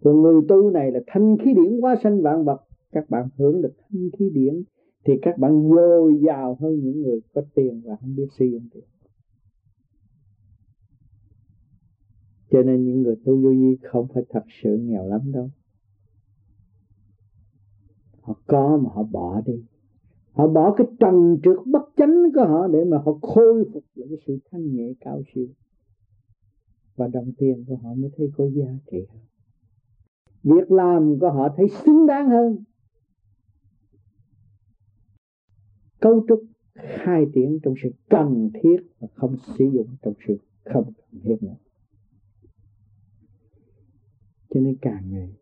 của 0.00 0.12
người 0.12 0.42
tu 0.48 0.70
này 0.70 0.92
là 0.92 1.00
thanh 1.06 1.36
khí 1.38 1.54
điển 1.54 1.80
quá 1.80 1.96
sanh 2.02 2.22
vạn 2.22 2.44
vật, 2.44 2.60
các 2.92 3.10
bạn 3.10 3.28
hưởng 3.38 3.62
được 3.62 3.72
thanh 3.78 4.10
khí 4.18 4.30
điển 4.34 4.62
thì 5.04 5.12
các 5.22 5.38
bạn 5.38 5.70
dồi 5.70 6.20
dào 6.26 6.56
hơn 6.60 6.80
những 6.80 7.02
người 7.02 7.20
có 7.34 7.42
tiền 7.54 7.82
và 7.84 7.96
không 8.00 8.16
biết 8.16 8.28
sử 8.38 8.44
dụng 8.44 8.68
tiền. 8.72 8.84
Cho 12.50 12.62
nên 12.62 12.84
những 12.84 13.02
người 13.02 13.16
tu 13.24 13.42
vô 13.42 13.50
vi 13.50 13.76
không 13.82 14.06
phải 14.14 14.22
thật 14.28 14.44
sự 14.62 14.76
nghèo 14.76 15.08
lắm 15.08 15.32
đâu. 15.32 15.50
Họ 18.20 18.34
có 18.46 18.78
mà 18.82 18.90
họ 18.94 19.02
bỏ 19.02 19.40
đi 19.46 19.64
họ 20.32 20.48
bỏ 20.48 20.74
cái 20.76 20.86
trần 21.00 21.38
trượt 21.42 21.56
bất 21.66 21.82
chánh 21.96 22.32
của 22.34 22.44
họ 22.44 22.68
để 22.68 22.84
mà 22.84 22.98
họ 22.98 23.12
khôi 23.22 23.64
phục 23.72 23.84
lại 23.94 24.08
cái 24.08 24.18
sự 24.26 24.38
thanh 24.50 24.74
nhẹ 24.74 24.92
cao 25.00 25.22
siêu. 25.34 25.46
Và 26.96 27.08
đồng 27.08 27.32
tiền 27.38 27.64
của 27.68 27.76
họ 27.76 27.94
mới 27.94 28.10
thấy 28.16 28.30
có 28.36 28.44
giá 28.44 28.78
trị 28.90 28.98
hơn. 29.08 29.22
Việc 30.42 30.70
làm 30.70 31.18
của 31.20 31.30
họ 31.30 31.48
thấy 31.56 31.68
xứng 31.68 32.06
đáng 32.06 32.28
hơn. 32.28 32.64
Cấu 36.00 36.24
trúc 36.28 36.42
khai 36.74 37.26
triển 37.34 37.58
trong 37.62 37.74
sự 37.82 37.90
cần 38.10 38.50
thiết 38.54 38.76
và 38.98 39.08
không 39.14 39.36
sử 39.58 39.64
dụng 39.72 39.96
trong 40.02 40.14
sự 40.28 40.36
không 40.64 40.92
cần 40.96 41.20
thiết 41.24 41.36
nữa. 41.40 41.56
Cho 44.50 44.60
nên 44.60 44.76
càng 44.80 45.10
ngày, 45.10 45.34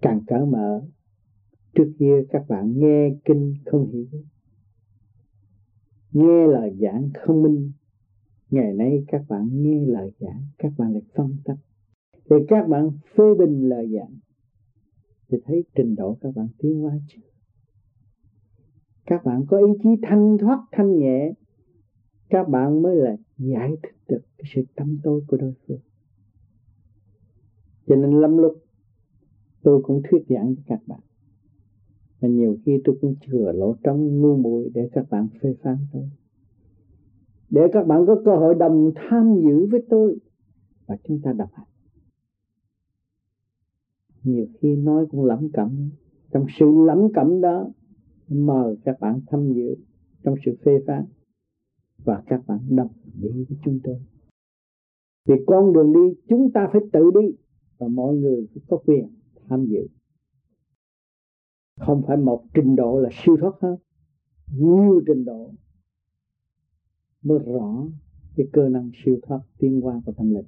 càng 0.00 0.20
cởi 0.26 0.46
mở 0.46 0.82
trước 1.78 1.92
kia 1.98 2.24
các 2.30 2.44
bạn 2.48 2.72
nghe 2.76 3.10
kinh 3.24 3.54
không 3.66 3.90
hiểu, 3.90 4.06
nghe 6.12 6.46
lời 6.46 6.76
giảng 6.80 7.10
không 7.14 7.42
minh. 7.42 7.72
Ngày 8.50 8.72
nay 8.72 9.04
các 9.08 9.24
bạn 9.28 9.48
nghe 9.52 9.86
lời 9.86 10.12
giảng, 10.18 10.42
các 10.58 10.72
bạn 10.78 10.92
lại 10.92 11.02
phân 11.14 11.36
tích 11.44 11.56
thì 12.30 12.36
các 12.48 12.68
bạn 12.68 12.90
phê 13.16 13.24
bình 13.38 13.68
lời 13.68 13.88
giảng. 13.94 14.18
Thì 15.28 15.38
thấy 15.44 15.64
trình 15.74 15.94
độ 15.94 16.18
các 16.20 16.34
bạn 16.36 16.48
tiến 16.58 16.80
hóa 16.80 16.98
chưa? 17.08 17.20
Các 19.06 19.24
bạn 19.24 19.44
có 19.48 19.58
ý 19.58 19.72
chí 19.82 19.88
thanh 20.02 20.36
thoát, 20.40 20.66
thanh 20.72 20.98
nhẹ. 20.98 21.32
Các 22.30 22.48
bạn 22.48 22.82
mới 22.82 22.96
là 22.96 23.16
giải 23.38 23.70
thích 23.82 23.96
được 24.08 24.22
cái 24.38 24.50
sự 24.54 24.62
tâm 24.76 24.98
tối 25.02 25.22
của 25.28 25.36
đối 25.36 25.52
phương. 25.66 25.80
Cho 27.86 27.96
nên 27.96 28.20
lâm 28.20 28.36
lúc 28.36 28.64
tôi 29.62 29.82
cũng 29.82 30.02
thuyết 30.10 30.24
giảng 30.28 30.54
cho 30.56 30.62
các 30.66 30.80
bạn 30.86 31.00
và 32.20 32.28
nhiều 32.28 32.56
khi 32.64 32.80
tôi 32.84 32.98
cũng 33.00 33.14
chừa 33.26 33.52
lỗ 33.52 33.76
trong 33.82 34.20
ngu 34.20 34.36
muội 34.36 34.70
để 34.74 34.88
các 34.92 35.10
bạn 35.10 35.28
phê 35.42 35.54
phán 35.62 35.76
tôi. 35.92 36.08
Để 37.50 37.62
các 37.72 37.86
bạn 37.86 38.06
có 38.06 38.22
cơ 38.24 38.36
hội 38.36 38.54
đồng 38.54 38.92
tham 38.94 39.34
dự 39.42 39.66
với 39.70 39.82
tôi 39.90 40.18
và 40.86 40.96
chúng 41.04 41.20
ta 41.20 41.32
đọc 41.32 41.50
hành 41.52 41.68
nhiều 44.28 44.46
khi 44.60 44.76
nói 44.76 45.06
cũng 45.10 45.24
lẩm 45.24 45.48
cẩm. 45.52 45.90
Trong 46.30 46.46
sự 46.58 46.66
lẩm 46.86 47.12
cẩm 47.14 47.40
đó, 47.40 47.68
mời 48.28 48.76
các 48.84 49.00
bạn 49.00 49.20
tham 49.26 49.52
dự 49.52 49.74
trong 50.22 50.34
sự 50.44 50.56
phê 50.64 50.72
phán 50.86 51.04
và 52.04 52.22
các 52.26 52.46
bạn 52.46 52.58
đồng 52.68 52.90
đi 53.22 53.44
với 53.48 53.58
chúng 53.64 53.80
tôi. 53.84 53.96
Vì 55.26 55.34
con 55.46 55.72
đường 55.72 55.92
đi, 55.92 56.20
chúng 56.28 56.50
ta 56.52 56.68
phải 56.72 56.80
tự 56.92 57.10
đi 57.20 57.36
và 57.78 57.88
mọi 57.88 58.14
người 58.14 58.46
phải 58.54 58.62
có 58.68 58.76
quyền 58.86 59.08
tham 59.48 59.66
dự 59.66 59.86
không 61.78 62.02
phải 62.06 62.16
một 62.16 62.44
trình 62.54 62.76
độ 62.76 63.00
là 63.00 63.08
siêu 63.12 63.36
thoát 63.40 63.52
hết. 63.60 63.76
Nhiều 64.56 65.00
trình 65.06 65.24
độ 65.24 65.50
mới 67.22 67.38
rõ 67.38 67.86
cái 68.36 68.46
cơ 68.52 68.68
năng 68.68 68.90
siêu 69.04 69.18
thoát 69.22 69.40
tiến 69.58 69.80
qua 69.84 70.00
của 70.06 70.12
tâm 70.12 70.34
linh. 70.34 70.44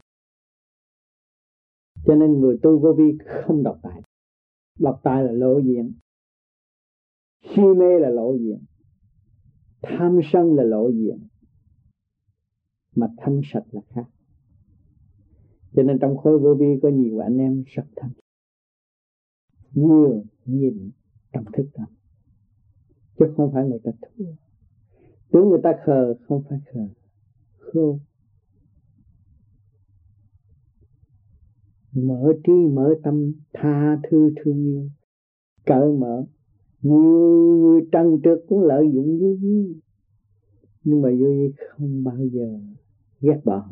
Cho 2.04 2.14
nên 2.14 2.40
người 2.40 2.58
tu 2.62 2.78
vô 2.78 2.92
vi 2.92 3.18
không 3.26 3.62
đọc 3.62 3.78
tài. 3.82 4.02
Đọc 4.78 5.00
tài 5.02 5.24
là 5.24 5.32
lộ 5.32 5.58
diện 5.58 5.92
si 7.42 7.62
mê 7.62 7.98
là 7.98 8.08
lộ 8.08 8.34
diện 8.34 8.64
tham 9.82 10.20
sân 10.32 10.54
là 10.54 10.62
lộ 10.62 10.90
diện 10.90 11.26
mà 12.96 13.06
thanh 13.16 13.40
sạch 13.44 13.64
là 13.70 13.80
khác. 13.88 14.04
Cho 15.72 15.82
nên 15.82 15.98
trong 15.98 16.16
khối 16.16 16.38
vô 16.38 16.54
vi 16.54 16.80
có 16.82 16.88
nhiều 16.88 17.18
anh 17.18 17.38
em 17.38 17.64
rất 17.66 17.84
thanh 17.96 18.10
nhiều 19.74 20.24
nhìn 20.44 20.90
trong 21.32 21.44
thức 21.52 21.66
tâm 21.74 21.86
chứ 23.18 23.26
không 23.36 23.52
phải 23.52 23.68
người 23.68 23.78
ta 23.84 23.90
thua. 24.02 24.24
Tưởng 25.32 25.48
người 25.48 25.60
ta 25.62 25.72
khờ, 25.84 26.14
không 26.28 26.42
phải 26.48 26.58
khờ 26.72 26.88
khô 27.58 27.98
mở 31.92 32.32
trí, 32.44 32.52
mở 32.52 32.94
tâm, 33.02 33.32
tha 33.52 34.00
thứ 34.10 34.32
thương 34.36 34.64
yêu. 34.64 34.88
Cởi 35.66 35.92
mở. 35.92 36.24
Nhiều 36.82 37.58
người 37.58 37.80
trần 37.92 38.20
trực 38.24 38.38
cũng 38.48 38.62
lợi 38.62 38.90
dụng 38.94 39.18
vô 39.20 39.34
vi. 39.40 39.80
Nhưng 40.84 41.02
mà 41.02 41.08
vô 41.20 41.26
vi 41.26 41.52
không 41.68 42.04
bao 42.04 42.26
giờ 42.32 42.60
ghét 43.20 43.40
bỏ 43.44 43.68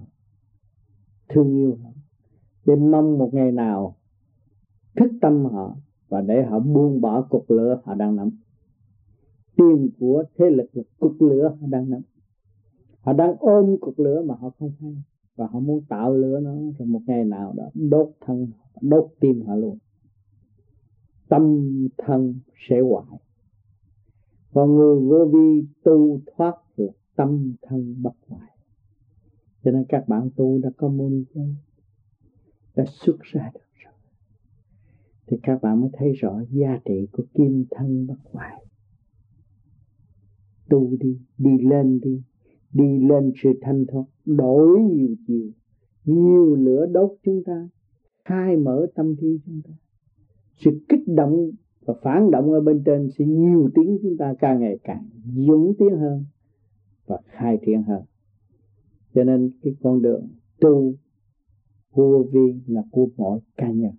thương 1.29 1.57
yêu 1.57 1.79
họ. 1.83 1.91
Để 2.65 2.77
mong 2.77 3.19
một 3.19 3.31
ngày 3.33 3.53
nào 3.53 3.97
thức 4.97 5.11
tâm 5.21 5.45
họ 5.45 5.77
và 6.09 6.21
để 6.21 6.43
họ 6.43 6.59
buông 6.59 7.01
bỏ 7.01 7.23
cục 7.23 7.51
lửa, 7.51 7.81
họ 7.85 7.95
đang 7.95 8.17
nắm 8.17 8.31
tiền 9.57 9.91
của 9.99 10.25
thế 10.37 10.51
lực 10.51 10.71
là 10.73 10.83
cục 10.99 11.17
lửa, 11.21 11.57
họ 11.61 11.67
đang 11.71 11.91
nắm 11.91 12.01
họ 13.01 13.13
đang 13.13 13.37
ôm 13.41 13.77
cục 13.81 13.99
lửa 13.99 14.23
mà 14.23 14.35
họ 14.35 14.51
không 14.59 14.73
hay. 14.81 15.03
Và 15.37 15.47
họ 15.47 15.61
muốn 15.61 15.85
tạo 15.89 16.15
lửa 16.15 16.41
nó 16.41 16.55
rồi 16.79 16.89
một 16.89 17.01
ngày 17.07 17.25
nào 17.25 17.55
đó 17.57 17.71
đốt 17.75 18.11
thân, 18.21 18.49
đốt 18.81 19.11
tim 19.21 19.43
họ 19.47 19.55
luôn. 19.55 19.79
Tâm 21.29 21.63
thân 21.99 22.35
sẽ 22.69 22.81
hoại. 22.81 23.21
Còn 24.53 24.75
người 24.75 25.01
vô 25.01 25.25
vi 25.33 25.67
tu 25.85 26.21
thoát 26.37 26.55
được 26.77 26.91
tâm 27.17 27.55
thân 27.63 28.03
bất 28.03 28.15
hoại. 28.29 28.51
Cho 29.65 29.71
nên 29.71 29.85
các 29.89 30.09
bạn 30.09 30.31
tu 30.37 30.59
đã 30.59 30.71
có 30.77 30.89
môn 30.89 31.25
châu 31.35 31.47
đã 32.77 32.85
xuất 32.87 33.17
ra 33.21 33.51
được 33.55 33.68
thì 35.29 35.37
các 35.43 35.63
bạn 35.63 35.81
mới 35.81 35.91
thấy 35.93 36.13
rõ 36.13 36.43
giá 36.51 36.81
trị 36.85 37.07
của 37.13 37.23
kim 37.35 37.65
thân 37.71 38.07
bất 38.07 38.19
hoại. 38.33 38.65
Tu 40.69 40.97
đi 41.01 41.19
đi 41.39 41.59
lên 41.59 42.01
đi 42.01 42.23
đi 42.73 42.99
lên 43.09 43.33
sự 43.43 43.53
thanh 43.61 43.85
thoát, 43.87 44.05
đổi 44.25 44.81
nhiều 44.81 45.15
chiều, 45.27 45.51
nhiều 46.05 46.55
lửa 46.55 46.87
đốt 46.93 47.11
chúng 47.25 47.43
ta, 47.45 47.69
khai 48.25 48.57
mở 48.57 48.87
tâm 48.95 49.17
trí 49.21 49.39
chúng 49.47 49.61
ta. 49.65 49.71
Sự 50.57 50.71
kích 50.89 51.03
động 51.07 51.51
và 51.85 51.95
phản 52.03 52.31
động 52.31 52.53
ở 52.53 52.61
bên 52.61 52.83
trên 52.85 53.11
sẽ 53.19 53.25
nhiều 53.25 53.71
tiếng 53.75 53.99
chúng 54.03 54.17
ta 54.17 54.35
càng 54.39 54.61
ngày 54.61 54.79
càng 54.85 55.09
dũng 55.37 55.75
tiến 55.79 55.97
hơn 55.97 56.25
và 57.07 57.19
khai 57.25 57.59
triển 57.67 57.83
hơn. 57.83 58.03
Cho 59.15 59.25
nên 59.25 59.51
cái 59.63 59.75
con 59.83 60.03
đường 60.03 60.29
tu, 60.61 60.95
vô 61.93 62.25
vi 62.33 62.55
là 62.67 62.83
của 62.91 63.09
mỗi 63.17 63.41
cá 63.57 63.71
nhân 63.71 63.93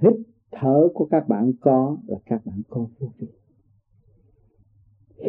hít 0.00 0.12
thở 0.50 0.88
của 0.94 1.06
các 1.10 1.28
bạn 1.28 1.52
có 1.60 1.96
là 2.06 2.18
các 2.26 2.46
bạn 2.46 2.62
có 2.68 2.86
vô 2.98 3.12
vi. 3.18 3.26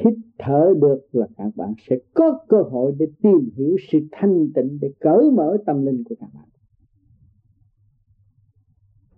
Hít 0.03 0.13
thở 0.39 0.73
được 0.81 1.01
là 1.11 1.27
các 1.37 1.55
bạn 1.55 1.73
sẽ 1.89 1.95
có 2.13 2.39
cơ 2.47 2.61
hội 2.61 2.95
để 2.97 3.05
tìm 3.23 3.49
hiểu 3.55 3.75
sự 3.91 3.99
thanh 4.11 4.51
tịnh, 4.55 4.79
để 4.81 4.91
cởi 4.99 5.31
mở 5.31 5.57
tâm 5.65 5.85
linh 5.85 6.03
của 6.03 6.15
các 6.19 6.29
bạn. 6.33 6.45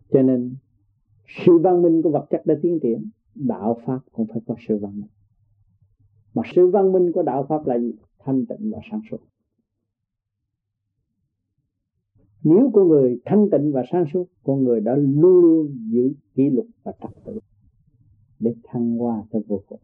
Cho 0.10 0.22
nên, 0.22 0.56
sự 1.28 1.58
văn 1.58 1.82
minh 1.82 2.02
của 2.02 2.10
vật 2.10 2.26
chất 2.30 2.46
đã 2.46 2.56
tiến 2.62 2.80
triển, 2.82 3.10
đạo 3.36 3.80
pháp 3.86 4.00
cũng 4.12 4.28
phải 4.28 4.42
có 4.48 4.56
sự 4.68 4.78
văn 4.78 5.00
minh. 5.00 5.10
Mà 6.34 6.44
sự 6.56 6.68
văn 6.68 6.92
minh 6.92 7.12
của 7.12 7.24
đạo 7.24 7.46
pháp 7.50 7.66
là 7.66 7.80
gì? 7.80 7.94
Thanh 8.20 8.46
tịnh 8.46 8.72
và 8.72 8.80
sáng 8.92 9.02
suốt. 9.12 9.18
Nếu 12.44 12.72
con 12.74 12.88
người 12.88 13.22
thanh 13.26 13.50
tịnh 13.52 13.72
và 13.72 13.84
sáng 13.92 14.06
suốt, 14.14 14.26
con 14.44 14.64
người 14.64 14.82
đã 14.82 14.96
luôn 14.96 15.42
luôn 15.42 15.78
giữ 15.92 16.14
kỷ 16.36 16.50
luật 16.50 16.68
và 16.84 16.92
trật 17.02 17.26
tự 17.26 17.40
để 18.40 18.56
thăng 18.64 18.98
hoa 18.98 19.24
tới 19.32 19.42
vô 19.48 19.64
cùng. 19.68 19.80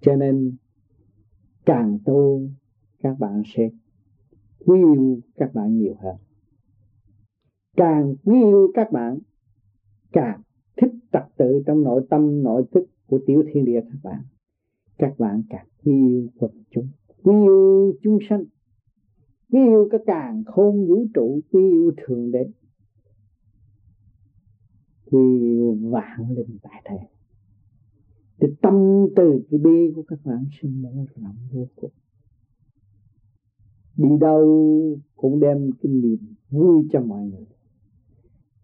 Cho 0.00 0.16
nên, 0.16 0.56
càng 1.66 1.98
tu, 2.04 2.48
các 2.98 3.18
bạn 3.18 3.42
sẽ 3.46 3.70
quý 4.66 4.78
yêu 4.78 5.20
các 5.36 5.54
bạn 5.54 5.78
nhiều 5.78 5.94
hơn. 5.98 6.16
Càng 7.76 8.14
quý 8.24 8.40
yêu 8.42 8.72
các 8.74 8.92
bạn, 8.92 9.18
càng 10.12 10.40
thích 10.76 10.92
trật 11.12 11.24
tự 11.36 11.62
trong 11.66 11.82
nội 11.82 12.06
tâm, 12.10 12.42
nội 12.42 12.64
thức 12.72 12.84
của 13.06 13.20
tiểu 13.26 13.44
thiên 13.52 13.64
địa 13.64 13.80
các 13.80 13.98
bạn 14.02 14.22
các 15.02 15.18
bạn 15.18 15.42
càng 15.50 15.66
quý 15.84 15.92
yêu 15.92 16.28
quần 16.38 16.50
chúng 16.70 16.88
quý 17.22 17.34
yêu 17.34 17.92
chúng 18.02 18.18
sanh 18.28 18.44
quý 19.52 19.60
yêu 19.60 19.88
cái 19.90 20.00
càng 20.06 20.44
khôn 20.46 20.86
vũ 20.86 21.06
trụ 21.14 21.40
quý 21.52 21.70
yêu 21.70 21.92
thượng 21.96 22.30
đế. 22.32 22.46
Quý 25.10 25.40
yêu 25.40 25.78
vạn 25.80 26.30
linh 26.36 26.58
tại 26.62 26.82
thế 26.84 26.98
thì 28.40 28.48
tâm 28.62 29.06
từ 29.16 29.42
cái 29.50 29.60
bi 29.60 29.92
của 29.96 30.02
các 30.08 30.18
bạn 30.24 30.44
sẽ 30.62 30.68
mở 30.68 30.90
rộng 31.16 31.36
vô 31.52 31.66
cùng. 31.76 31.90
Đi 33.96 34.08
đâu 34.20 34.98
cũng 35.16 35.40
đem 35.40 35.70
cái 35.82 35.92
niềm 35.92 36.34
vui 36.50 36.88
cho 36.92 37.00
mọi 37.00 37.24
người. 37.24 37.46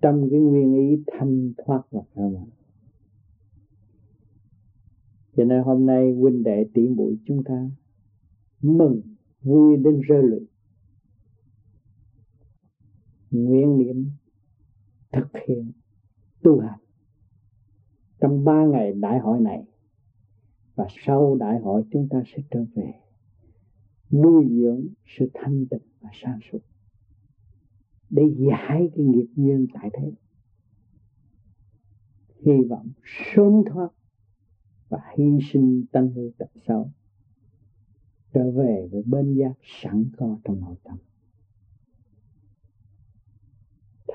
Trong 0.00 0.28
cái 0.30 0.40
nguyên 0.40 0.74
ý 0.74 1.02
thanh 1.06 1.52
thoát 1.56 1.82
và 1.90 2.00
cơ 2.14 2.22
bản 2.34 2.46
cho 5.38 5.44
nên 5.44 5.62
hôm 5.62 5.86
nay 5.86 6.12
huynh 6.12 6.42
đệ 6.42 6.66
tỷ 6.74 6.88
muội 6.88 7.16
chúng 7.26 7.44
ta 7.44 7.70
mừng 8.62 9.00
vui 9.42 9.76
đến 9.76 10.00
rơi 10.00 10.22
lụy 10.22 10.46
nguyện 13.30 13.78
niệm 13.78 14.10
thực 15.12 15.28
hiện 15.46 15.72
tu 16.42 16.60
hành. 16.60 16.78
Trong 18.20 18.44
ba 18.44 18.64
ngày 18.66 18.92
đại 18.92 19.18
hội 19.18 19.40
này 19.40 19.64
và 20.74 20.86
sau 21.06 21.36
đại 21.36 21.60
hội 21.60 21.84
chúng 21.92 22.08
ta 22.08 22.22
sẽ 22.26 22.42
trở 22.50 22.64
về 22.74 22.92
nuôi 24.10 24.46
dưỡng 24.50 24.86
sự 25.06 25.30
thanh 25.34 25.66
tịnh 25.66 25.82
và 26.00 26.10
sáng 26.12 26.38
suốt 26.52 26.58
để 28.10 28.22
giải 28.36 28.90
cái 28.94 29.04
nghiệp 29.04 29.26
duyên 29.36 29.66
tại 29.74 29.90
thế. 29.94 30.12
Hy 32.40 32.64
vọng 32.68 32.88
sớm 33.04 33.52
thoát 33.66 33.88
và 34.88 34.98
hy 35.16 35.38
sinh 35.52 35.84
tâm 35.92 36.08
hư 36.08 36.30
tập 36.38 36.50
sau 36.66 36.90
trở 38.32 38.50
về 38.50 38.88
với 38.92 39.02
bên 39.02 39.34
giác 39.34 39.52
sẵn 39.82 40.04
có 40.16 40.38
trong 40.44 40.60
nội 40.60 40.76
tâm. 40.84 40.96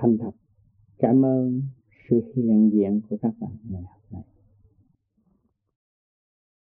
Thành 0.03 0.17
thật. 0.17 0.31
Cảm 0.97 1.25
ơn 1.25 1.61
sự 2.09 2.21
hiện 2.35 2.69
diện 2.73 3.01
của 3.09 3.17
các 3.21 3.33
bạn. 3.39 3.51
ngày 3.69 3.81
hôm 3.81 4.02